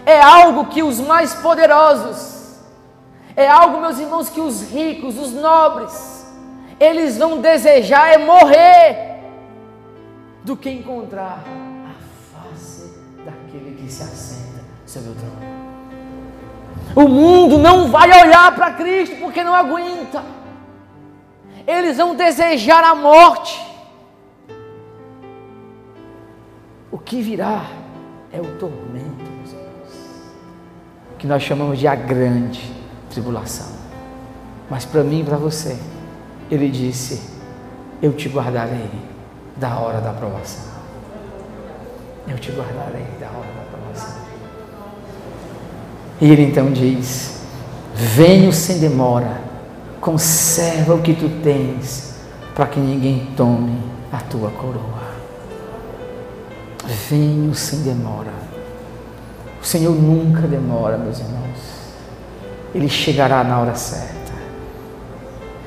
é 0.05 0.21
algo 0.21 0.67
que 0.67 0.81
os 0.81 1.01
mais 1.01 1.33
poderosos, 1.33 2.61
é 3.35 3.45
algo, 3.45 3.81
meus 3.81 3.99
irmãos, 3.99 4.29
que 4.29 4.39
os 4.39 4.61
ricos, 4.71 5.19
os 5.19 5.33
nobres, 5.33 6.33
eles 6.79 7.17
vão 7.17 7.41
desejar 7.41 8.13
é 8.13 8.17
morrer 8.19 9.19
do 10.45 10.55
que 10.55 10.69
encontrar 10.69 11.43
se 13.93 14.03
assenta 14.03 14.61
sobre 14.85 15.11
o 15.11 15.15
trono. 15.15 15.53
O 16.95 17.07
mundo 17.07 17.57
não 17.57 17.89
vai 17.89 18.09
olhar 18.09 18.53
para 18.55 18.73
Cristo 18.73 19.15
porque 19.17 19.43
não 19.43 19.53
aguenta. 19.53 20.23
Eles 21.65 21.97
vão 21.97 22.15
desejar 22.15 22.83
a 22.83 22.93
morte. 22.93 23.59
O 26.91 26.97
que 26.97 27.21
virá 27.21 27.65
é 28.31 28.39
o 28.39 28.57
tormento, 28.57 29.31
meus 29.37 29.51
irmãos. 29.51 30.31
que 31.17 31.25
nós 31.25 31.41
chamamos 31.41 31.79
de 31.79 31.87
a 31.87 31.95
grande 31.95 32.73
tribulação. 33.09 33.71
Mas 34.69 34.85
para 34.85 35.03
mim 35.03 35.21
e 35.21 35.23
para 35.23 35.37
você, 35.37 35.79
ele 36.51 36.69
disse: 36.69 37.21
Eu 38.01 38.13
te 38.13 38.29
guardarei 38.29 38.89
da 39.55 39.79
hora 39.79 40.01
da 40.01 40.11
aprovação. 40.11 40.73
Eu 42.27 42.37
te 42.37 42.51
guardarei 42.51 43.05
da 43.19 43.27
hora. 43.27 43.52
E 46.21 46.31
ele 46.31 46.43
então 46.43 46.71
diz: 46.71 47.41
Venho 47.93 48.51
sem 48.51 48.79
demora, 48.79 49.41
conserva 49.99 50.95
o 50.95 51.01
que 51.01 51.13
tu 51.13 51.29
tens, 51.43 52.15
para 52.55 52.67
que 52.67 52.79
ninguém 52.79 53.27
tome 53.35 53.77
a 54.11 54.17
tua 54.17 54.49
coroa. 54.51 55.13
Venho 57.09 57.53
sem 57.55 57.81
demora. 57.81 58.33
O 59.61 59.65
Senhor 59.65 59.95
nunca 59.95 60.41
demora, 60.41 60.97
meus 60.97 61.19
irmãos. 61.19 61.43
Ele 62.75 62.89
chegará 62.89 63.43
na 63.43 63.59
hora 63.59 63.75
certa. 63.75 64.33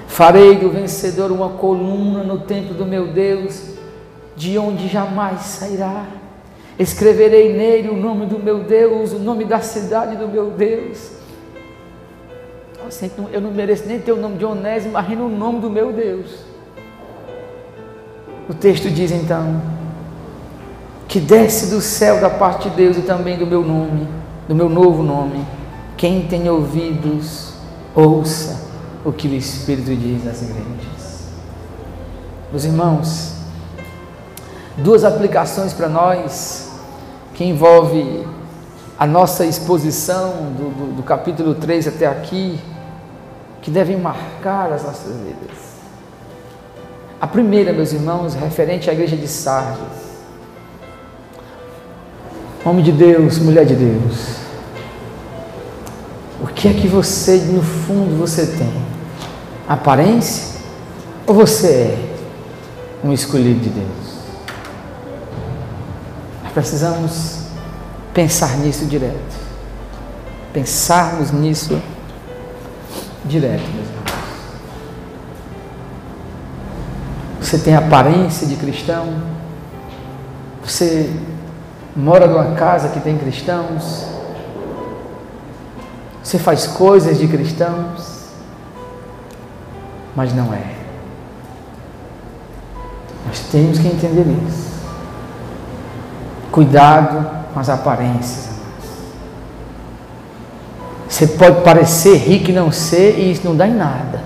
Farei 0.06 0.56
do 0.56 0.70
vencedor 0.70 1.30
uma 1.30 1.50
coluna 1.50 2.22
no 2.22 2.40
templo 2.40 2.74
do 2.74 2.84
meu 2.84 3.08
Deus, 3.12 3.74
de 4.36 4.58
onde 4.58 4.88
jamais 4.88 5.40
sairá. 5.40 6.06
Escreverei 6.78 7.54
nele 7.54 7.88
o 7.88 7.96
nome 7.96 8.26
do 8.26 8.38
meu 8.38 8.64
Deus, 8.64 9.12
o 9.12 9.18
nome 9.18 9.44
da 9.44 9.60
cidade 9.60 10.16
do 10.16 10.28
meu 10.28 10.50
Deus. 10.50 11.12
Eu 13.32 13.40
não 13.40 13.50
mereço 13.50 13.84
nem 13.86 13.98
ter 13.98 14.12
o 14.12 14.16
nome 14.16 14.36
de 14.36 14.44
Onésimo, 14.44 14.92
mas 14.92 15.08
no 15.08 15.28
nome 15.28 15.60
do 15.60 15.70
meu 15.70 15.92
Deus. 15.92 16.44
O 18.48 18.54
texto 18.54 18.90
diz 18.90 19.10
então: 19.10 19.60
que 21.08 21.18
desce 21.18 21.70
do 21.70 21.80
céu 21.80 22.20
da 22.20 22.28
parte 22.28 22.68
de 22.68 22.76
Deus 22.76 22.96
e 22.96 23.02
também 23.02 23.38
do 23.38 23.46
meu 23.46 23.62
nome, 23.62 24.06
do 24.46 24.54
meu 24.54 24.68
novo 24.68 25.02
nome. 25.02 25.44
Quem 25.96 26.26
tem 26.26 26.48
ouvidos, 26.48 27.54
ouça 27.94 28.66
o 29.02 29.10
que 29.10 29.26
o 29.26 29.34
Espírito 29.34 29.96
diz 29.96 30.26
às 30.26 30.42
igrejas. 30.42 31.24
Meus 32.50 32.64
irmãos, 32.64 33.32
duas 34.76 35.04
aplicações 35.04 35.72
para 35.72 35.88
nós 35.88 36.65
que 37.36 37.44
envolve 37.44 38.26
a 38.98 39.06
nossa 39.06 39.44
exposição 39.44 40.52
do, 40.56 40.70
do, 40.70 40.96
do 40.96 41.02
capítulo 41.02 41.54
3 41.54 41.88
até 41.88 42.06
aqui, 42.06 42.58
que 43.60 43.70
devem 43.70 43.98
marcar 43.98 44.72
as 44.72 44.82
nossas 44.82 45.14
vidas. 45.18 45.76
A 47.20 47.26
primeira, 47.26 47.74
meus 47.74 47.92
irmãos, 47.92 48.34
referente 48.34 48.88
à 48.88 48.94
igreja 48.94 49.16
de 49.16 49.28
Sardes. 49.28 50.16
Homem 52.64 52.82
de 52.82 52.92
Deus, 52.92 53.38
mulher 53.38 53.66
de 53.66 53.74
Deus. 53.74 54.36
O 56.42 56.46
que 56.46 56.68
é 56.68 56.72
que 56.72 56.88
você, 56.88 57.36
no 57.36 57.62
fundo, 57.62 58.18
você 58.18 58.46
tem? 58.46 58.72
Aparência? 59.68 60.56
Ou 61.26 61.34
você 61.34 61.68
é 61.68 61.98
um 63.04 63.12
escolhido 63.12 63.60
de 63.60 63.68
Deus? 63.68 64.05
Precisamos 66.56 67.40
pensar 68.14 68.56
nisso 68.56 68.86
direto. 68.86 69.36
Pensarmos 70.54 71.30
nisso 71.30 71.78
direto, 73.26 73.60
meus 73.74 73.86
irmãos. 73.86 74.10
Você 77.42 77.58
tem 77.58 77.76
aparência 77.76 78.46
de 78.46 78.56
cristão? 78.56 79.22
Você 80.64 81.14
mora 81.94 82.26
numa 82.26 82.54
casa 82.54 82.88
que 82.88 83.00
tem 83.00 83.18
cristãos, 83.18 84.06
você 86.24 86.38
faz 86.38 86.66
coisas 86.66 87.18
de 87.18 87.28
cristãos, 87.28 88.30
mas 90.14 90.34
não 90.34 90.54
é. 90.54 90.74
Nós 93.26 93.40
temos 93.52 93.78
que 93.78 93.88
entender 93.88 94.24
isso. 94.48 94.65
Cuidado 96.56 97.52
com 97.52 97.60
as 97.60 97.68
aparências. 97.68 98.48
Você 101.06 101.26
pode 101.26 101.60
parecer 101.60 102.16
rico 102.16 102.48
e 102.48 102.52
não 102.54 102.72
ser, 102.72 103.18
e 103.18 103.30
isso 103.30 103.46
não 103.46 103.54
dá 103.54 103.66
em 103.66 103.74
nada. 103.74 104.22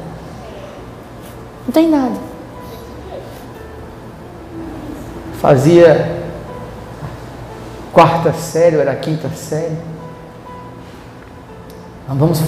Não 1.67 1.73
tem 1.73 1.91
nada. 1.91 2.15
Fazia 5.41 6.23
quarta 7.93 8.33
série, 8.33 8.77
era 8.77 8.95
quinta 8.95 9.29
série. 9.31 9.77
Nós 12.09 12.17
vamos 12.17 12.41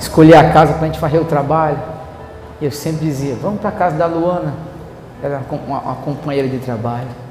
escolher 0.00 0.34
a 0.34 0.52
casa 0.52 0.72
para 0.72 0.82
a 0.82 0.86
gente 0.86 0.98
fazer 0.98 1.20
o 1.20 1.24
trabalho. 1.24 1.78
Eu 2.60 2.72
sempre 2.72 3.06
dizia, 3.06 3.36
vamos 3.40 3.60
para 3.60 3.68
a 3.68 3.72
casa 3.74 3.96
da 3.96 4.06
Luana. 4.06 4.54
Era 5.22 5.40
uma, 5.68 5.78
uma 5.78 5.94
companheira 5.94 6.48
de 6.48 6.58
trabalho. 6.58 7.27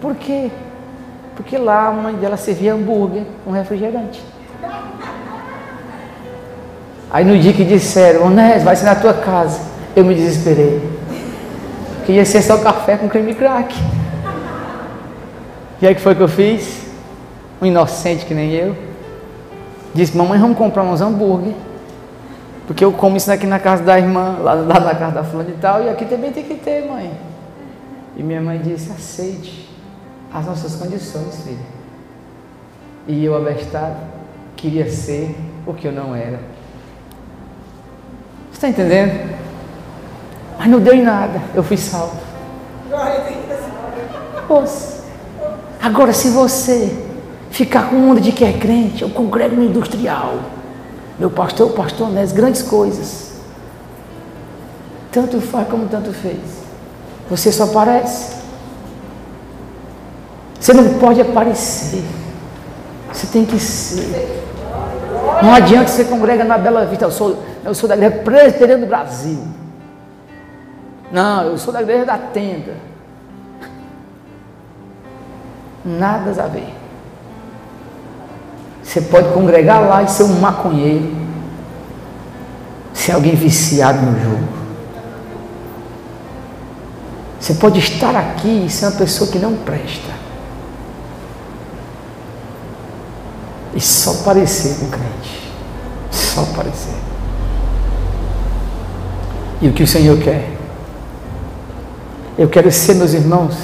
Por 0.00 0.14
quê? 0.14 0.50
Porque 1.34 1.56
lá 1.56 1.88
a 1.88 1.92
mãe 1.92 2.14
dela 2.16 2.36
servia 2.36 2.74
hambúrguer 2.74 3.22
com 3.44 3.50
refrigerante. 3.50 4.22
Aí 7.10 7.24
no 7.24 7.38
dia 7.38 7.52
que 7.52 7.64
disseram, 7.64 8.26
Onés, 8.26 8.62
vai 8.62 8.76
ser 8.76 8.84
na 8.84 8.94
tua 8.94 9.14
casa, 9.14 9.60
eu 9.96 10.04
me 10.04 10.14
desesperei. 10.14 10.82
Que 12.04 12.12
ia 12.12 12.26
ser 12.26 12.42
só 12.42 12.58
café 12.58 12.98
com 12.98 13.08
creme 13.08 13.34
crack. 13.34 13.74
E 15.80 15.86
aí 15.86 15.94
que 15.94 16.00
foi 16.00 16.14
que 16.14 16.20
eu 16.20 16.28
fiz? 16.28 16.86
Um 17.60 17.66
inocente 17.66 18.26
que 18.26 18.34
nem 18.34 18.52
eu. 18.52 18.76
Disse, 19.94 20.16
mamãe, 20.16 20.38
vamos 20.38 20.58
comprar 20.58 20.82
uns 20.82 21.00
hambúrguer. 21.00 21.54
Porque 22.66 22.84
eu 22.84 22.92
como 22.92 23.16
isso 23.16 23.32
aqui 23.32 23.46
na 23.46 23.58
casa 23.58 23.82
da 23.82 23.98
irmã, 23.98 24.36
lá, 24.40 24.52
lá 24.52 24.78
na 24.78 24.94
casa 24.94 25.14
da 25.14 25.24
fulana 25.24 25.48
e 25.48 25.58
tal, 25.58 25.82
e 25.82 25.88
aqui 25.88 26.04
também 26.04 26.30
tem 26.30 26.44
que 26.44 26.54
ter, 26.54 26.86
mãe. 26.86 27.10
E 28.14 28.22
minha 28.22 28.42
mãe 28.42 28.58
disse, 28.58 28.92
aceite 28.92 29.69
as 30.32 30.46
nossas 30.46 30.76
condições, 30.76 31.42
filha. 31.44 31.80
E 33.08 33.24
eu, 33.24 33.34
abestado, 33.34 33.96
queria 34.56 34.88
ser 34.90 35.36
o 35.66 35.74
que 35.74 35.86
eu 35.86 35.92
não 35.92 36.14
era. 36.14 36.38
Você 38.50 38.66
está 38.66 38.68
entendendo? 38.68 39.36
Mas 40.58 40.68
não 40.68 40.80
deu 40.80 40.94
em 40.94 41.02
nada, 41.02 41.40
eu 41.54 41.62
fui 41.62 41.76
salvo. 41.76 42.16
Poxa. 44.46 45.00
Agora, 45.80 46.12
se 46.12 46.28
você 46.28 47.06
ficar 47.50 47.88
com 47.88 48.10
onda 48.10 48.20
de 48.20 48.32
que 48.32 48.44
é 48.44 48.52
crente, 48.52 49.02
eu 49.02 49.10
congrego 49.10 49.56
no 49.56 49.64
industrial. 49.64 50.38
Meu 51.18 51.30
pastor, 51.30 51.70
o 51.70 51.74
pastor 51.74 52.10
Nés, 52.10 52.32
grandes 52.32 52.62
coisas. 52.62 53.32
Tanto 55.10 55.40
faz 55.40 55.68
como 55.68 55.88
tanto 55.88 56.12
fez. 56.12 56.38
Você 57.28 57.50
só 57.50 57.64
aparece. 57.64 58.39
Você 60.60 60.74
não 60.74 60.98
pode 60.98 61.20
aparecer. 61.22 62.04
Você 63.10 63.26
tem 63.26 63.46
que 63.46 63.58
ser. 63.58 64.44
Não 65.42 65.54
adianta 65.54 65.88
você 65.88 66.04
congrega 66.04 66.44
na 66.44 66.58
Bela 66.58 66.84
Vista. 66.84 67.06
Eu 67.06 67.10
sou, 67.10 67.42
eu 67.64 67.74
sou 67.74 67.88
da 67.88 67.96
igreja 67.96 68.18
presbiteriana 68.18 68.84
do 68.84 68.88
Brasil. 68.88 69.42
Não, 71.10 71.44
eu 71.44 71.58
sou 71.58 71.72
da 71.72 71.80
igreja 71.80 72.04
da 72.04 72.18
tenda. 72.18 72.74
Nada 75.82 76.30
a 76.42 76.46
ver. 76.46 76.74
Você 78.82 79.00
pode 79.00 79.32
congregar 79.32 79.80
lá 79.80 80.02
e 80.02 80.08
ser 80.08 80.24
um 80.24 80.40
maconheiro, 80.40 81.16
ser 82.92 83.12
alguém 83.12 83.34
viciado 83.34 84.02
no 84.02 84.20
jogo. 84.20 84.48
Você 87.38 87.54
pode 87.54 87.78
estar 87.78 88.14
aqui 88.14 88.66
e 88.66 88.70
ser 88.70 88.86
uma 88.86 88.98
pessoa 88.98 89.30
que 89.30 89.38
não 89.38 89.54
presta. 89.54 90.19
E 93.74 93.80
só 93.80 94.22
parecer 94.24 94.80
com 94.80 94.90
crente. 94.90 95.50
Só 96.10 96.44
parecer. 96.56 96.94
E 99.62 99.68
o 99.68 99.72
que 99.72 99.82
o 99.82 99.86
Senhor 99.86 100.18
quer? 100.18 100.50
Eu 102.38 102.48
quero 102.48 102.72
ser, 102.72 102.94
meus 102.94 103.12
irmãos, 103.12 103.54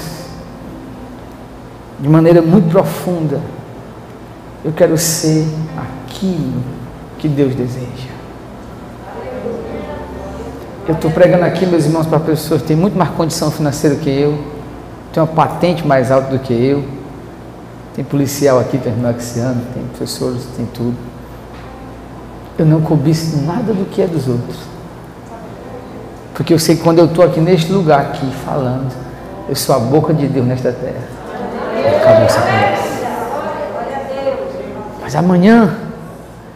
de 1.99 2.07
maneira 2.07 2.41
muito 2.41 2.69
profunda, 2.69 3.41
eu 4.63 4.71
quero 4.71 4.97
ser 4.97 5.47
aquilo 5.75 6.61
que 7.17 7.27
Deus 7.27 7.55
deseja. 7.55 8.17
Eu 10.87 10.93
estou 10.93 11.11
pregando 11.11 11.43
aqui, 11.43 11.65
meus 11.65 11.85
irmãos, 11.85 12.05
para 12.05 12.19
pessoas 12.19 12.61
que 12.61 12.67
têm 12.67 12.77
muito 12.77 12.97
mais 12.97 13.09
condição 13.11 13.51
financeira 13.51 13.95
que 13.95 14.09
eu, 14.09 14.37
tem 15.11 15.21
uma 15.21 15.27
patente 15.27 15.85
mais 15.85 16.11
alta 16.11 16.29
do 16.29 16.39
que 16.39 16.53
eu, 16.53 16.83
tem 17.97 18.05
policial 18.05 18.59
aqui, 18.59 18.77
tem 18.77 18.93
tem 18.93 19.83
professores, 19.87 20.45
tem 20.55 20.67
tudo. 20.67 20.95
Eu 22.55 22.63
não 22.63 22.79
cobiço 22.79 23.37
nada 23.37 23.73
do 23.73 23.89
que 23.89 24.03
é 24.03 24.07
dos 24.07 24.27
outros. 24.27 24.55
Porque 26.35 26.53
eu 26.53 26.59
sei 26.59 26.75
que 26.75 26.83
quando 26.83 26.99
eu 26.99 27.05
estou 27.05 27.25
aqui 27.25 27.39
neste 27.39 27.71
lugar, 27.71 28.01
aqui, 28.01 28.31
falando, 28.45 28.93
eu 29.49 29.55
sou 29.55 29.75
a 29.75 29.79
boca 29.79 30.13
de 30.13 30.27
Deus 30.27 30.45
nesta 30.45 30.71
terra. 30.71 31.07
Mas 35.01 35.15
amanhã 35.15 35.75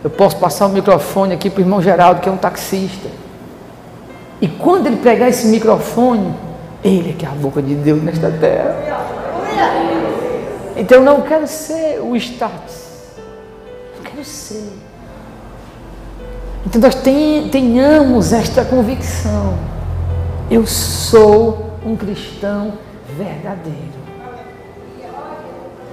eu 0.04 0.12
posso 0.12 0.38
passar 0.38 0.68
o 0.68 0.70
microfone 0.70 1.34
aqui 1.34 1.50
para 1.50 1.62
o 1.62 1.64
irmão 1.64 1.82
Geraldo, 1.82 2.22
que 2.22 2.30
é 2.30 2.32
um 2.32 2.38
taxista. 2.38 3.10
E 4.40 4.48
quando 4.48 4.86
ele 4.86 4.98
pegar 4.98 5.28
esse 5.28 5.48
microfone, 5.48 6.36
ele 6.84 7.10
é 7.10 7.14
que 7.14 7.26
é 7.26 7.30
a 7.30 7.32
boca 7.32 7.64
de 7.64 7.74
Deus 7.74 8.00
nesta 8.04 8.30
terra. 8.30 10.01
Então 10.76 11.03
não 11.03 11.22
quero 11.22 11.48
ser 11.48 11.99
o 12.02 12.15
status. 12.15 12.81
Eu 13.98 14.03
quero 14.03 14.23
ser. 14.23 14.72
Então 16.65 16.81
nós 16.81 16.95
tenhamos 16.95 18.34
esta 18.34 18.64
convicção. 18.64 19.57
Eu 20.49 20.65
sou 20.65 21.72
um 21.85 21.95
cristão 21.95 22.73
verdadeiro. 23.18 24.02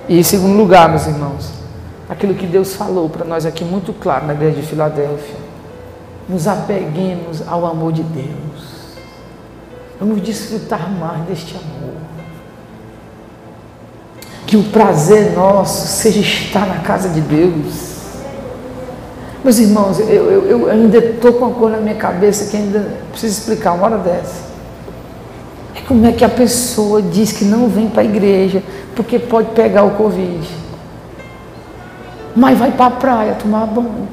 E 0.08 0.18
em 0.18 0.22
segundo 0.22 0.56
lugar, 0.56 0.88
meus 0.88 1.06
irmãos, 1.06 1.52
aquilo 2.08 2.34
que 2.34 2.46
Deus 2.46 2.74
falou 2.74 3.08
para 3.08 3.24
nós 3.24 3.44
aqui 3.44 3.64
muito 3.64 3.92
claro 3.92 4.26
na 4.26 4.32
igreja 4.32 4.60
de 4.60 4.66
Filadélfia. 4.66 5.36
Nos 6.28 6.46
apeguemos 6.46 7.46
ao 7.46 7.66
amor 7.66 7.92
de 7.92 8.02
Deus. 8.02 8.68
Vamos 9.98 10.22
desfrutar 10.22 10.90
mais 10.90 11.22
deste 11.22 11.56
amor. 11.56 11.96
Que 14.48 14.56
o 14.56 14.64
prazer 14.64 15.32
nosso 15.32 15.86
seja 15.86 16.18
estar 16.18 16.66
na 16.66 16.78
casa 16.78 17.08
de 17.08 17.20
Deus. 17.20 17.86
Meus 19.44 19.58
irmãos, 19.60 20.00
eu, 20.00 20.08
eu, 20.08 20.46
eu 20.46 20.70
ainda 20.70 20.98
estou 20.98 21.34
com 21.34 21.44
uma 21.44 21.54
coisa 21.54 21.76
na 21.76 21.82
minha 21.82 21.94
cabeça 21.94 22.50
que 22.50 22.56
ainda 22.56 22.96
preciso 23.12 23.38
explicar 23.38 23.74
uma 23.74 23.84
hora 23.84 23.98
dessa. 23.98 24.48
É 25.76 25.80
como 25.86 26.04
é 26.04 26.10
que 26.10 26.24
a 26.24 26.28
pessoa 26.28 27.00
diz 27.00 27.30
que 27.30 27.44
não 27.44 27.68
vem 27.68 27.88
para 27.88 28.02
a 28.02 28.04
igreja 28.04 28.60
porque 28.96 29.20
pode 29.20 29.50
pegar 29.50 29.84
o 29.84 29.92
Covid 29.92 30.68
mas 32.38 32.56
vai 32.56 32.70
para 32.70 32.86
a 32.86 32.90
praia 32.90 33.34
tomar 33.34 33.66
banho. 33.66 34.08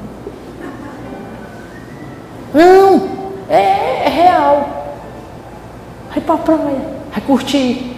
Não, 2.52 3.08
é, 3.48 4.04
é 4.04 4.08
real. 4.08 4.68
Vai 6.10 6.20
para 6.20 6.34
a 6.34 6.38
praia, 6.38 6.80
vai 7.12 7.20
curtir. 7.24 7.95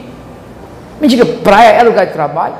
Me 1.00 1.06
diga, 1.06 1.24
praia 1.24 1.76
é 1.76 1.82
lugar 1.82 2.06
de 2.06 2.12
trabalho? 2.12 2.56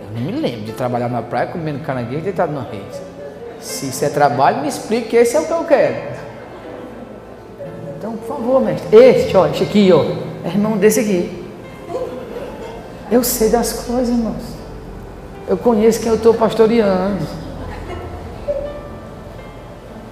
Eu 0.00 0.20
não 0.20 0.20
me 0.20 0.32
lembro 0.32 0.60
de 0.62 0.72
trabalhar 0.72 1.08
na 1.08 1.22
praia 1.22 1.46
comendo 1.46 1.80
caranguejo 1.80 2.22
deitado 2.22 2.52
na 2.52 2.62
rede. 2.62 3.00
Se 3.60 3.88
isso 3.88 4.04
é 4.04 4.08
trabalho, 4.08 4.60
me 4.60 4.68
explique 4.68 5.08
que 5.08 5.16
esse 5.16 5.36
é 5.36 5.40
o 5.40 5.44
que 5.44 5.52
eu 5.52 5.64
quero. 5.64 5.96
Então, 7.96 8.12
por 8.16 8.28
favor, 8.28 8.60
mestre. 8.62 8.96
Este, 8.96 9.36
ó, 9.36 9.46
este 9.46 9.62
aqui, 9.64 9.90
ó, 9.92 10.04
é 10.44 10.48
irmão 10.48 10.76
desse 10.76 11.00
aqui. 11.00 11.44
Eu 13.10 13.24
sei 13.24 13.48
das 13.48 13.72
coisas, 13.72 14.08
irmãos. 14.08 14.42
Eu 15.48 15.56
conheço 15.56 16.00
quem 16.00 16.08
eu 16.08 16.16
estou 16.16 16.34
pastoreando. 16.34 17.24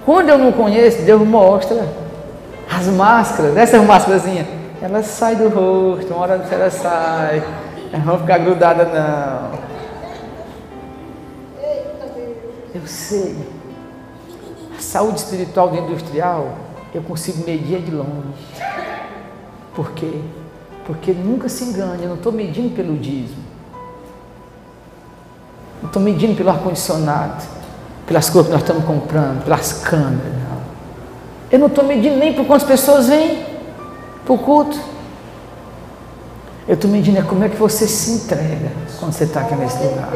Quando 0.05 0.29
eu 0.29 0.37
não 0.37 0.51
conheço, 0.51 1.01
Deus 1.01 1.21
mostra 1.27 1.87
as 2.71 2.87
máscaras, 2.87 3.55
essas 3.57 3.83
máscarazinhas, 3.83 4.47
elas 4.85 5.07
saem 5.07 5.37
do 5.37 5.49
rosto, 5.49 6.13
uma 6.13 6.21
hora 6.21 6.47
ela 6.51 6.69
sai, 6.69 7.43
elas 7.91 8.05
vão 8.05 8.19
ficar 8.19 8.37
grudadas 8.37 8.87
não. 8.87 9.59
Eu 12.71 12.85
sei. 12.85 13.35
A 14.77 14.79
saúde 14.79 15.21
espiritual 15.21 15.69
do 15.69 15.77
industrial, 15.77 16.55
eu 16.93 17.01
consigo 17.01 17.43
medir 17.47 17.81
de 17.81 17.89
longe. 17.89 18.11
Por 19.73 19.91
quê? 19.93 20.21
Porque 20.85 21.13
nunca 21.13 21.49
se 21.49 21.63
engane, 21.63 22.03
eu 22.03 22.09
não 22.09 22.17
estou 22.17 22.31
medindo 22.31 22.75
pelo 22.75 22.95
dízimo. 22.95 23.43
Não 25.81 25.87
estou 25.87 26.01
medindo 26.01 26.35
pelo 26.35 26.51
ar-condicionado, 26.51 27.43
pelas 28.05 28.29
coisas 28.29 28.49
que 28.49 28.53
nós 28.53 28.61
estamos 28.61 28.85
comprando, 28.85 29.43
pelas 29.43 29.73
câmeras. 29.81 30.31
Não. 30.31 30.61
Eu 31.51 31.57
não 31.57 31.67
estou 31.67 31.83
medindo 31.83 32.17
nem 32.17 32.33
por 32.33 32.45
quantas 32.45 32.67
pessoas 32.67 33.07
vêm 33.07 33.54
para 34.25 34.33
o 34.33 34.37
culto. 34.37 34.77
Eu 36.67 36.73
estou 36.73 36.89
medindo 36.89 37.19
é 37.19 37.21
como 37.21 37.43
é 37.43 37.49
que 37.49 37.55
você 37.55 37.87
se 37.87 38.11
entrega 38.11 38.71
quando 38.99 39.13
você 39.13 39.25
está 39.25 39.41
aqui 39.41 39.53
nesse 39.55 39.83
lugar. 39.83 40.09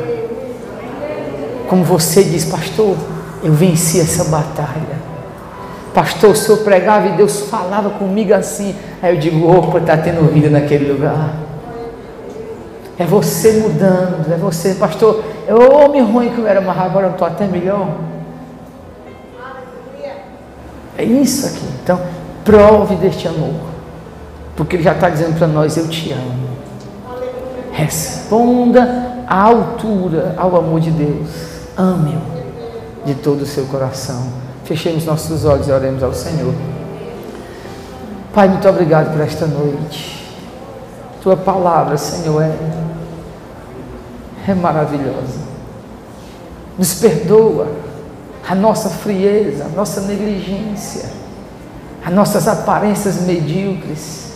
Como 1.69 1.83
você 1.83 2.23
diz, 2.23 2.45
pastor, 2.45 2.97
eu 3.43 3.53
venci 3.53 3.99
essa 3.99 4.23
batalha. 4.25 4.97
Pastor, 5.93 6.31
o 6.31 6.35
senhor 6.35 6.57
pregava 6.59 7.07
e 7.07 7.11
Deus 7.11 7.41
falava 7.41 7.91
comigo 7.91 8.33
assim. 8.33 8.75
Aí 9.01 9.13
eu 9.13 9.19
digo, 9.19 9.47
opa, 9.47 9.77
está 9.77 9.95
tendo 9.95 10.31
vida 10.33 10.49
naquele 10.49 10.91
lugar. 10.91 11.35
É 12.97 13.05
você 13.05 13.53
mudando, 13.53 14.33
é 14.33 14.37
você, 14.37 14.73
pastor. 14.73 15.23
Eu 15.47 15.71
homem 15.71 16.01
ruim 16.01 16.31
que 16.31 16.39
eu 16.39 16.47
era, 16.47 16.59
mas 16.59 16.77
agora 16.77 17.07
eu 17.07 17.11
estou 17.11 17.27
até 17.27 17.45
melhor. 17.45 17.95
É 20.97 21.03
isso 21.03 21.45
aqui. 21.45 21.65
Então, 21.81 22.01
prove 22.43 22.95
deste 22.95 23.27
amor. 23.27 23.68
Porque 24.59 24.75
ele 24.75 24.83
já 24.83 24.91
está 24.91 25.09
dizendo 25.09 25.37
para 25.37 25.47
nós: 25.47 25.77
Eu 25.77 25.87
te 25.87 26.11
amo. 26.11 26.49
Responda 27.71 29.23
à 29.25 29.41
altura 29.41 30.35
ao 30.37 30.53
amor 30.57 30.81
de 30.81 30.91
Deus. 30.91 31.29
Ame-o 31.77 32.21
de 33.05 33.15
todo 33.15 33.43
o 33.43 33.45
seu 33.45 33.63
coração. 33.67 34.21
Fechemos 34.65 35.05
nossos 35.05 35.45
olhos 35.45 35.69
e 35.69 35.71
oremos 35.71 36.03
ao 36.03 36.13
Senhor. 36.13 36.53
Pai, 38.33 38.49
muito 38.49 38.67
obrigado 38.67 39.13
por 39.13 39.21
esta 39.21 39.47
noite. 39.47 40.27
Tua 41.23 41.37
palavra, 41.37 41.95
Senhor, 41.95 42.41
é 42.41 42.53
é 44.45 44.53
maravilhosa. 44.53 45.39
Nos 46.77 46.95
perdoa 46.95 47.69
a 48.45 48.53
nossa 48.53 48.89
frieza, 48.89 49.63
a 49.63 49.69
nossa 49.69 50.01
negligência, 50.01 51.09
as 52.05 52.13
nossas 52.13 52.45
aparências 52.45 53.21
medíocres 53.21 54.28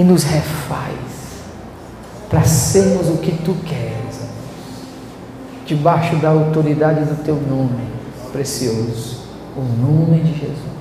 e 0.00 0.04
nos 0.04 0.24
refaz 0.24 0.96
para 2.30 2.42
sermos 2.44 3.06
o 3.08 3.18
que 3.18 3.32
tu 3.44 3.54
queres, 3.66 4.20
debaixo 5.66 6.16
da 6.16 6.30
autoridade 6.30 7.04
do 7.04 7.22
teu 7.22 7.36
nome 7.36 7.86
precioso, 8.32 9.18
o 9.54 9.60
nome 9.60 10.20
de 10.22 10.32
Jesus. 10.32 10.79